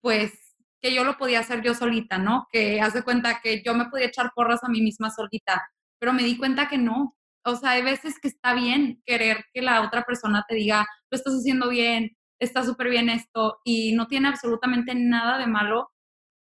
pues 0.00 0.32
que 0.80 0.94
yo 0.94 1.04
lo 1.04 1.16
podía 1.18 1.40
hacer 1.40 1.62
yo 1.62 1.74
solita, 1.74 2.18
¿no? 2.18 2.46
Que 2.52 2.80
haz 2.80 2.94
de 2.94 3.02
cuenta 3.02 3.40
que 3.42 3.62
yo 3.64 3.74
me 3.74 3.86
podía 3.86 4.06
echar 4.06 4.32
porras 4.34 4.62
a 4.64 4.68
mí 4.68 4.80
misma 4.80 5.10
solita, 5.10 5.62
pero 5.98 6.12
me 6.12 6.22
di 6.22 6.36
cuenta 6.38 6.68
que 6.68 6.78
no. 6.78 7.16
O 7.44 7.56
sea, 7.56 7.70
hay 7.72 7.82
veces 7.82 8.18
que 8.20 8.28
está 8.28 8.54
bien 8.54 9.02
querer 9.06 9.44
que 9.52 9.62
la 9.62 9.82
otra 9.82 10.04
persona 10.04 10.44
te 10.48 10.54
diga, 10.56 10.86
lo 11.10 11.16
estás 11.16 11.34
haciendo 11.34 11.68
bien, 11.68 12.16
está 12.38 12.64
súper 12.64 12.90
bien 12.90 13.08
esto, 13.08 13.60
y 13.64 13.92
no 13.94 14.06
tiene 14.06 14.28
absolutamente 14.28 14.94
nada 14.94 15.38
de 15.38 15.46
malo 15.46 15.90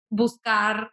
buscar, 0.10 0.92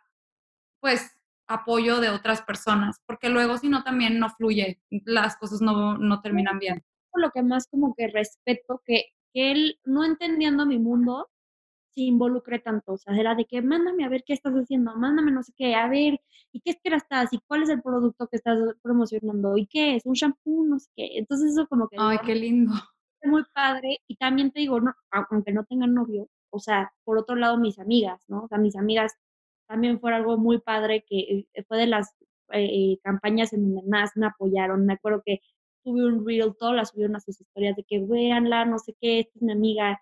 pues, 0.81 1.13
apoyo 1.49 2.01
de 2.01 2.11
otras 2.11 2.43
personas, 2.43 3.01
porque 3.07 3.29
luego 3.29 3.59
si 3.59 3.69
no 3.69 3.85
también 3.85 4.19
no 4.19 4.31
fluye, 4.31 4.81
las 4.91 5.37
cosas 5.37 5.61
no, 5.61 5.99
no 5.99 6.21
terminan 6.23 6.59
bien. 6.59 6.85
Lo 7.21 7.31
que 7.31 7.43
más 7.43 7.67
como 7.69 7.95
que 7.95 8.09
respeto 8.09 8.83
que, 8.85 9.07
que 9.33 9.53
él, 9.53 9.81
no 9.85 10.05
entendiendo 10.05 10.67
mi 10.67 10.79
mundo, 10.79 11.29
se 11.95 12.03
involucre 12.03 12.59
tanto. 12.61 12.95
O 12.95 12.99
sea, 12.99 13.17
era 13.19 13.35
de 13.35 13.47
que 13.47 13.63
mándame 13.63 14.05
a 14.05 14.09
ver 14.09 14.25
qué 14.27 14.33
estás 14.35 14.55
haciendo, 14.55 14.95
mándame 14.97 15.33
no 15.33 15.43
sé 15.43 15.53
qué, 15.57 15.75
a 15.75 15.89
ver, 15.89 16.21
¿y 16.53 16.61
qué 16.61 16.71
es 16.73 16.79
que 16.83 16.95
estás? 16.95 17.33
¿Y 17.33 17.39
cuál 17.47 17.63
es 17.65 17.69
el 17.71 17.83
producto 17.83 18.29
que 18.29 18.37
estás 18.37 18.59
promocionando? 18.83 19.57
¿Y 19.59 19.67
qué 19.67 19.97
es? 19.97 20.07
¿Un 20.07 20.15
shampoo? 20.15 20.65
No 20.67 20.79
sé 20.79 20.91
qué. 20.97 21.19
Entonces 21.19 21.53
eso 21.53 21.67
como 21.69 21.89
que 21.89 21.97
Ay, 21.97 22.19
digo, 22.19 22.23
qué 22.25 22.35
lindo. 22.37 22.73
es 23.21 23.31
muy 23.31 23.45
padre. 23.55 23.99
Y 24.09 24.17
también 24.17 24.51
te 24.53 24.61
digo, 24.61 24.81
no, 24.81 24.93
au- 25.13 25.27
aunque 25.31 25.53
no 25.53 25.65
tengan 25.65 25.95
novio, 25.95 26.29
o 26.51 26.59
sea, 26.61 26.93
por 27.05 27.19
otro 27.19 27.37
lado 27.37 27.59
mis 27.59 27.79
amigas, 27.79 28.25
¿no? 28.29 28.45
O 28.45 28.49
sea, 28.49 28.59
mis 28.59 28.77
amigas 28.77 29.13
también 29.69 30.01
fue 30.01 30.15
algo 30.15 30.37
muy 30.39 30.59
padre 30.61 31.05
que 31.09 31.47
eh, 31.55 31.65
fue 31.69 31.79
de 31.79 31.87
las 31.87 32.15
eh, 32.53 32.99
campañas 33.03 33.53
en 33.53 33.63
donde 33.75 33.89
más 33.89 34.13
me 34.17 34.27
apoyaron. 34.27 34.85
Me 34.87 34.95
acuerdo 34.95 35.23
que 35.25 35.41
tuve 35.85 36.07
un 36.07 36.27
reel, 36.27 36.55
todas 36.59 36.75
las 36.75 36.91
subieron 36.91 37.17
a 37.17 37.21
sus 37.21 37.41
historias 37.41 37.77
de 37.77 37.85
que 37.85 38.01
véanla, 38.05 38.65
no 38.65 38.79
sé 38.79 38.97
qué, 39.01 39.21
esta 39.21 39.33
es 39.37 39.43
mi 39.43 39.53
amiga. 39.53 40.01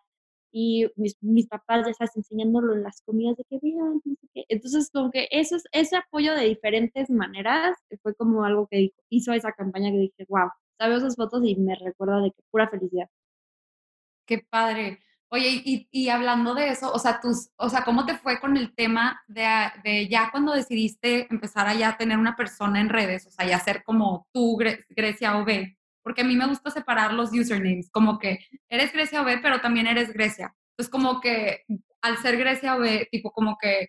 Y 0.55 0.87
mis, 0.97 1.17
mis 1.23 1.47
papás 1.49 1.87
ya 1.87 1.91
estás 1.93 2.17
enseñándolo 2.17 2.75
en 2.75 2.83
las 2.83 3.03
comidas 3.03 3.37
de 3.37 3.45
que 3.45 3.59
vean, 3.63 4.01
no 4.05 4.15
sé 4.21 4.29
qué. 4.35 4.45
Entonces, 4.49 4.91
como 4.93 5.11
que 5.11 5.29
eso 5.31 5.57
es, 5.57 5.65
ese 5.73 5.97
apoyo 5.97 6.35
de 6.35 6.45
diferentes 6.45 7.11
maneras 7.11 7.77
eh, 7.91 7.97
fue 8.03 8.15
como 8.15 8.45
algo 8.45 8.69
que 8.71 8.93
hizo 9.11 9.33
esa 9.33 9.53
campaña 9.53 9.91
que 9.91 9.99
dije, 9.99 10.27
wow, 10.29 10.51
veo 10.89 10.99
esas 10.99 11.17
fotos 11.17 11.43
y 11.45 11.57
me 11.57 11.75
recuerda 11.77 12.21
de 12.21 12.31
que 12.31 12.43
pura 12.51 12.69
felicidad. 12.69 13.09
Qué 14.27 14.39
padre. 14.39 15.01
Oye, 15.35 15.63
y, 15.91 16.09
hablando 16.11 16.55
de 16.55 16.69
eso, 16.69 16.93
o 16.93 16.99
sea, 16.99 17.19
tus, 17.21 17.49
o 17.57 17.71
sea, 17.71 17.85
¿cómo 17.85 18.05
te 18.05 18.19
fue 18.19 18.39
con 18.39 18.57
el 18.59 18.75
tema 18.75 19.19
de, 19.27 19.47
a- 19.47 19.73
de 19.83 20.07
ya 20.09 20.31
cuando 20.31 20.53
decidiste 20.53 21.27
empezar 21.31 21.67
a 21.69 21.75
ya 21.75 21.97
tener 21.97 22.19
una 22.19 22.37
persona 22.37 22.81
en 22.83 22.91
redes, 22.91 23.27
o 23.27 23.31
sea, 23.31 23.47
ya 23.47 23.59
ser 23.59 23.83
como 23.83 24.27
tú, 24.33 24.59
Gre- 24.59 24.85
Grecia 24.91 25.39
OB? 25.39 25.75
Porque 26.03 26.21
a 26.21 26.25
mí 26.25 26.37
me 26.37 26.47
gusta 26.47 26.71
separar 26.71 27.15
los 27.15 27.33
usernames, 27.33 27.91
como 27.91 28.19
que 28.19 28.41
eres 28.69 28.93
Grecia 28.93 29.23
OB, 29.23 29.39
pero 29.41 29.61
también 29.63 29.87
eres 29.87 30.13
Grecia. 30.13 30.55
Entonces, 30.73 30.91
como 30.91 31.21
que 31.21 31.63
al 32.03 32.19
ser 32.19 32.37
Grecia 32.37 32.77
OB, 32.77 33.09
tipo, 33.11 33.31
como 33.33 33.57
que 33.59 33.89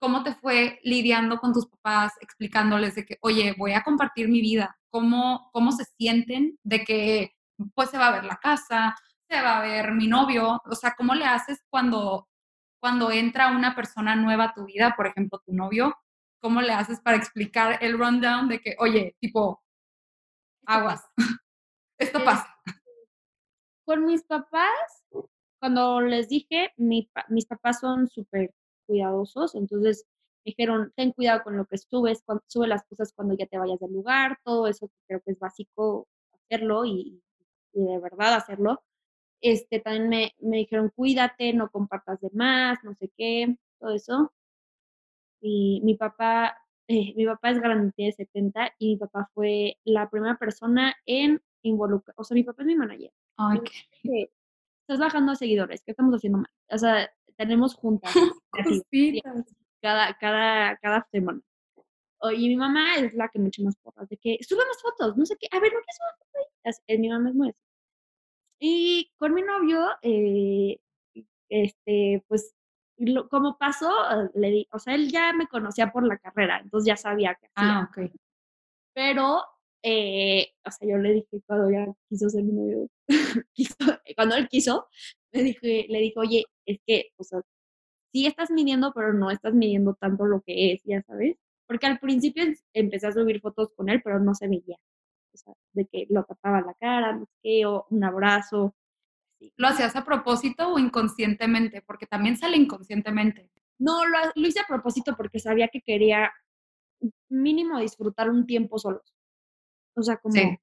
¿Cómo 0.00 0.24
te 0.24 0.34
fue 0.34 0.80
lidiando 0.82 1.38
con 1.38 1.52
tus 1.52 1.66
papás, 1.68 2.12
explicándoles 2.20 2.96
de 2.96 3.04
que, 3.06 3.18
oye, 3.20 3.54
voy 3.56 3.72
a 3.72 3.82
compartir 3.84 4.28
mi 4.28 4.40
vida? 4.40 4.76
¿Cómo, 4.90 5.48
cómo 5.52 5.70
se 5.72 5.84
sienten 5.96 6.58
de 6.64 6.84
que, 6.84 7.32
pues, 7.74 7.90
se 7.90 7.98
va 7.98 8.08
a 8.08 8.12
ver 8.12 8.24
la 8.24 8.36
casa, 8.36 8.96
va 9.40 9.58
a 9.58 9.62
ver 9.62 9.92
mi 9.92 10.08
novio? 10.08 10.60
O 10.64 10.74
sea, 10.74 10.94
¿cómo 10.96 11.14
le 11.14 11.24
haces 11.24 11.60
cuando, 11.70 12.28
cuando 12.80 13.10
entra 13.10 13.52
una 13.56 13.74
persona 13.74 14.16
nueva 14.16 14.44
a 14.44 14.54
tu 14.54 14.64
vida, 14.66 14.94
por 14.96 15.06
ejemplo, 15.06 15.40
tu 15.44 15.52
novio? 15.54 15.94
¿Cómo 16.40 16.60
le 16.60 16.72
haces 16.72 17.00
para 17.00 17.16
explicar 17.16 17.78
el 17.82 17.98
rundown 17.98 18.48
de 18.48 18.60
que, 18.60 18.74
oye, 18.78 19.16
tipo, 19.20 19.62
aguas, 20.66 21.02
esto 21.98 22.18
Es- 22.18 22.24
pasa? 22.24 22.48
con 23.84 24.04
mis 24.06 24.22
papás, 24.24 25.04
cuando 25.60 26.00
les 26.00 26.28
dije, 26.28 26.72
mi 26.76 27.10
mis 27.28 27.46
papás 27.46 27.80
son 27.80 28.08
súper 28.08 28.54
cuidadosos, 28.86 29.54
entonces 29.54 30.04
me 30.44 30.50
dijeron, 30.50 30.92
ten 30.96 31.12
cuidado 31.12 31.42
con 31.42 31.56
lo 31.56 31.66
que 31.66 31.78
subes, 31.78 32.22
cuan- 32.24 32.40
sube 32.46 32.66
las 32.68 32.84
cosas 32.84 33.12
cuando 33.14 33.34
ya 33.36 33.46
te 33.46 33.58
vayas 33.58 33.80
del 33.80 33.92
lugar, 33.92 34.38
todo 34.44 34.66
eso 34.68 34.90
creo 35.06 35.20
que 35.24 35.32
es 35.32 35.38
básico 35.38 36.08
hacerlo 36.32 36.84
y, 36.84 37.22
y 37.72 37.84
de 37.84 37.98
verdad 37.98 38.34
hacerlo. 38.34 38.82
Este, 39.42 39.80
también 39.80 40.08
me, 40.08 40.32
me 40.38 40.58
dijeron, 40.58 40.90
cuídate, 40.94 41.52
no 41.52 41.68
compartas 41.70 42.20
de 42.20 42.30
más, 42.32 42.78
no 42.84 42.94
sé 42.94 43.10
qué, 43.16 43.56
todo 43.80 43.90
eso. 43.90 44.32
Y 45.40 45.80
mi 45.84 45.96
papá, 45.96 46.56
eh, 46.88 47.12
mi 47.16 47.26
papá 47.26 47.50
es 47.50 47.58
grande, 47.60 47.92
tiene 47.96 48.12
70, 48.12 48.72
y 48.78 48.90
mi 48.90 48.96
papá 48.96 49.28
fue 49.34 49.76
la 49.84 50.08
primera 50.08 50.36
persona 50.38 50.94
en 51.06 51.42
involucrar, 51.62 52.14
o 52.16 52.24
sea, 52.24 52.34
mi 52.36 52.44
papá 52.44 52.62
es 52.62 52.66
mi 52.66 52.76
manager. 52.76 53.10
Ay, 53.36 53.58
Me 53.58 53.64
dijo, 53.64 53.74
qué 54.02 54.08
"Oye, 54.08 54.30
Estás 54.82 54.98
bajando 55.00 55.34
seguidores, 55.34 55.82
¿qué 55.84 55.92
estamos 55.92 56.14
haciendo 56.14 56.38
mal? 56.38 56.50
O 56.70 56.78
sea, 56.78 57.10
tenemos 57.36 57.74
juntas 57.74 58.12
así, 58.52 59.20
cada, 59.80 60.14
cada, 60.18 60.76
cada 60.78 61.06
semana. 61.10 61.40
Y 62.36 62.48
mi 62.48 62.56
mamá 62.56 62.96
es 62.98 63.14
la 63.14 63.28
que 63.28 63.40
me 63.40 63.48
echa 63.48 63.62
más 63.64 63.74
porras, 63.82 64.08
de 64.08 64.16
que 64.16 64.38
sube 64.42 64.64
más 64.64 64.80
fotos, 64.80 65.16
no 65.16 65.26
sé 65.26 65.36
qué, 65.40 65.48
a 65.50 65.58
ver, 65.58 65.72
¿no 65.72 65.80
quieres 65.80 65.98
ahí? 66.34 66.44
Así, 66.70 66.80
eh, 66.86 66.98
mi 66.98 67.08
mamá 67.08 67.30
es 67.30 67.34
muy 67.34 67.48
así. 67.48 67.58
Y 68.64 69.10
con 69.16 69.34
mi 69.34 69.42
novio, 69.42 69.88
eh, 70.02 70.78
este, 71.48 72.24
pues, 72.28 72.54
lo- 72.96 73.28
como 73.28 73.58
pasó, 73.58 73.90
eh, 73.90 74.30
le 74.34 74.50
di, 74.50 74.68
o 74.72 74.78
sea, 74.78 74.94
él 74.94 75.10
ya 75.10 75.32
me 75.32 75.48
conocía 75.48 75.90
por 75.90 76.06
la 76.06 76.18
carrera, 76.18 76.60
entonces 76.62 76.86
ya 76.86 76.96
sabía 76.96 77.32
hacía. 77.32 77.50
Ah, 77.56 77.90
ok. 77.90 78.10
Pero, 78.94 79.42
eh, 79.82 80.52
o 80.64 80.70
sea, 80.70 80.88
yo 80.88 80.96
le 80.98 81.12
dije 81.14 81.42
cuando 81.46 81.70
ya 81.70 81.86
quiso 82.08 82.28
ser 82.30 82.44
mi 82.44 82.52
novio, 82.52 82.88
quiso- 83.54 84.00
cuando 84.16 84.36
él 84.36 84.48
quiso, 84.48 84.88
le 85.32 85.42
dije, 85.42 85.86
le 85.88 85.98
dije, 86.00 86.14
oye, 86.18 86.44
es 86.66 86.78
que, 86.86 87.10
o 87.16 87.24
sea, 87.24 87.40
sí 88.12 88.26
estás 88.26 88.50
midiendo, 88.50 88.92
pero 88.94 89.12
no 89.12 89.30
estás 89.30 89.54
midiendo 89.54 89.94
tanto 89.94 90.24
lo 90.26 90.42
que 90.42 90.72
es, 90.72 90.82
ya 90.84 91.02
sabes. 91.02 91.36
Porque 91.66 91.86
al 91.86 91.98
principio 92.00 92.44
em- 92.44 92.56
empecé 92.74 93.08
a 93.08 93.12
subir 93.12 93.40
fotos 93.40 93.70
con 93.74 93.88
él, 93.88 94.02
pero 94.04 94.20
no 94.20 94.34
se 94.34 94.48
veía. 94.48 94.76
O 95.34 95.36
sea, 95.38 95.54
de 95.72 95.86
que 95.86 96.06
lo 96.10 96.24
tapaba 96.24 96.60
la 96.60 96.74
cara, 96.74 97.12
no 97.14 97.24
sé 97.24 97.32
qué, 97.42 97.66
o 97.66 97.86
un 97.90 98.04
abrazo. 98.04 98.74
¿Lo 99.56 99.68
hacías 99.68 99.96
a 99.96 100.04
propósito 100.04 100.68
o 100.72 100.78
inconscientemente? 100.78 101.82
Porque 101.82 102.06
también 102.06 102.36
sale 102.36 102.56
inconscientemente. 102.56 103.50
No, 103.78 104.04
lo, 104.06 104.16
lo 104.34 104.46
hice 104.46 104.60
a 104.60 104.66
propósito 104.66 105.16
porque 105.16 105.38
sabía 105.40 105.68
que 105.68 105.80
quería 105.80 106.30
mínimo 107.28 107.80
disfrutar 107.80 108.30
un 108.30 108.46
tiempo 108.46 108.78
solos. 108.78 109.14
O 109.96 110.02
sea, 110.02 110.18
como 110.18 110.34
Sí. 110.34 110.58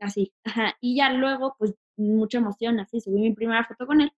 así. 0.00 0.32
Ajá. 0.44 0.76
Y 0.80 0.96
ya 0.96 1.12
luego, 1.12 1.54
pues, 1.58 1.74
mucha 1.96 2.38
emoción, 2.38 2.80
así, 2.80 3.00
subí 3.00 3.20
mi 3.20 3.32
primera 3.34 3.64
foto 3.64 3.86
con 3.86 4.00
él 4.00 4.12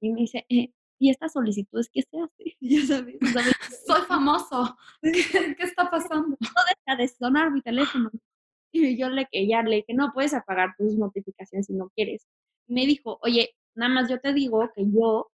y 0.00 0.10
me 0.12 0.20
dice, 0.20 0.44
eh, 0.48 0.72
¿y 0.98 1.10
estas 1.10 1.32
solicitudes 1.32 1.88
qué 1.92 2.02
se 2.02 2.20
hace? 2.20 2.56
Ya 2.60 2.86
sabes, 2.86 3.16
me- 3.20 3.30
Soy 3.86 4.02
famoso. 4.02 4.76
¿Qué, 5.02 5.56
qué 5.56 5.62
está 5.64 5.90
pasando? 5.90 6.36
no 6.40 6.60
deja 6.86 6.96
de 6.96 7.08
sonar 7.08 7.50
mi 7.50 7.60
teléfono. 7.62 8.10
Y 8.72 8.96
yo 8.96 9.08
le 9.10 9.26
que 9.30 9.46
ya 9.46 9.62
le 9.62 9.76
dije, 9.76 9.94
no, 9.94 10.12
puedes 10.14 10.34
apagar 10.34 10.74
tus 10.78 10.96
notificaciones 10.96 11.66
si 11.66 11.74
no 11.74 11.90
quieres. 11.94 12.26
Me 12.66 12.86
dijo, 12.86 13.18
oye, 13.22 13.54
nada 13.74 13.92
más 13.92 14.08
yo 14.10 14.20
te 14.20 14.32
digo 14.32 14.70
que 14.74 14.84
yo 14.90 15.30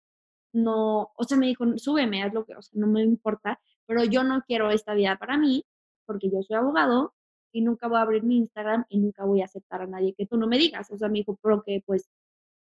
no, 0.53 1.11
o 1.15 1.23
sea, 1.23 1.37
me 1.37 1.47
dijo, 1.47 1.65
súbeme, 1.77 2.23
haz 2.23 2.33
lo 2.33 2.45
que, 2.45 2.55
o 2.55 2.61
sea, 2.61 2.79
no 2.79 2.87
me 2.87 3.03
importa, 3.03 3.59
pero 3.85 4.03
yo 4.05 4.23
no 4.23 4.41
quiero 4.47 4.71
esta 4.71 4.93
vida 4.95 5.17
para 5.17 5.37
mí, 5.37 5.65
porque 6.05 6.29
yo 6.31 6.41
soy 6.43 6.57
abogado 6.57 7.13
y 7.51 7.61
nunca 7.61 7.87
voy 7.87 7.97
a 7.97 8.01
abrir 8.01 8.23
mi 8.23 8.37
Instagram 8.37 8.85
y 8.89 8.99
nunca 8.99 9.25
voy 9.25 9.41
a 9.41 9.45
aceptar 9.45 9.81
a 9.81 9.87
nadie 9.87 10.13
que 10.15 10.25
tú 10.25 10.37
no 10.37 10.47
me 10.47 10.57
digas. 10.57 10.89
O 10.91 10.97
sea, 10.97 11.09
me 11.09 11.19
dijo, 11.19 11.37
porque 11.41 11.83
pues 11.85 12.09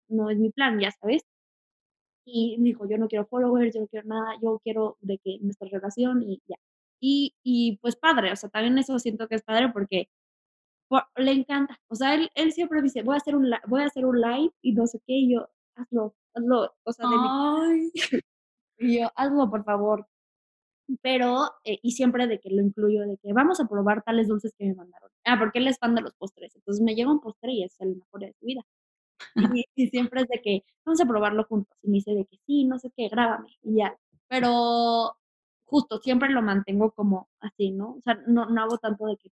no 0.10 0.30
es 0.30 0.38
mi 0.40 0.52
plan, 0.52 0.80
ya 0.80 0.92
sabes. 0.92 1.24
Y 2.26 2.58
me 2.58 2.66
dijo, 2.70 2.88
yo 2.88 2.98
no 2.98 3.08
quiero 3.08 3.26
followers, 3.26 3.74
yo 3.74 3.82
no 3.82 3.88
quiero 3.88 4.08
nada, 4.08 4.36
yo 4.42 4.60
quiero 4.64 4.98
de 5.02 5.18
que 5.20 5.40
nuestra 5.42 5.68
relación 5.70 6.24
y 6.24 6.42
ya. 6.48 6.56
Y, 7.02 7.36
y 7.44 7.78
pues 7.82 7.96
padre, 7.98 8.32
o 8.32 8.36
sea, 8.36 8.50
también 8.50 8.78
eso 8.78 8.98
siento 9.00 9.28
que 9.28 9.36
es 9.36 9.44
padre 9.44 9.70
porque 9.74 10.10
por- 10.94 11.24
le 11.24 11.32
encanta. 11.32 11.80
O 11.90 11.96
sea, 11.96 12.14
él, 12.16 12.30
él 12.36 12.52
siempre 12.54 12.80
me 12.80 12.84
dice, 12.84 13.04
voy 13.04 13.16
a 13.16 13.18
hacer 13.18 13.36
un, 13.36 13.50
voy 13.68 13.82
a 13.84 13.86
hacer 13.88 14.06
un 14.06 14.20
live 14.22 14.52
y 14.62 14.74
no 14.74 14.88
sé 14.88 15.00
qué, 15.08 15.14
y 15.14 15.34
yo, 15.34 15.50
hazlo, 15.76 16.16
hazlo, 16.36 16.74
o 16.84 16.94
sea, 16.94 17.08
de 17.10 17.18
mi 17.18 17.92
Y 18.80 19.00
yo, 19.00 19.10
hazlo, 19.16 19.50
por 19.50 19.64
favor. 19.66 20.08
Pero, 21.02 21.46
eh, 21.64 21.80
y 21.82 21.92
siempre 21.92 22.28
de 22.28 22.40
que 22.40 22.50
lo 22.50 22.62
incluyo, 22.62 23.02
de 23.08 23.18
que 23.18 23.34
vamos 23.34 23.60
a 23.60 23.68
probar 23.68 24.04
tales 24.04 24.28
dulces 24.28 24.54
que 24.58 24.66
me 24.68 24.76
mandaron. 24.76 25.10
Ah, 25.26 25.38
porque 25.40 25.60
él 25.60 25.68
es 25.68 25.78
fan 25.80 25.96
de 25.96 26.02
los 26.02 26.14
postres. 26.16 26.56
Entonces 26.56 26.84
me 26.84 26.96
llega 26.96 27.12
un 27.12 27.22
postre 27.22 27.52
y 27.54 27.64
es 27.64 27.80
el 27.82 27.96
mejor 27.98 28.22
de 28.22 28.34
su 28.40 28.46
vida. 28.46 28.62
Y, 29.60 29.66
y 29.76 29.88
siempre 29.90 30.22
es 30.22 30.28
de 30.28 30.42
que 30.42 30.64
vamos 30.86 31.02
a 31.02 31.06
probarlo 31.06 31.46
juntos. 31.46 31.78
Y 31.84 31.90
me 31.90 31.96
dice 31.96 32.12
de 32.14 32.26
que 32.26 32.38
sí, 32.46 32.66
no 32.66 32.80
sé 32.80 32.92
qué, 32.96 33.08
grábame. 33.10 33.50
Y 33.64 33.78
ya. 33.78 33.98
Pero 34.30 35.16
justo, 35.66 36.00
siempre 36.00 36.30
lo 36.30 36.42
mantengo 36.42 36.92
como 36.92 37.30
así, 37.40 37.72
¿no? 37.72 37.96
O 37.96 38.02
sea, 38.02 38.16
no, 38.28 38.48
no 38.48 38.62
hago 38.64 38.78
tanto 38.80 39.06
de 39.08 39.18
que, 39.18 39.30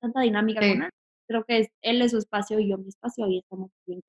tanta 0.00 0.20
dinámica 0.20 0.60
Sí. 0.62 0.72
con 0.74 0.82
él. 0.84 0.90
Creo 1.28 1.44
que 1.44 1.58
es, 1.58 1.68
él 1.82 2.02
es 2.02 2.10
su 2.10 2.18
espacio 2.18 2.58
y 2.58 2.68
yo 2.68 2.78
mi 2.78 2.88
espacio 2.88 3.26
y 3.28 3.38
estamos 3.38 3.70
bien. 3.86 4.00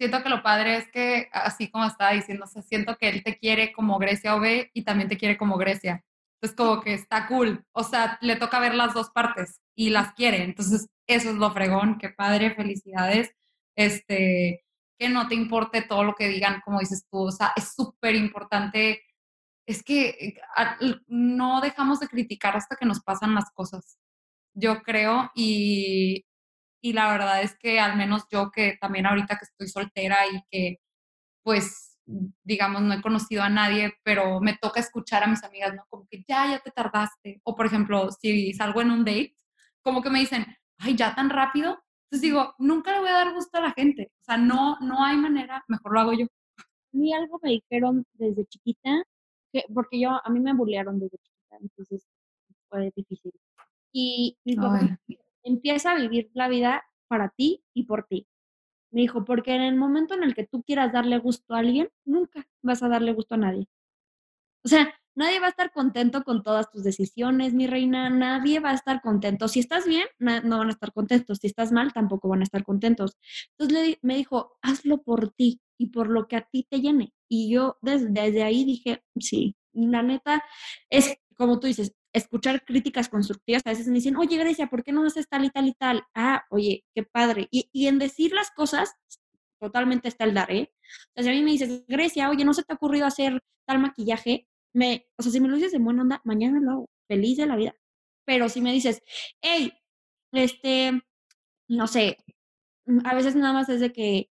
siento 0.00 0.22
que 0.22 0.28
lo 0.28 0.42
padre 0.44 0.76
es 0.76 0.88
que, 0.92 1.28
así 1.32 1.70
como 1.70 1.84
estaba 1.84 2.12
diciendo, 2.12 2.44
o 2.44 2.46
sea, 2.48 2.62
siento 2.62 2.96
que 2.96 3.08
él 3.08 3.24
te 3.24 3.36
quiere 3.36 3.72
como 3.72 3.98
Grecia 3.98 4.36
OB 4.36 4.70
y 4.72 4.84
también 4.84 5.08
te 5.08 5.18
quiere 5.18 5.36
como 5.36 5.56
Grecia. 5.58 6.04
Entonces, 6.40 6.56
como 6.56 6.80
que 6.82 6.94
está 6.94 7.26
cool. 7.26 7.64
O 7.72 7.82
sea, 7.82 8.16
le 8.20 8.36
toca 8.36 8.60
ver 8.60 8.74
las 8.76 8.94
dos 8.94 9.10
partes 9.10 9.60
y 9.76 9.90
las 9.90 10.12
quiere. 10.14 10.44
Entonces, 10.44 10.86
eso 11.08 11.30
es 11.30 11.34
lo 11.36 11.50
fregón. 11.50 11.98
Qué 11.98 12.10
padre, 12.10 12.54
felicidades. 12.54 13.32
Este, 13.76 14.64
que 15.00 15.08
no 15.08 15.26
te 15.26 15.34
importe 15.34 15.82
todo 15.82 16.04
lo 16.04 16.14
que 16.14 16.28
digan, 16.28 16.60
como 16.64 16.78
dices 16.78 17.04
tú. 17.10 17.26
O 17.26 17.32
sea, 17.32 17.52
es 17.56 17.74
súper 17.74 18.14
importante. 18.14 19.02
Es 19.66 19.82
que 19.82 20.10
eh, 20.10 20.40
no 21.08 21.60
dejamos 21.60 21.98
de 21.98 22.06
criticar 22.06 22.56
hasta 22.56 22.76
que 22.76 22.86
nos 22.86 23.00
pasan 23.02 23.34
las 23.34 23.50
cosas. 23.50 23.98
Yo 24.58 24.82
creo, 24.82 25.30
y, 25.34 26.24
y 26.82 26.92
la 26.94 27.10
verdad 27.12 27.42
es 27.42 27.56
que 27.58 27.80
al 27.80 27.96
menos 27.96 28.24
yo 28.30 28.50
que 28.50 28.76
también 28.80 29.06
ahorita 29.06 29.38
que 29.38 29.44
estoy 29.44 29.68
soltera 29.68 30.18
y 30.32 30.42
que 30.50 30.78
pues 31.42 31.98
digamos 32.44 32.82
no 32.82 32.94
he 32.94 33.02
conocido 33.02 33.42
a 33.42 33.48
nadie, 33.50 33.94
pero 34.02 34.40
me 34.40 34.56
toca 34.56 34.80
escuchar 34.80 35.24
a 35.24 35.26
mis 35.28 35.44
amigas, 35.44 35.74
¿no? 35.74 35.84
Como 35.90 36.06
que 36.10 36.24
ya, 36.28 36.50
ya 36.50 36.58
te 36.60 36.70
tardaste. 36.70 37.40
O 37.44 37.54
por 37.56 37.66
ejemplo, 37.66 38.10
si 38.12 38.52
salgo 38.54 38.80
en 38.82 38.90
un 38.90 39.04
date, 39.04 39.36
como 39.82 40.02
que 40.02 40.10
me 40.10 40.20
dicen, 40.20 40.46
ay, 40.78 40.96
ya 40.96 41.14
tan 41.14 41.30
rápido. 41.30 41.78
Entonces 42.04 42.22
digo, 42.22 42.54
nunca 42.58 42.92
le 42.92 43.00
voy 43.00 43.08
a 43.10 43.12
dar 43.12 43.34
gusto 43.34 43.58
a 43.58 43.60
la 43.62 43.72
gente. 43.72 44.10
O 44.22 44.24
sea, 44.24 44.36
no, 44.38 44.78
no 44.80 45.04
hay 45.04 45.16
manera, 45.18 45.64
mejor 45.68 45.92
lo 45.92 46.00
hago 46.00 46.12
yo. 46.14 46.26
A 46.94 46.96
mí 46.96 47.14
algo 47.14 47.38
me 47.42 47.50
dijeron 47.50 48.04
desde 48.14 48.46
chiquita, 48.46 49.04
que, 49.52 49.64
porque 49.74 50.00
yo, 50.00 50.10
a 50.24 50.30
mí 50.30 50.40
me 50.40 50.54
bullearon 50.54 50.98
desde 50.98 51.18
chiquita, 51.18 51.56
entonces 51.60 52.06
fue 52.70 52.90
difícil. 52.96 53.32
Y 54.00 54.38
empieza 55.42 55.92
a 55.92 55.96
vivir 55.96 56.30
la 56.34 56.48
vida 56.48 56.84
para 57.08 57.30
ti 57.30 57.64
y 57.74 57.84
por 57.84 58.04
ti. 58.04 58.28
Me 58.92 59.00
dijo, 59.00 59.24
porque 59.24 59.54
en 59.54 59.62
el 59.62 59.74
momento 59.74 60.14
en 60.14 60.22
el 60.22 60.34
que 60.34 60.46
tú 60.46 60.62
quieras 60.62 60.92
darle 60.92 61.18
gusto 61.18 61.54
a 61.54 61.58
alguien, 61.58 61.90
nunca 62.04 62.46
vas 62.62 62.82
a 62.82 62.88
darle 62.88 63.12
gusto 63.12 63.34
a 63.34 63.38
nadie. 63.38 63.66
O 64.64 64.68
sea, 64.68 64.94
nadie 65.16 65.40
va 65.40 65.46
a 65.46 65.50
estar 65.50 65.72
contento 65.72 66.22
con 66.22 66.42
todas 66.42 66.70
tus 66.70 66.84
decisiones, 66.84 67.54
mi 67.54 67.66
reina, 67.66 68.08
nadie 68.08 68.60
va 68.60 68.70
a 68.70 68.74
estar 68.74 69.00
contento. 69.02 69.48
Si 69.48 69.58
estás 69.60 69.84
bien, 69.86 70.06
no 70.18 70.58
van 70.58 70.68
a 70.68 70.72
estar 70.72 70.92
contentos. 70.92 71.38
Si 71.38 71.48
estás 71.48 71.72
mal, 71.72 71.92
tampoco 71.92 72.28
van 72.28 72.40
a 72.40 72.44
estar 72.44 72.62
contentos. 72.64 73.18
Entonces 73.50 73.88
le 73.88 73.98
me 74.02 74.16
dijo, 74.16 74.58
hazlo 74.62 75.02
por 75.02 75.32
ti 75.32 75.60
y 75.76 75.88
por 75.88 76.08
lo 76.08 76.28
que 76.28 76.36
a 76.36 76.42
ti 76.42 76.66
te 76.70 76.80
llene. 76.80 77.12
Y 77.28 77.50
yo 77.50 77.78
desde, 77.82 78.08
desde 78.10 78.44
ahí 78.44 78.64
dije, 78.64 79.02
sí, 79.18 79.56
la 79.72 80.02
neta, 80.02 80.44
es 80.88 81.18
como 81.36 81.60
tú 81.60 81.66
dices, 81.66 81.94
escuchar 82.18 82.64
críticas 82.64 83.08
constructivas. 83.08 83.62
A 83.64 83.70
veces 83.70 83.88
me 83.88 83.94
dicen, 83.94 84.16
oye, 84.16 84.36
Grecia, 84.36 84.68
¿por 84.68 84.84
qué 84.84 84.92
no 84.92 85.04
haces 85.04 85.28
tal 85.28 85.44
y 85.44 85.50
tal 85.50 85.66
y 85.68 85.74
tal? 85.74 86.04
Ah, 86.14 86.44
oye, 86.50 86.84
qué 86.94 87.02
padre. 87.02 87.48
Y, 87.50 87.68
y 87.72 87.86
en 87.88 87.98
decir 87.98 88.32
las 88.32 88.50
cosas, 88.50 88.94
totalmente 89.60 90.08
está 90.08 90.24
el 90.24 90.34
dar, 90.34 90.50
¿eh? 90.50 90.72
O 91.16 91.22
sea, 91.22 91.24
si 91.24 91.28
a 91.30 91.32
mí 91.32 91.42
me 91.42 91.52
dices, 91.52 91.84
Grecia, 91.86 92.30
oye, 92.30 92.44
¿no 92.44 92.54
se 92.54 92.62
te 92.62 92.72
ha 92.72 92.76
ocurrido 92.76 93.06
hacer 93.06 93.42
tal 93.66 93.78
maquillaje? 93.80 94.48
Me, 94.74 95.06
o 95.16 95.22
sea, 95.22 95.32
si 95.32 95.40
me 95.40 95.48
lo 95.48 95.56
dices 95.56 95.74
en 95.74 95.84
buena 95.84 96.02
onda, 96.02 96.20
mañana 96.24 96.60
lo 96.60 96.70
hago, 96.70 96.90
feliz 97.08 97.36
de 97.36 97.46
la 97.46 97.56
vida. 97.56 97.74
Pero 98.24 98.48
si 98.48 98.60
me 98.60 98.72
dices, 98.72 99.02
hey, 99.42 99.72
este, 100.32 101.02
no 101.68 101.86
sé, 101.86 102.18
a 103.04 103.14
veces 103.14 103.34
nada 103.36 103.52
más 103.52 103.68
es 103.68 103.80
de 103.80 103.92
que 103.92 104.30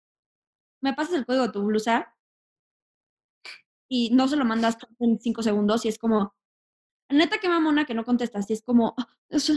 me 0.82 0.94
pasas 0.94 1.16
el 1.16 1.26
código 1.26 1.48
de 1.48 1.54
tu 1.54 1.64
blusa 1.64 2.14
y 3.90 4.10
no 4.12 4.28
se 4.28 4.36
lo 4.36 4.46
mandas 4.46 4.78
en 5.00 5.20
cinco 5.20 5.44
segundos 5.44 5.86
y 5.86 5.90
es 5.90 5.98
como, 5.98 6.36
neta 7.14 7.38
que 7.40 7.50
mamona 7.50 7.86
que 7.86 7.94
no 7.94 8.04
contestas 8.06 8.50
y 8.50 8.54
es 8.54 8.64
como, 8.64 8.94
"Ah, 8.98 9.08
es- 9.30 9.50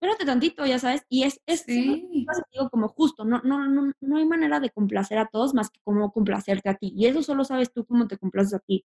espérate 0.00 0.24
tantito, 0.26 0.66
ya 0.66 0.78
sabes, 0.78 1.04
y 1.08 1.24
es, 1.24 1.40
es 1.46 1.62
Sí. 1.64 2.24
digo 2.52 2.70
como 2.70 2.88
justo, 2.88 3.24
no, 3.24 3.40
no, 3.44 3.66
no, 3.66 3.92
no 4.00 4.16
hay 4.16 4.24
manera 4.26 4.60
de 4.60 4.70
complacer 4.70 5.18
a 5.18 5.26
todos 5.26 5.54
más 5.54 5.70
que 5.70 5.80
como 5.84 6.12
complacerte 6.12 6.68
a 6.68 6.74
ti, 6.76 6.92
y 6.96 7.06
eso 7.06 7.22
solo 7.22 7.44
sabes 7.44 7.72
tú 7.72 7.84
cómo 7.86 8.06
te 8.08 8.18
complaces 8.18 8.54
a 8.54 8.60
ti. 8.60 8.84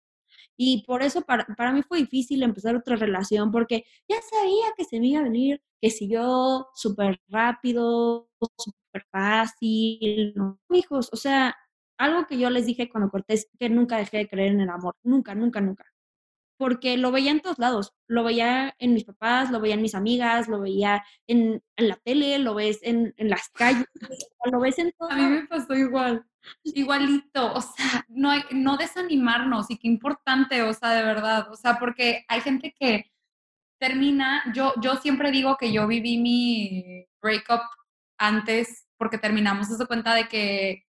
Y 0.58 0.84
por 0.86 1.04
eso 1.04 1.22
para, 1.24 1.46
para 1.58 1.72
mí 1.74 1.84
fue 1.84 2.00
difícil 2.00 2.44
empezar 2.44 2.76
otra 2.76 2.96
relación, 2.98 3.52
porque 3.52 3.86
ya 4.10 4.18
sabía 4.22 4.68
que 4.78 4.86
se 4.86 5.00
me 5.00 5.08
iba 5.08 5.22
a 5.22 5.24
venir, 5.24 5.62
que 5.82 5.90
si 5.92 6.10
yo 6.10 6.68
súper 6.76 7.22
rápido, 7.30 8.30
súper 8.58 9.06
fácil, 9.12 10.34
no, 10.36 10.60
hijos, 10.72 11.10
o 11.14 11.18
sea, 11.18 11.56
algo 11.98 12.28
que 12.28 12.38
yo 12.40 12.50
les 12.50 12.66
dije 12.66 12.90
cuando 12.90 13.10
corté 13.12 13.36
es 13.36 13.50
que 13.60 13.70
nunca 13.70 13.98
dejé 13.98 14.18
de 14.20 14.28
creer 14.30 14.54
en 14.54 14.62
el 14.62 14.70
amor, 14.70 14.96
nunca, 15.04 15.36
nunca, 15.36 15.62
nunca. 15.62 15.86
Porque 16.58 16.98
lo 16.98 17.12
veía 17.12 17.32
en 17.32 17.42
todos 17.42 17.60
lados, 17.60 17.94
lo 18.08 18.24
veía 18.24 18.76
en 18.78 18.94
mis 18.94 19.06
papás, 19.06 19.52
lo 19.52 19.60
veía 19.60 19.76
en 19.76 19.82
mis 19.82 19.96
amigas, 19.96 20.48
lo 20.48 20.62
veía 20.62 21.04
en, 21.28 21.64
en 21.76 21.88
la 21.88 21.96
tele, 21.98 22.38
lo 22.40 22.54
ves 22.54 22.80
en, 22.84 23.14
en 23.18 23.30
las 23.30 23.50
calles, 23.50 23.86
lo 24.52 24.60
ves 24.60 24.78
en 24.80 24.92
todo. 24.98 25.10
A 25.12 25.16
mí 25.16 25.26
me 25.26 25.48
pasó 25.48 25.74
igual, 25.74 26.26
igualito, 26.64 27.54
o 27.54 27.62
sea, 27.62 28.06
no, 28.08 28.30
hay, 28.30 28.44
no 28.52 28.78
desanimarnos 28.78 29.72
y 29.72 29.78
qué 29.78 29.88
importante, 29.88 30.62
o 30.64 30.74
sea, 30.74 30.92
de 30.92 31.04
verdad, 31.04 31.52
o 31.52 31.56
sea, 31.56 31.80
porque 31.80 32.24
hay 32.28 32.42
gente 32.42 32.74
que 32.80 33.12
termina, 33.80 34.44
yo, 34.54 34.74
yo 34.82 34.96
siempre 34.98 35.32
digo 35.32 35.58
que 35.58 35.72
yo 35.74 35.88
viví 35.88 36.18
mi 36.18 37.06
breakup 37.22 37.62
antes 38.18 38.88
porque 38.98 39.18
terminamos, 39.18 39.68
se 39.68 39.86
cuenta 39.86 40.14
de 40.14 40.28
que 40.28 40.86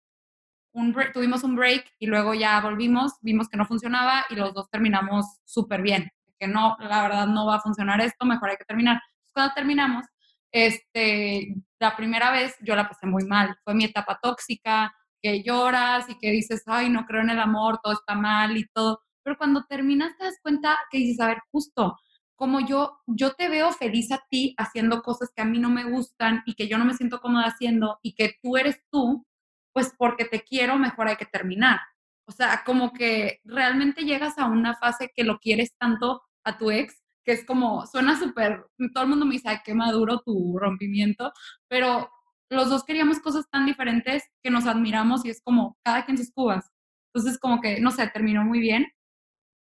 un 0.72 0.92
break, 0.92 1.12
tuvimos 1.12 1.44
un 1.44 1.56
break 1.56 1.84
y 1.98 2.06
luego 2.06 2.34
ya 2.34 2.60
volvimos, 2.60 3.12
vimos 3.20 3.48
que 3.48 3.56
no 3.56 3.66
funcionaba 3.66 4.24
y 4.30 4.34
los 4.34 4.54
dos 4.54 4.68
terminamos 4.70 5.26
súper 5.44 5.82
bien, 5.82 6.10
que 6.38 6.46
no, 6.46 6.76
la 6.80 7.02
verdad 7.02 7.26
no 7.26 7.46
va 7.46 7.56
a 7.56 7.60
funcionar 7.60 8.00
esto, 8.00 8.24
mejor 8.24 8.50
hay 8.50 8.56
que 8.56 8.64
terminar. 8.64 9.00
Cuando 9.32 9.54
terminamos, 9.54 10.04
este, 10.50 11.54
la 11.78 11.96
primera 11.96 12.30
vez 12.30 12.56
yo 12.60 12.76
la 12.76 12.88
pasé 12.88 13.06
muy 13.06 13.24
mal, 13.24 13.56
fue 13.64 13.74
mi 13.74 13.84
etapa 13.84 14.18
tóxica, 14.22 14.94
que 15.22 15.42
lloras 15.42 16.08
y 16.10 16.18
que 16.18 16.30
dices, 16.30 16.62
ay, 16.66 16.90
no 16.90 17.06
creo 17.06 17.22
en 17.22 17.30
el 17.30 17.40
amor, 17.40 17.80
todo 17.82 17.92
está 17.92 18.14
mal 18.14 18.56
y 18.56 18.66
todo, 18.74 19.00
pero 19.22 19.38
cuando 19.38 19.64
terminas 19.64 20.16
te 20.18 20.24
das 20.24 20.38
cuenta 20.42 20.78
que 20.90 20.98
dices, 20.98 21.20
a 21.20 21.28
ver, 21.28 21.38
justo, 21.50 21.96
como 22.34 22.60
yo, 22.60 22.98
yo 23.06 23.34
te 23.34 23.48
veo 23.48 23.70
feliz 23.70 24.10
a 24.10 24.20
ti 24.28 24.54
haciendo 24.58 25.02
cosas 25.02 25.30
que 25.34 25.42
a 25.42 25.44
mí 25.44 25.60
no 25.60 25.70
me 25.70 25.84
gustan 25.84 26.42
y 26.44 26.54
que 26.54 26.66
yo 26.66 26.76
no 26.76 26.84
me 26.84 26.94
siento 26.94 27.20
cómoda 27.20 27.44
haciendo 27.44 27.98
y 28.02 28.14
que 28.14 28.34
tú 28.42 28.56
eres 28.56 28.82
tú, 28.90 29.24
pues 29.72 29.92
porque 29.98 30.24
te 30.24 30.42
quiero, 30.42 30.78
mejor 30.78 31.08
hay 31.08 31.16
que 31.16 31.26
terminar. 31.26 31.80
O 32.26 32.32
sea, 32.32 32.62
como 32.64 32.92
que 32.92 33.40
realmente 33.44 34.04
llegas 34.04 34.38
a 34.38 34.46
una 34.46 34.74
fase 34.76 35.10
que 35.14 35.24
lo 35.24 35.38
quieres 35.38 35.76
tanto 35.78 36.22
a 36.44 36.58
tu 36.58 36.70
ex, 36.70 37.02
que 37.24 37.32
es 37.32 37.44
como, 37.44 37.86
suena 37.86 38.18
súper, 38.18 38.66
todo 38.94 39.04
el 39.04 39.10
mundo 39.10 39.26
me 39.26 39.34
dice, 39.34 39.48
ay, 39.48 39.58
qué 39.64 39.74
maduro 39.74 40.22
tu 40.24 40.58
rompimiento, 40.58 41.32
pero 41.68 42.10
los 42.50 42.68
dos 42.68 42.84
queríamos 42.84 43.20
cosas 43.20 43.48
tan 43.50 43.66
diferentes 43.66 44.24
que 44.42 44.50
nos 44.50 44.66
admiramos 44.66 45.24
y 45.24 45.30
es 45.30 45.40
como 45.42 45.78
cada 45.84 46.04
quien 46.04 46.18
sus 46.18 46.32
cubas. 46.32 46.70
Entonces, 47.14 47.38
como 47.38 47.60
que, 47.60 47.80
no 47.80 47.90
sé, 47.90 48.08
terminó 48.08 48.44
muy 48.44 48.60
bien. 48.60 48.86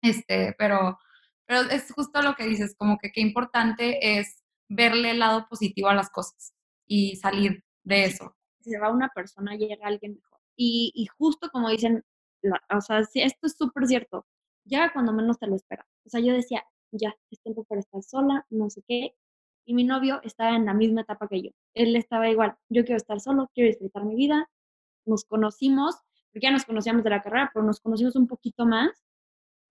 Este, 0.01 0.55
pero, 0.57 0.97
pero 1.45 1.61
es 1.69 1.91
justo 1.91 2.21
lo 2.21 2.35
que 2.35 2.45
dices, 2.45 2.75
como 2.77 2.97
que 2.97 3.11
qué 3.11 3.21
importante 3.21 4.19
es 4.19 4.43
verle 4.69 5.11
el 5.11 5.19
lado 5.19 5.47
positivo 5.49 5.89
a 5.89 5.95
las 5.95 6.09
cosas 6.09 6.53
y 6.87 7.17
salir 7.17 7.63
de 7.83 8.05
eso. 8.05 8.35
Si 8.61 8.71
se 8.71 8.79
va 8.79 8.91
una 8.91 9.09
persona, 9.09 9.55
llega 9.55 9.87
alguien 9.87 10.15
mejor. 10.15 10.39
Y, 10.55 11.07
justo 11.17 11.49
como 11.51 11.69
dicen, 11.69 12.03
o 12.75 12.81
sea, 12.81 13.03
sí, 13.05 13.21
esto 13.21 13.47
es 13.47 13.53
súper 13.57 13.87
cierto, 13.87 14.25
ya 14.65 14.91
cuando 14.91 15.13
menos 15.13 15.39
te 15.39 15.47
lo 15.47 15.55
esperas. 15.55 15.87
O 16.05 16.09
sea, 16.09 16.19
yo 16.19 16.33
decía, 16.33 16.63
ya, 16.91 17.15
es 17.31 17.41
tiempo 17.41 17.63
para 17.63 17.79
estar 17.79 18.03
sola, 18.03 18.45
no 18.49 18.69
sé 18.69 18.83
qué. 18.87 19.15
Y 19.65 19.73
mi 19.73 19.83
novio 19.83 20.19
estaba 20.23 20.55
en 20.55 20.65
la 20.65 20.73
misma 20.73 21.01
etapa 21.01 21.27
que 21.29 21.41
yo. 21.43 21.51
Él 21.75 21.95
estaba 21.95 22.29
igual, 22.29 22.57
yo 22.69 22.83
quiero 22.83 22.97
estar 22.97 23.19
solo, 23.21 23.49
quiero 23.53 23.69
disfrutar 23.69 24.03
mi 24.05 24.15
vida. 24.15 24.49
Nos 25.05 25.25
conocimos, 25.25 25.95
porque 26.31 26.47
ya 26.47 26.51
nos 26.51 26.65
conocíamos 26.65 27.03
de 27.03 27.09
la 27.11 27.21
carrera, 27.21 27.51
pero 27.53 27.65
nos 27.65 27.79
conocimos 27.79 28.15
un 28.15 28.27
poquito 28.27 28.65
más. 28.65 28.91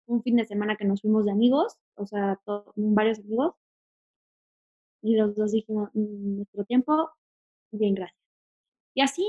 Un 0.06 0.22
fin 0.22 0.36
de 0.36 0.46
semana 0.46 0.76
que 0.76 0.86
nos 0.86 1.02
fuimos 1.02 1.26
de 1.26 1.32
amigos, 1.32 1.76
o 1.96 2.06
sea, 2.06 2.40
varios 2.76 3.18
amigos. 3.18 3.54
Y 5.02 5.16
los 5.16 5.34
dos 5.36 5.52
dijimos, 5.52 5.90
mm, 5.94 6.36
nuestro 6.36 6.64
tiempo, 6.64 7.10
bien, 7.72 7.94
gracias. 7.94 8.17
Y 8.98 9.00
así, 9.00 9.28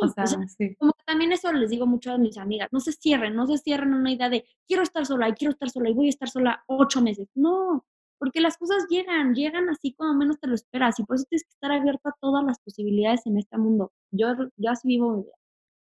como 0.80 0.94
que 0.94 1.04
también 1.06 1.32
eso 1.32 1.54
les 1.54 1.70
digo 1.70 1.86
mucho 1.86 2.12
a 2.12 2.18
mis 2.18 2.40
amigas, 2.40 2.70
no 2.72 2.80
se 2.80 2.92
cierren, 2.92 3.36
no 3.36 3.46
se 3.46 3.60
cierren 3.60 3.94
una 3.94 4.12
idea 4.12 4.28
de 4.28 4.44
quiero 4.68 4.82
estar 4.82 5.06
sola 5.06 5.30
y 5.30 5.34
quiero 5.34 5.52
estar 5.52 5.70
sola 5.70 5.92
y 5.92 5.94
voy 5.94 6.08
a 6.08 6.10
estar 6.10 6.28
sola 6.28 6.64
ocho 6.66 7.04
meses. 7.04 7.28
No, 7.36 7.86
porque 8.18 8.42
las 8.42 8.58
cosas 8.58 8.88
llegan, 8.90 9.36
llegan 9.36 9.70
así 9.70 9.94
como 9.94 10.16
menos 10.16 10.40
te 10.40 10.48
lo 10.48 10.56
esperas 10.56 11.00
y 11.00 11.04
por 11.04 11.18
eso 11.18 11.26
tienes 11.30 11.44
que 11.44 11.52
estar 11.52 11.72
abierta 11.72 12.10
a 12.10 12.16
todas 12.20 12.44
las 12.44 12.58
posibilidades 12.62 13.28
en 13.28 13.38
este 13.38 13.60
mundo. 13.60 13.92
Yo, 14.10 14.30
yo 14.58 14.72
así 14.72 14.88
vivo 14.88 15.12
mi 15.18 15.22
vida. 15.26 15.36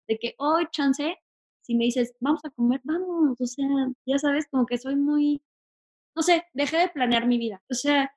De 0.07 0.19
que 0.19 0.35
hoy, 0.37 0.67
chance, 0.69 1.17
si 1.61 1.73
me 1.73 1.85
dices, 1.85 2.13
vamos 2.19 2.41
a 2.45 2.51
comer, 2.51 2.81
vamos, 2.83 3.41
o 3.41 3.47
sea, 3.47 3.65
ya 4.05 4.19
sabes, 4.19 4.45
como 4.51 4.67
que 4.67 4.77
soy 4.77 4.97
muy, 4.97 5.41
no 6.15 6.21
sé, 6.21 6.43
dejé 6.53 6.77
de 6.77 6.89
planear 6.89 7.25
mi 7.25 7.39
vida. 7.39 7.59
O 7.71 7.73
sea, 7.73 8.13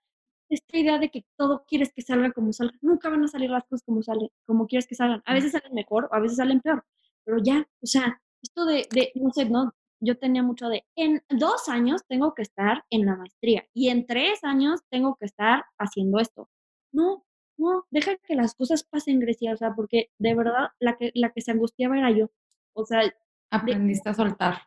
esta 0.53 0.79
idea 0.79 0.99
de 0.99 1.11
que 1.11 1.25
todo 1.37 1.65
quieres 1.67 1.93
que 1.93 2.03
salga 2.03 2.33
como 2.33 2.53
salga. 2.53 2.77
Nunca 2.81 3.09
van 3.09 3.25
a 3.25 3.29
salir 3.29 3.51
las 3.51 3.65
cosas 3.65 3.83
como 3.85 4.03
salen, 4.03 4.29
como 4.47 4.67
quieres 4.67 4.87
que 4.87 4.95
salgan. 4.95 5.23
A 5.25 5.35
veces 5.35 5.53
salen 5.53 5.75
mejor 5.75 6.09
o 6.11 6.15
a 6.15 6.21
veces 6.21 6.37
salen 6.37 6.61
peor. 6.61 6.85
Pero 7.25 7.39
ya, 7.43 7.67
o 7.81 7.87
sea, 7.87 8.21
esto 8.43 8.67
de, 8.67 8.87
de, 8.91 9.13
no 9.15 9.31
sé, 9.33 9.49
no, 9.49 9.73
yo 10.01 10.19
tenía 10.19 10.43
mucho 10.43 10.69
de, 10.69 10.85
en 10.97 11.23
dos 11.31 11.69
años 11.69 12.03
tengo 12.09 12.35
que 12.35 12.43
estar 12.43 12.85
en 12.91 13.07
la 13.07 13.17
maestría 13.17 13.65
y 13.73 13.89
en 13.89 14.05
tres 14.07 14.43
años 14.43 14.81
tengo 14.91 15.17
que 15.17 15.27
estar 15.27 15.65
haciendo 15.79 16.19
esto. 16.19 16.49
No, 16.93 17.25
no, 17.57 17.87
deja 17.91 18.17
que 18.17 18.35
las 18.35 18.55
cosas 18.55 18.83
pasen, 18.85 19.21
Grecia, 19.21 19.55
o 19.55 19.57
sea, 19.57 19.75
porque 19.75 20.11
de 20.19 20.35
verdad 20.35 20.71
la 20.81 20.97
que, 20.97 21.13
la 21.15 21.31
que 21.31 21.41
se 21.41 21.53
angustiaba 21.53 21.97
era 21.97 22.11
yo. 22.11 22.31
O 22.75 22.85
sea, 22.85 23.03
aprendiste 23.51 24.09
a 24.09 24.15
soltar. 24.15 24.63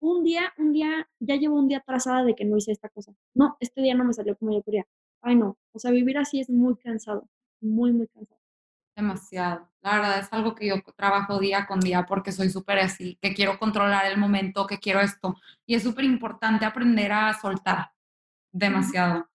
Un 0.00 0.24
día, 0.24 0.52
un 0.58 0.72
día, 0.72 1.08
ya 1.20 1.36
llevo 1.36 1.58
un 1.58 1.68
día 1.68 1.78
atrasada 1.78 2.24
de 2.24 2.34
que 2.34 2.44
no 2.44 2.56
hice 2.56 2.72
esta 2.72 2.88
cosa. 2.88 3.14
No, 3.34 3.56
este 3.60 3.82
día 3.82 3.94
no 3.94 4.04
me 4.04 4.14
salió 4.14 4.36
como 4.36 4.52
yo 4.52 4.62
quería 4.62 4.86
ay 5.22 5.36
no, 5.36 5.56
o 5.72 5.78
sea, 5.78 5.90
vivir 5.90 6.18
así 6.18 6.40
es 6.40 6.50
muy 6.50 6.76
cansado, 6.76 7.28
muy, 7.60 7.92
muy 7.92 8.08
cansado. 8.08 8.40
Demasiado. 8.96 9.68
La 9.82 9.96
verdad 9.96 10.18
es 10.18 10.32
algo 10.32 10.54
que 10.54 10.66
yo 10.66 10.74
trabajo 10.96 11.38
día 11.38 11.66
con 11.66 11.80
día 11.80 12.04
porque 12.06 12.32
soy 12.32 12.50
súper 12.50 12.80
así, 12.80 13.18
que 13.22 13.34
quiero 13.34 13.58
controlar 13.58 14.06
el 14.06 14.18
momento, 14.18 14.66
que 14.66 14.78
quiero 14.78 15.00
esto. 15.00 15.36
Y 15.66 15.74
es 15.74 15.82
súper 15.82 16.04
importante 16.04 16.66
aprender 16.66 17.12
a 17.12 17.32
soltar 17.40 17.92
demasiado. 18.52 19.28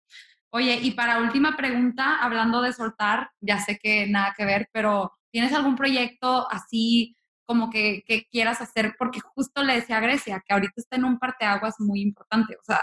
Oye, 0.52 0.80
y 0.82 0.92
para 0.92 1.20
última 1.20 1.58
pregunta, 1.58 2.18
hablando 2.22 2.62
de 2.62 2.74
soltar, 2.74 3.32
ya 3.42 3.60
sé 3.60 3.78
que 3.78 4.08
nada 4.08 4.34
que 4.38 4.46
ver, 4.46 4.70
pero 4.72 5.14
¿tienes 5.32 5.52
algún 5.54 5.76
proyecto 5.76 6.48
así 6.50 7.16
como 7.46 7.70
que, 7.70 8.04
que 8.06 8.26
quieras 8.32 8.62
hacer? 8.62 8.96
Porque 8.98 9.20
justo 9.20 9.64
le 9.64 9.76
decía 9.76 9.98
a 9.98 10.02
Grecia 10.02 10.44
que 10.46 10.54
ahorita 10.54 10.74
está 10.78 10.96
en 10.96 11.06
un 11.06 11.20
parteaguas 11.20 11.76
muy 11.80 12.02
importante. 12.02 12.56
O 12.56 12.64
sea, 12.64 12.82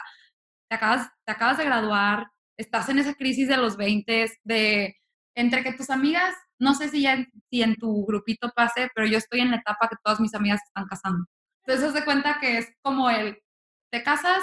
te 0.68 0.76
acabas, 0.76 1.10
te 1.24 1.32
acabas 1.32 1.58
de 1.58 1.64
graduar, 1.64 2.28
estás 2.56 2.88
en 2.88 2.98
esa 2.98 3.14
crisis 3.14 3.48
de 3.48 3.56
los 3.56 3.76
20, 3.76 4.30
de 4.44 4.96
entre 5.34 5.62
que 5.62 5.72
tus 5.72 5.90
amigas, 5.90 6.34
no 6.58 6.74
sé 6.74 6.88
si, 6.88 7.02
ya, 7.02 7.26
si 7.50 7.62
en 7.62 7.76
tu 7.76 8.04
grupito 8.06 8.50
pase, 8.54 8.90
pero 8.94 9.06
yo 9.06 9.18
estoy 9.18 9.40
en 9.40 9.50
la 9.50 9.56
etapa 9.58 9.88
que 9.88 9.96
todas 10.02 10.20
mis 10.20 10.34
amigas 10.34 10.60
están 10.64 10.86
casando. 10.86 11.26
Entonces, 11.64 11.94
de 11.94 12.04
cuenta 12.04 12.38
que 12.40 12.58
es 12.58 12.68
como 12.82 13.10
el, 13.10 13.38
te 13.90 14.02
casas, 14.02 14.42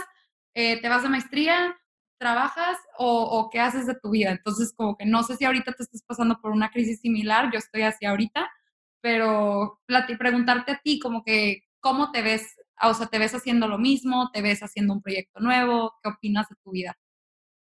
eh, 0.56 0.82
te 0.82 0.90
vas 0.90 1.04
de 1.04 1.10
maestría, 1.10 1.78
trabajas 2.20 2.78
o, 2.98 3.24
o, 3.24 3.50
qué 3.50 3.60
haces 3.60 3.86
de 3.88 3.96
tu 3.96 4.12
vida. 4.12 4.32
Entonces, 4.32 4.74
como 4.76 4.98
que 4.98 5.06
no 5.06 5.24
sé 5.24 5.36
si 5.38 5.46
ahorita 5.46 5.74
te 5.74 5.84
estás 5.84 6.04
pasando 6.06 6.40
por 6.42 6.52
una 6.52 6.70
crisis 6.70 7.00
similar, 7.02 7.52
yo 7.52 7.60
estoy 7.60 7.84
así 7.84 8.06
ahorita, 8.06 8.50
pero 9.02 9.80
preguntarte 10.20 10.74
a 10.74 10.82
ti 10.84 11.00
como 11.00 11.24
que, 11.24 11.62
¿cómo 11.80 12.12
te 12.12 12.22
ves? 12.22 12.56
O 12.82 12.94
sea, 12.94 13.08
¿te 13.08 13.20
ves 13.20 13.34
haciendo 13.36 13.68
lo 13.68 13.78
mismo? 13.78 14.30
¿Te 14.32 14.42
ves 14.42 14.62
haciendo 14.64 14.94
un 14.94 15.02
proyecto 15.02 15.40
nuevo? 15.40 15.94
¿Qué 16.04 16.10
opinas 16.10 16.48
de 16.50 16.56
tu 16.64 16.72
vida? 16.72 16.98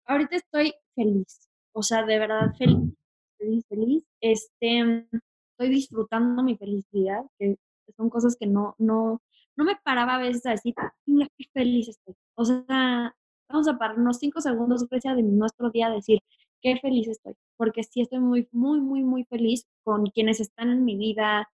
Ahorita 0.05 0.35
estoy 0.37 0.73
feliz, 0.95 1.47
o 1.73 1.83
sea, 1.83 2.03
de 2.05 2.19
verdad 2.19 2.53
feliz, 2.57 2.93
feliz, 3.37 3.65
feliz. 3.67 4.03
Este, 4.21 5.07
estoy 5.51 5.69
disfrutando 5.69 6.43
mi 6.43 6.57
felicidad, 6.57 7.23
que 7.39 7.57
son 7.97 8.09
cosas 8.09 8.35
que 8.39 8.47
no, 8.47 8.75
no, 8.77 9.21
no 9.55 9.65
me 9.65 9.75
paraba 9.83 10.15
a 10.15 10.19
veces 10.19 10.45
a 10.45 10.51
decir, 10.51 10.73
mira 11.05 11.27
qué 11.37 11.45
feliz 11.53 11.89
estoy. 11.89 12.15
O 12.35 12.45
sea, 12.45 13.15
vamos 13.49 13.67
a 13.67 13.77
pararnos 13.77 14.17
cinco 14.19 14.41
segundos, 14.41 14.87
Grecia, 14.89 15.15
de 15.15 15.23
nuestro 15.23 15.69
día 15.71 15.87
a 15.87 15.91
decir 15.91 16.19
qué 16.61 16.77
feliz 16.79 17.07
estoy, 17.07 17.35
porque 17.57 17.83
sí 17.83 18.01
estoy 18.01 18.19
muy, 18.19 18.47
muy, 18.51 18.81
muy, 18.81 19.03
muy 19.03 19.25
feliz 19.25 19.67
con 19.83 20.05
quienes 20.07 20.39
están 20.39 20.69
en 20.69 20.85
mi 20.85 20.97
vida, 20.97 21.49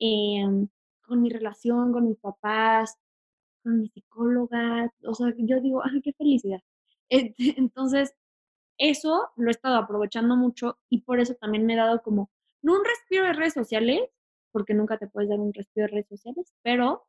em, 0.00 0.68
con 1.02 1.22
mi 1.22 1.30
relación, 1.30 1.92
con 1.92 2.08
mis 2.08 2.18
papás, 2.18 2.96
con 3.62 3.80
mi 3.80 3.88
psicóloga, 3.88 4.92
o 5.04 5.14
sea, 5.14 5.34
yo 5.38 5.60
digo, 5.60 5.82
ay, 5.84 6.00
qué 6.02 6.12
felicidad. 6.14 6.60
Entonces, 7.56 8.14
eso 8.78 9.30
lo 9.36 9.48
he 9.48 9.50
estado 9.50 9.76
aprovechando 9.76 10.36
mucho 10.36 10.78
y 10.88 11.02
por 11.02 11.20
eso 11.20 11.34
también 11.34 11.66
me 11.66 11.74
he 11.74 11.76
dado 11.76 12.02
como, 12.02 12.30
no 12.62 12.74
un 12.74 12.84
respiro 12.84 13.24
de 13.24 13.34
redes 13.34 13.54
sociales, 13.54 14.00
porque 14.52 14.74
nunca 14.74 14.98
te 14.98 15.06
puedes 15.06 15.28
dar 15.30 15.38
un 15.38 15.52
respiro 15.52 15.86
de 15.86 15.92
redes 15.92 16.08
sociales, 16.08 16.52
pero 16.62 17.06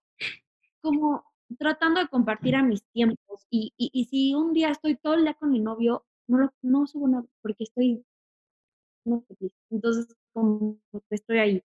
como 0.81 1.23
tratando 1.57 1.99
de 2.01 2.07
compartir 2.07 2.55
a 2.55 2.63
mis 2.63 2.83
tiempos. 2.91 3.45
Y, 3.49 3.73
y, 3.77 4.05
si 4.05 4.33
un 4.33 4.53
día 4.53 4.69
estoy 4.69 4.95
todo 4.95 5.15
el 5.15 5.23
día 5.23 5.33
con 5.33 5.51
mi 5.51 5.59
novio, 5.59 6.05
no, 6.27 6.37
lo, 6.37 6.53
no 6.61 6.87
subo 6.87 7.07
nada 7.07 7.25
porque 7.41 7.63
estoy 7.63 8.05
no 9.05 9.21
feliz. 9.21 9.53
Entonces, 9.69 10.15
como 10.33 10.77
estoy 11.09 11.39
ahí. 11.39 11.63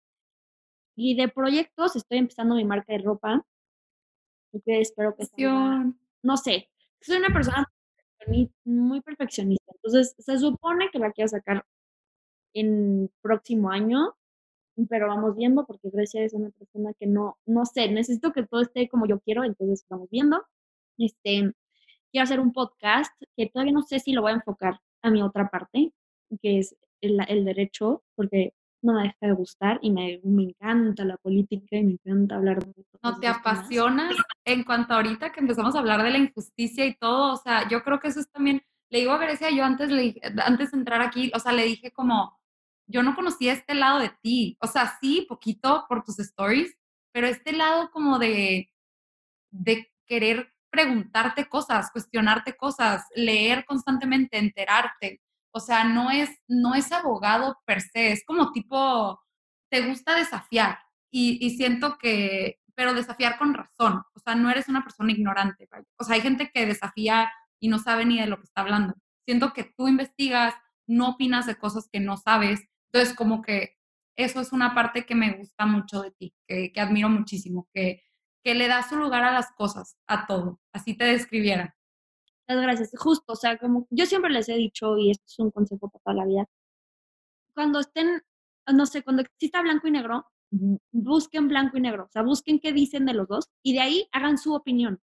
Y 0.96 1.16
de 1.16 1.28
proyectos, 1.28 1.96
estoy 1.96 2.18
empezando 2.18 2.54
mi 2.54 2.64
marca 2.64 2.92
de 2.92 2.98
ropa. 2.98 3.46
Y 4.52 4.60
que 4.60 4.80
espero 4.80 5.14
que 5.14 5.26
sea. 5.26 5.92
No 6.22 6.36
sé, 6.36 6.68
soy 7.00 7.16
una 7.16 7.32
persona 7.32 7.66
muy 8.64 9.00
perfeccionista. 9.00 9.72
Entonces, 9.74 10.14
se 10.18 10.38
supone 10.38 10.90
que 10.92 10.98
la 10.98 11.12
quiero 11.12 11.28
sacar 11.28 11.64
en 12.54 13.10
próximo 13.22 13.70
año, 13.70 14.14
pero 14.88 15.08
vamos 15.08 15.36
viendo 15.36 15.66
porque 15.66 15.90
Grecia 15.90 16.22
es 16.24 16.32
una 16.34 16.50
persona 16.50 16.92
que 16.98 17.06
no, 17.06 17.38
no 17.46 17.66
sé, 17.66 17.88
necesito 17.90 18.32
que 18.32 18.46
todo 18.46 18.62
esté 18.62 18.88
como 18.88 19.06
yo 19.06 19.20
quiero, 19.20 19.44
entonces 19.44 19.84
vamos 19.88 20.08
viendo. 20.10 20.42
Este, 20.98 21.52
quiero 22.12 22.24
hacer 22.24 22.40
un 22.40 22.52
podcast 22.52 23.12
que 23.36 23.48
todavía 23.48 23.72
no 23.72 23.82
sé 23.82 24.00
si 24.00 24.12
lo 24.12 24.22
voy 24.22 24.32
a 24.32 24.36
enfocar 24.36 24.80
a 25.02 25.10
mi 25.10 25.22
otra 25.22 25.48
parte, 25.50 25.92
que 26.42 26.58
es 26.60 26.76
el, 27.00 27.18
el 27.28 27.44
derecho, 27.44 28.02
porque 28.16 28.54
no 28.82 28.94
me 28.94 29.02
deja 29.02 29.16
de 29.20 29.32
gustar 29.32 29.78
y 29.82 29.90
me, 29.90 30.20
me 30.24 30.44
encanta 30.44 31.04
la 31.04 31.16
política 31.16 31.76
y 31.76 31.84
me 31.84 31.92
encanta 31.92 32.36
hablar 32.36 32.64
de 32.64 32.84
¿No 33.02 33.18
te 33.18 33.28
apasionas? 33.28 34.14
En 34.44 34.64
cuanto 34.64 34.94
ahorita 34.94 35.32
que 35.32 35.40
empezamos 35.40 35.74
a 35.74 35.78
hablar 35.78 36.02
de 36.02 36.10
la 36.10 36.18
injusticia 36.18 36.86
y 36.86 36.94
todo, 36.96 37.34
o 37.34 37.36
sea, 37.36 37.68
yo 37.68 37.82
creo 37.82 38.00
que 38.00 38.08
eso 38.08 38.20
es 38.20 38.30
también, 38.30 38.62
le 38.90 39.00
digo 39.00 39.12
a 39.12 39.18
Grecia, 39.18 39.50
yo 39.50 39.64
antes, 39.64 39.90
le, 39.90 40.20
antes 40.44 40.70
de 40.70 40.78
entrar 40.78 41.00
aquí, 41.00 41.30
o 41.34 41.38
sea, 41.38 41.52
le 41.52 41.64
dije 41.64 41.90
como, 41.92 42.38
yo 42.86 43.02
no 43.02 43.14
conocía 43.14 43.52
este 43.52 43.74
lado 43.74 44.00
de 44.00 44.10
ti, 44.22 44.56
o 44.60 44.66
sea, 44.66 44.98
sí, 45.00 45.26
poquito 45.28 45.84
por 45.88 46.02
tus 46.02 46.18
stories, 46.18 46.74
pero 47.12 47.26
este 47.26 47.52
lado 47.52 47.90
como 47.90 48.18
de, 48.18 48.70
de 49.50 49.90
querer 50.06 50.52
preguntarte 50.70 51.48
cosas, 51.48 51.90
cuestionarte 51.90 52.56
cosas, 52.56 53.06
leer 53.14 53.64
constantemente, 53.64 54.38
enterarte. 54.38 55.20
O 55.52 55.60
sea, 55.60 55.84
no 55.84 56.10
es, 56.10 56.30
no 56.48 56.74
es 56.74 56.92
abogado 56.92 57.58
per 57.66 57.80
se, 57.80 58.12
es 58.12 58.24
como 58.24 58.52
tipo, 58.52 59.20
te 59.70 59.86
gusta 59.86 60.14
desafiar 60.14 60.78
y, 61.10 61.50
siento 61.56 61.98
que, 61.98 62.60
pero 62.74 62.94
desafiar 62.94 63.38
con 63.38 63.54
razón, 63.54 64.02
o 64.14 64.20
sea, 64.20 64.34
no 64.34 64.50
eres 64.50 64.68
una 64.68 64.82
persona 64.82 65.12
ignorante. 65.12 65.68
O 65.98 66.04
sea, 66.04 66.16
hay 66.16 66.20
gente 66.22 66.50
que 66.52 66.66
desafía 66.66 67.30
y 67.60 67.68
no 67.68 67.78
sabe 67.78 68.04
ni 68.04 68.20
de 68.20 68.26
lo 68.26 68.36
que 68.38 68.44
está 68.44 68.62
hablando. 68.62 68.94
Siento 69.26 69.52
que 69.52 69.64
tú 69.76 69.88
investigas, 69.88 70.54
no 70.86 71.10
opinas 71.10 71.46
de 71.46 71.56
cosas 71.56 71.88
que 71.92 72.00
no 72.00 72.16
sabes, 72.16 72.60
entonces 72.92 73.16
como 73.16 73.42
que 73.42 73.76
eso 74.16 74.40
es 74.40 74.52
una 74.52 74.74
parte 74.74 75.06
que 75.06 75.14
me 75.14 75.32
gusta 75.32 75.66
mucho 75.66 76.02
de 76.02 76.10
ti, 76.12 76.34
que, 76.46 76.72
que 76.72 76.80
admiro 76.80 77.08
muchísimo, 77.08 77.68
que, 77.74 78.02
que 78.44 78.54
le 78.54 78.68
das 78.68 78.88
su 78.88 78.96
lugar 78.96 79.24
a 79.24 79.32
las 79.32 79.52
cosas, 79.52 79.96
a 80.06 80.26
todo, 80.26 80.60
así 80.72 80.94
te 80.96 81.04
describiera 81.04 81.76
gracias. 82.58 82.90
Justo, 82.96 83.32
o 83.32 83.36
sea, 83.36 83.58
como 83.58 83.86
yo 83.90 84.06
siempre 84.06 84.30
les 84.30 84.48
he 84.48 84.54
dicho, 84.54 84.96
y 84.98 85.10
esto 85.10 85.24
es 85.26 85.38
un 85.38 85.50
consejo 85.50 85.88
para 85.88 86.02
toda 86.02 86.16
la 86.16 86.26
vida, 86.26 86.46
cuando 87.54 87.80
estén, 87.80 88.22
no 88.72 88.86
sé, 88.86 89.02
cuando 89.02 89.22
exista 89.22 89.62
blanco 89.62 89.88
y 89.88 89.90
negro, 89.90 90.26
busquen 90.92 91.48
blanco 91.48 91.78
y 91.78 91.80
negro, 91.80 92.04
o 92.04 92.08
sea, 92.10 92.22
busquen 92.22 92.58
qué 92.58 92.72
dicen 92.72 93.06
de 93.06 93.14
los 93.14 93.28
dos 93.28 93.48
y 93.62 93.74
de 93.74 93.80
ahí 93.80 94.08
hagan 94.12 94.38
su 94.38 94.54
opinión. 94.54 95.00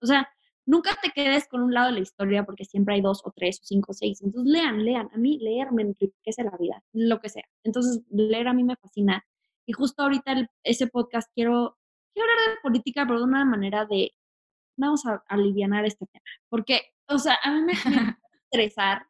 O 0.00 0.06
sea, 0.06 0.28
nunca 0.66 0.90
te 1.02 1.10
quedes 1.10 1.48
con 1.48 1.62
un 1.62 1.72
lado 1.74 1.88
de 1.88 1.94
la 1.94 2.00
historia 2.00 2.44
porque 2.44 2.64
siempre 2.64 2.94
hay 2.94 3.00
dos 3.00 3.22
o 3.24 3.32
tres 3.34 3.60
o 3.62 3.64
cinco 3.64 3.92
o 3.92 3.94
seis. 3.94 4.20
Entonces 4.22 4.52
lean, 4.52 4.84
lean. 4.84 5.08
A 5.12 5.18
mí 5.18 5.38
leer 5.38 5.72
me 5.72 5.82
enriquece 5.82 6.44
la 6.44 6.56
vida, 6.58 6.82
lo 6.92 7.20
que 7.20 7.28
sea. 7.28 7.44
Entonces 7.64 8.02
leer 8.10 8.48
a 8.48 8.52
mí 8.52 8.64
me 8.64 8.76
fascina. 8.76 9.24
Y 9.66 9.72
justo 9.72 10.02
ahorita 10.02 10.48
ese 10.64 10.88
podcast 10.88 11.30
quiero, 11.34 11.78
quiero 12.14 12.30
hablar 12.30 12.56
de 12.56 12.62
política, 12.62 13.04
pero 13.06 13.20
de 13.20 13.24
una 13.24 13.44
manera 13.44 13.86
de, 13.86 14.12
vamos 14.86 15.06
a 15.06 15.22
aliviar 15.28 15.84
este 15.84 16.06
tema. 16.06 16.24
Porque, 16.48 16.80
o 17.08 17.18
sea, 17.18 17.38
a 17.42 17.50
mí 17.52 17.62
me, 17.62 17.72
estresar. 18.50 19.06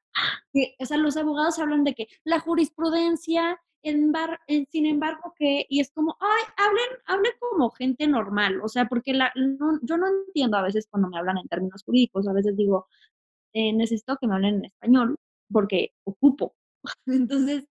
Que, 0.52 0.74
o 0.78 0.84
sea, 0.84 0.98
los 0.98 1.16
abogados 1.16 1.58
hablan 1.58 1.84
de 1.84 1.94
que 1.94 2.08
la 2.24 2.40
jurisprudencia 2.40 3.58
en 3.82 4.12
bar, 4.12 4.40
sin 4.70 4.86
embargo, 4.86 5.34
que, 5.36 5.66
y 5.68 5.80
es 5.80 5.90
como, 5.92 6.16
ay, 6.20 6.42
hablen, 6.56 7.02
hablen 7.06 7.32
como 7.40 7.70
gente 7.70 8.06
normal, 8.06 8.60
o 8.62 8.68
sea, 8.68 8.86
porque 8.86 9.12
la, 9.12 9.32
yo 9.34 9.96
no 9.96 10.06
entiendo 10.06 10.56
a 10.56 10.62
veces 10.62 10.86
cuando 10.88 11.08
me 11.08 11.18
hablan 11.18 11.38
en 11.38 11.48
términos 11.48 11.82
jurídicos, 11.84 12.28
a 12.28 12.32
veces 12.32 12.56
digo, 12.56 12.86
eh, 13.52 13.72
necesito 13.72 14.16
que 14.18 14.26
me 14.28 14.34
hablen 14.34 14.56
en 14.56 14.64
español 14.66 15.16
porque 15.50 15.92
ocupo. 16.04 16.54
Entonces, 17.06 17.66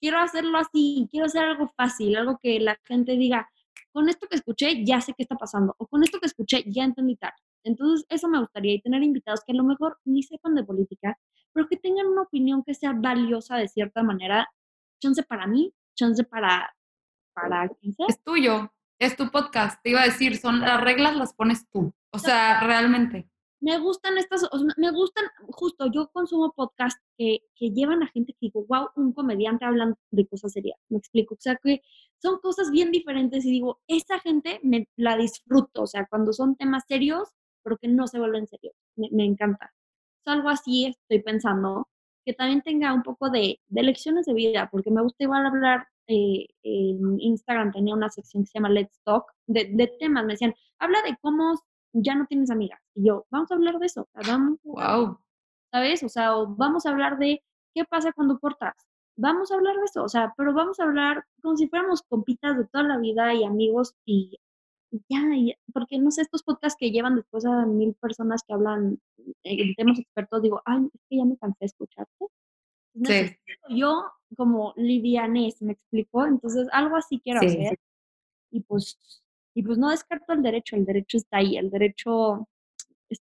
quiero 0.00 0.18
hacerlo 0.18 0.58
así, 0.58 1.08
quiero 1.10 1.26
hacer 1.26 1.44
algo 1.44 1.68
fácil, 1.76 2.16
algo 2.16 2.38
que 2.42 2.60
la 2.60 2.78
gente 2.84 3.16
diga, 3.16 3.50
con 3.92 4.08
esto 4.08 4.26
que 4.28 4.36
escuché 4.36 4.84
ya 4.84 5.00
sé 5.00 5.14
qué 5.16 5.22
está 5.22 5.36
pasando, 5.36 5.74
o 5.78 5.86
con 5.86 6.02
esto 6.02 6.18
que 6.20 6.26
escuché 6.26 6.64
ya 6.66 6.84
entendí 6.84 7.16
tal. 7.16 7.32
Entonces, 7.64 8.06
eso 8.08 8.28
me 8.28 8.38
gustaría, 8.40 8.74
y 8.74 8.80
tener 8.80 9.02
invitados 9.02 9.42
que 9.44 9.52
a 9.52 9.56
lo 9.56 9.64
mejor 9.64 9.98
ni 10.04 10.22
sepan 10.22 10.54
de 10.54 10.64
política, 10.64 11.18
pero 11.52 11.68
que 11.68 11.76
tengan 11.76 12.06
una 12.06 12.22
opinión 12.22 12.62
que 12.64 12.74
sea 12.74 12.92
valiosa 12.92 13.56
de 13.56 13.68
cierta 13.68 14.02
manera 14.02 14.48
chance 15.00 15.22
para 15.22 15.46
mí, 15.46 15.72
chance 15.96 16.24
para, 16.24 16.74
para 17.34 17.68
quien 17.68 17.94
sea. 17.94 18.06
Es 18.08 18.22
tuyo, 18.22 18.72
es 18.98 19.16
tu 19.16 19.30
podcast. 19.30 19.80
Te 19.82 19.90
iba 19.90 20.02
a 20.02 20.06
decir, 20.06 20.36
son 20.36 20.60
las 20.60 20.80
reglas 20.80 21.16
las 21.16 21.34
pones 21.34 21.68
tú. 21.70 21.92
O 22.12 22.18
sea, 22.18 22.60
realmente. 22.60 23.28
Me 23.60 23.78
gustan 23.78 24.18
estas, 24.18 24.48
me 24.76 24.90
gustan, 24.92 25.24
justo, 25.48 25.86
yo 25.92 26.08
consumo 26.12 26.52
podcasts 26.52 27.02
que, 27.16 27.40
que 27.56 27.70
llevan 27.70 28.04
a 28.04 28.08
gente 28.08 28.32
que 28.32 28.38
digo, 28.46 28.64
wow, 28.68 28.88
un 28.94 29.12
comediante 29.12 29.64
hablando 29.64 29.96
de 30.10 30.26
cosas 30.28 30.52
serias, 30.52 30.78
me 30.88 30.98
explico, 30.98 31.34
o 31.34 31.40
sea, 31.40 31.56
que 31.56 31.82
son 32.22 32.38
cosas 32.38 32.70
bien 32.70 32.92
diferentes 32.92 33.44
y 33.44 33.50
digo, 33.50 33.80
esa 33.88 34.20
gente 34.20 34.60
me 34.62 34.88
la 34.96 35.16
disfruto, 35.16 35.82
o 35.82 35.86
sea, 35.86 36.06
cuando 36.06 36.32
son 36.32 36.54
temas 36.56 36.84
serios, 36.86 37.30
pero 37.62 37.78
que 37.78 37.88
no 37.88 38.06
se 38.06 38.20
vuelven 38.20 38.46
serios, 38.46 38.74
me, 38.96 39.24
encanta. 39.24 39.72
Es 40.24 40.32
algo 40.32 40.48
así 40.48 40.86
estoy 40.86 41.22
pensando, 41.22 41.88
que 42.24 42.34
también 42.34 42.62
tenga 42.62 42.94
un 42.94 43.02
poco 43.02 43.28
de, 43.28 43.60
de 43.66 43.82
lecciones 43.82 44.26
de 44.26 44.34
vida, 44.34 44.68
porque 44.70 44.90
me 44.90 45.02
gusta 45.02 45.24
igual 45.24 45.46
hablar, 45.46 45.88
eh, 46.06 46.46
en 46.62 47.20
Instagram 47.20 47.72
tenía 47.72 47.94
una 47.94 48.08
sección 48.08 48.44
que 48.44 48.50
se 48.50 48.58
llama 48.58 48.70
Let's 48.70 49.00
Talk, 49.04 49.24
de, 49.46 49.68
de, 49.72 49.88
temas, 49.98 50.24
me 50.24 50.34
decían, 50.34 50.54
habla 50.78 51.02
de 51.02 51.16
cómo 51.20 51.54
ya 51.92 52.14
no 52.14 52.26
tienes 52.26 52.50
amigas. 52.50 52.80
Y 52.94 53.06
yo, 53.06 53.26
vamos 53.30 53.50
a 53.50 53.54
hablar 53.54 53.78
de 53.78 53.86
eso, 53.86 54.08
vamos, 54.26 54.58
wow. 54.64 55.18
¿sabes? 55.72 56.02
O 56.02 56.08
sea, 56.08 56.32
vamos 56.32 56.86
a 56.86 56.90
hablar 56.90 57.18
de 57.18 57.42
qué 57.74 57.84
pasa 57.84 58.12
cuando 58.12 58.38
cortas. 58.38 58.74
Vamos 59.16 59.50
a 59.50 59.56
hablar 59.56 59.76
de 59.76 59.84
eso, 59.84 60.04
o 60.04 60.08
sea, 60.08 60.32
pero 60.36 60.52
vamos 60.54 60.78
a 60.78 60.84
hablar 60.84 61.24
como 61.42 61.56
si 61.56 61.68
fuéramos 61.68 62.02
compitas 62.02 62.56
de 62.56 62.66
toda 62.66 62.84
la 62.84 62.98
vida 62.98 63.34
y 63.34 63.44
amigos 63.44 63.94
y 64.04 64.38
ya, 65.08 65.20
porque 65.72 65.98
no 65.98 66.10
sé, 66.10 66.22
estos 66.22 66.42
podcasts 66.42 66.76
que 66.78 66.90
llevan 66.90 67.16
después 67.16 67.44
a 67.44 67.66
mil 67.66 67.94
personas 67.94 68.42
que 68.46 68.54
hablan 68.54 68.98
en 69.42 69.74
temas 69.74 69.98
expertos, 69.98 70.42
digo, 70.42 70.62
ay, 70.64 70.88
es 70.94 71.00
que 71.08 71.16
ya 71.16 71.24
me 71.24 71.36
cansé 71.36 71.58
de 71.60 71.66
escucharte. 71.66 72.26
Sí. 73.04 73.36
Yo 73.68 74.04
como 74.36 74.72
livianés, 74.76 75.60
¿me 75.62 75.72
explico? 75.72 76.26
Entonces, 76.26 76.68
algo 76.72 76.96
así 76.96 77.20
quiero 77.20 77.40
hacer. 77.40 77.78
Y 78.50 78.60
pues, 78.60 79.22
y 79.58 79.62
pues 79.64 79.76
no 79.76 79.90
descarto 79.90 80.32
el 80.32 80.40
derecho, 80.40 80.76
el 80.76 80.84
derecho 80.84 81.16
está 81.16 81.38
ahí, 81.38 81.56
el 81.56 81.68
derecho, 81.68 82.48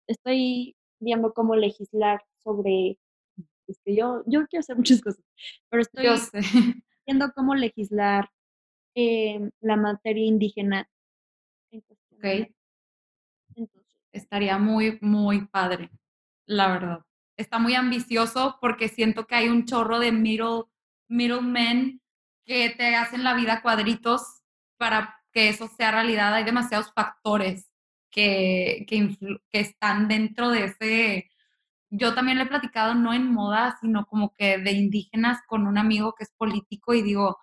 estoy 0.07 0.75
viendo 0.99 1.31
cómo 1.31 1.55
legislar 1.55 2.23
sobre, 2.43 2.97
es 3.67 3.79
que 3.85 3.95
yo, 3.95 4.23
yo 4.25 4.47
quiero 4.47 4.61
hacer 4.61 4.75
muchas 4.75 4.99
cosas, 4.99 5.23
pero 5.69 5.83
estoy 5.83 6.07
viendo 7.05 7.31
cómo 7.35 7.53
legislar 7.53 8.31
eh, 8.95 9.47
la 9.61 9.75
materia 9.75 10.25
indígena 10.25 10.89
Ok. 11.71 12.49
Estaría 14.11 14.57
muy, 14.57 14.97
muy 15.01 15.45
padre, 15.45 15.91
la 16.47 16.67
verdad. 16.67 17.05
Está 17.37 17.59
muy 17.59 17.75
ambicioso 17.75 18.57
porque 18.59 18.87
siento 18.87 19.27
que 19.27 19.35
hay 19.35 19.49
un 19.49 19.65
chorro 19.65 19.99
de 19.99 20.11
middle, 20.11 20.63
middlemen 21.07 22.01
que 22.43 22.71
te 22.71 22.95
hacen 22.95 23.23
la 23.23 23.35
vida 23.35 23.61
cuadritos 23.61 24.41
para 24.79 25.22
que 25.33 25.49
eso 25.49 25.67
sea 25.67 25.91
realidad. 25.91 26.33
Hay 26.33 26.43
demasiados 26.43 26.91
factores 26.93 27.69
que, 28.11 28.85
que, 28.87 29.17
que 29.49 29.59
están 29.59 30.07
dentro 30.07 30.49
de 30.49 30.65
ese... 30.65 31.29
Yo 31.89 32.15
también 32.15 32.37
le 32.37 32.45
he 32.45 32.47
platicado 32.47 32.95
no 32.95 33.13
en 33.13 33.31
moda, 33.31 33.77
sino 33.81 34.05
como 34.07 34.33
que 34.35 34.57
de 34.57 34.71
indígenas 34.71 35.39
con 35.47 35.67
un 35.67 35.77
amigo 35.77 36.13
que 36.17 36.23
es 36.23 36.31
político 36.37 36.93
y 36.93 37.03
digo, 37.03 37.37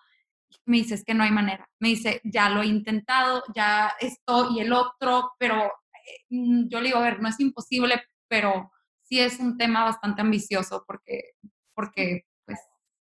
me 0.66 0.78
dice, 0.78 0.94
es 0.94 1.04
que 1.04 1.14
no 1.14 1.24
hay 1.24 1.30
manera. 1.30 1.68
Me 1.78 1.88
dice, 1.88 2.20
ya 2.24 2.48
lo 2.50 2.62
he 2.62 2.66
intentado, 2.66 3.42
ya 3.54 3.92
esto 4.00 4.50
y 4.52 4.60
el 4.60 4.72
otro, 4.72 5.32
pero 5.38 5.66
eh, 5.66 6.66
yo 6.68 6.80
le 6.80 6.86
digo, 6.86 6.98
a 6.98 7.02
ver, 7.02 7.20
no 7.20 7.28
es 7.28 7.38
imposible, 7.40 8.02
pero 8.28 8.70
sí 9.02 9.20
es 9.20 9.38
un 9.40 9.56
tema 9.58 9.84
bastante 9.84 10.20
ambicioso 10.22 10.84
porque, 10.86 11.32
porque 11.74 12.22
pues, 12.44 12.58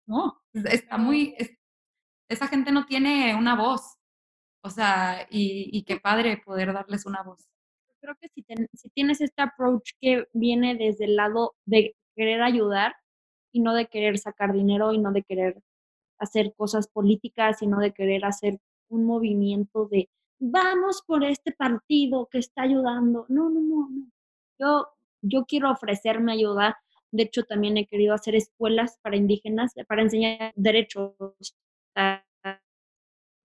no, 0.07 0.43
está 0.53 0.99
muy, 0.99 1.35
esa 2.29 2.49
gente 2.49 2.73
no 2.73 2.87
tiene 2.87 3.35
una 3.35 3.57
voz. 3.57 3.96
O 4.67 4.71
sea, 4.71 5.29
y, 5.31 5.71
y 5.73 5.85
qué 5.85 5.99
padre 6.01 6.43
poder 6.45 6.73
darles 6.73 7.07
una 7.07 7.23
voz. 7.23 7.47
Creo 8.01 8.17
que 8.21 8.29
si, 8.29 8.45
si 8.75 8.91
tienes 8.91 9.21
este 9.21 9.43
approach 9.43 9.93
que 10.01 10.27
viene 10.33 10.75
desde 10.75 11.05
el 11.05 11.15
lado 11.15 11.55
de 11.65 11.95
querer 12.17 12.43
ayudar 12.43 12.97
y 13.53 13.61
no 13.61 13.75
de 13.75 13.87
querer 13.87 14.19
sacar 14.19 14.53
dinero 14.53 14.93
y 14.93 14.99
no 14.99 15.13
de 15.13 15.23
querer 15.23 15.63
hacer 16.19 16.53
cosas 16.57 16.89
políticas, 16.89 17.59
sino 17.61 17.79
de 17.79 17.93
querer 17.93 18.25
hacer 18.25 18.59
un 18.89 19.05
movimiento 19.05 19.87
de 19.87 20.09
vamos 20.41 21.03
por 21.07 21.23
este 21.25 21.53
partido 21.53 22.29
que 22.31 22.39
está 22.39 22.63
ayudando. 22.63 23.25
No, 23.29 23.49
no, 23.49 23.61
no, 23.61 23.89
no. 23.89 24.11
Yo, 24.59 24.89
yo 25.23 25.45
quiero 25.47 25.71
ofrecerme 25.71 26.33
ayuda. 26.33 26.77
De 27.13 27.23
hecho, 27.23 27.45
también 27.45 27.77
he 27.77 27.87
querido 27.87 28.15
hacer 28.15 28.35
escuelas 28.35 28.99
para 29.01 29.17
indígenas, 29.17 29.75
para 29.87 30.03
enseñar 30.03 30.53
derechos, 30.57 31.15
a 31.95 32.25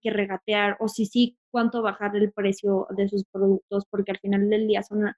que 0.02 0.10
regatear, 0.10 0.76
o 0.80 0.88
si 0.88 1.06
sí, 1.06 1.38
cuánto 1.50 1.82
bajar 1.82 2.16
el 2.16 2.32
precio 2.32 2.86
de 2.96 3.08
sus 3.08 3.24
productos, 3.24 3.84
porque 3.90 4.12
al 4.12 4.18
final 4.18 4.48
del 4.50 4.66
día 4.66 4.82
son 4.82 5.12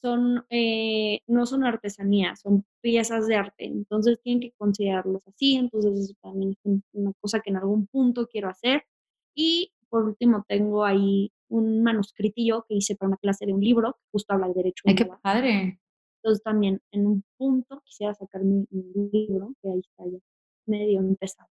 son, 0.00 0.44
eh, 0.50 1.20
no 1.26 1.46
son 1.46 1.64
artesanías, 1.64 2.40
son 2.40 2.64
piezas 2.80 3.26
de 3.26 3.36
arte, 3.36 3.64
entonces 3.64 4.20
tienen 4.22 4.40
que 4.40 4.52
considerarlos 4.56 5.26
así, 5.26 5.56
entonces 5.56 5.98
eso 5.98 6.14
también 6.22 6.52
es 6.52 6.80
una 6.92 7.12
cosa 7.20 7.40
que 7.40 7.50
en 7.50 7.56
algún 7.56 7.86
punto 7.86 8.26
quiero 8.26 8.48
hacer. 8.48 8.84
Y 9.34 9.72
por 9.88 10.04
último 10.04 10.44
tengo 10.46 10.84
ahí 10.84 11.32
un 11.48 11.82
manuscritillo 11.82 12.64
que 12.68 12.74
hice 12.76 12.96
para 12.96 13.08
una 13.08 13.16
clase 13.16 13.46
de 13.46 13.54
un 13.54 13.60
libro, 13.60 13.94
que 13.94 14.08
justo 14.12 14.34
habla 14.34 14.48
de 14.48 14.54
derecho. 14.54 14.82
¡Ay, 14.86 14.94
qué 14.94 15.06
padre! 15.06 15.80
Entonces 16.22 16.42
también 16.42 16.80
en 16.92 17.06
un 17.06 17.24
punto 17.36 17.80
quisiera 17.84 18.14
sacar 18.14 18.42
mi, 18.42 18.66
mi 18.70 19.10
libro, 19.12 19.54
que 19.62 19.70
ahí 19.70 19.80
está 19.80 20.04
ya 20.06 20.18
medio 20.66 21.00
empezado. 21.00 21.48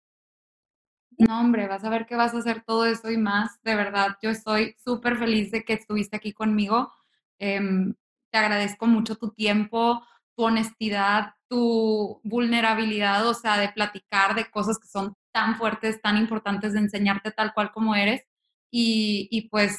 No, 1.18 1.40
hombre, 1.42 1.68
vas 1.68 1.84
a 1.84 1.90
ver 1.90 2.06
que 2.06 2.16
vas 2.16 2.34
a 2.34 2.40
hacer 2.40 2.64
todo 2.66 2.86
eso 2.86 3.12
y 3.12 3.18
más. 3.18 3.62
De 3.64 3.76
verdad, 3.76 4.18
yo 4.22 4.30
estoy 4.30 4.76
súper 4.84 5.18
feliz 5.18 5.52
de 5.52 5.64
que 5.64 5.74
estuviste 5.74 6.16
aquí 6.18 6.34
conmigo. 6.34 6.92
Eh, 7.40 7.60
te 8.32 8.38
agradezco 8.38 8.88
mucho 8.88 9.16
tu 9.16 9.32
tiempo, 9.32 10.02
tu 10.36 10.44
honestidad, 10.46 11.34
tu 11.50 12.20
vulnerabilidad, 12.24 13.28
o 13.28 13.34
sea, 13.34 13.58
de 13.60 13.70
platicar 13.70 14.34
de 14.36 14.50
cosas 14.50 14.80
que 14.80 14.88
son 14.88 15.16
tan 15.32 15.56
fuertes, 15.58 16.02
tan 16.02 16.18
importantes, 16.18 16.74
de 16.74 16.80
enseñarte 16.80 17.32
tal 17.32 17.54
cual 17.54 17.72
como 17.72 17.96
eres. 17.96 18.24
Y, 18.72 19.28
y 19.32 19.50
pues, 19.50 19.78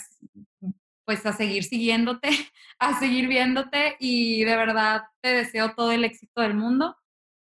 pues 1.05 1.25
a 1.27 1.33
seguir 1.33 1.65
siguiéndote, 1.65 2.29
a 2.79 2.99
seguir 2.99 3.29
viéndote 3.29 3.97
y 3.99 4.45
de 4.45 4.57
verdad 4.57 5.03
te 5.21 5.31
deseo 5.31 5.75
todo 5.75 5.93
el 5.93 6.05
éxito 6.05 6.41
del 6.43 6.55
mundo. 6.55 6.97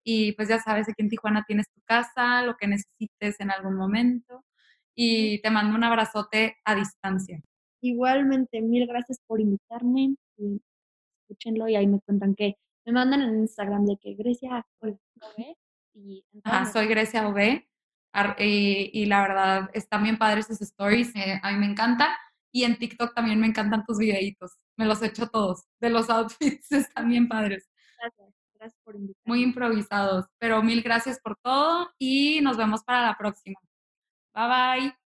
Y 0.05 0.33
pues 0.33 0.49
ya 0.49 0.59
sabes, 0.59 0.89
aquí 0.89 1.03
en 1.03 1.09
Tijuana 1.09 1.45
tienes 1.47 1.71
tu 1.71 1.81
casa, 1.85 2.43
lo 2.43 2.57
que 2.57 2.67
necesites 2.67 3.41
en 3.41 3.51
algún 3.51 3.77
momento. 3.77 4.45
Y 4.95 5.41
te 5.43 5.51
mando 5.51 5.77
un 5.77 5.85
abrazote 5.85 6.57
a 6.65 6.75
distancia. 6.75 7.41
Igualmente, 7.83 8.61
mil 8.61 8.87
gracias 8.87 9.21
por 9.27 9.41
invitarme 9.41 10.15
y 10.37 10.61
escúchenlo 11.23 11.69
y 11.69 11.77
ahí 11.77 11.87
me 11.87 12.01
cuentan 12.01 12.35
que 12.35 12.57
me 12.85 12.93
mandan 12.93 13.23
en 13.23 13.41
Instagram 13.41 13.87
de 13.87 13.97
que 13.99 14.15
Grecia 14.15 14.67
OV 14.81 14.97
y 15.95 16.25
soy 16.73 16.87
Grecia 16.87 17.29
OV 17.29 17.63
y, 18.39 18.91
y, 18.93 19.07
la 19.07 19.23
verdad 19.23 19.71
están 19.73 20.03
bien 20.03 20.19
padres 20.19 20.47
sus 20.47 20.61
stories, 20.61 21.15
eh, 21.15 21.41
a 21.43 21.53
mí 21.53 21.59
me 21.59 21.67
encanta 21.67 22.17
y 22.53 22.65
en 22.65 22.77
TikTok 22.77 23.15
también 23.15 23.41
me 23.41 23.47
encantan 23.47 23.85
tus 23.85 23.99
videitos, 23.99 24.59
me 24.77 24.85
los 24.85 25.01
he 25.03 25.07
hecho 25.07 25.29
todos, 25.29 25.65
de 25.81 25.91
los 25.91 26.11
outfits 26.11 26.73
están 26.73 27.09
bien 27.09 27.29
padres. 27.29 27.71
Gracias, 27.99 28.30
gracias 28.61 28.81
por. 28.85 28.97
Muy 29.25 29.43
improvisados, 29.43 30.27
pero 30.39 30.63
mil 30.63 30.83
gracias 30.83 31.19
por 31.21 31.37
todo 31.43 31.91
y 31.99 32.41
nos 32.43 32.57
vemos 32.57 32.85
para 32.85 33.07
la 33.07 33.17
próxima. 33.17 33.59
Bye 34.35 34.49
bye. 34.49 35.00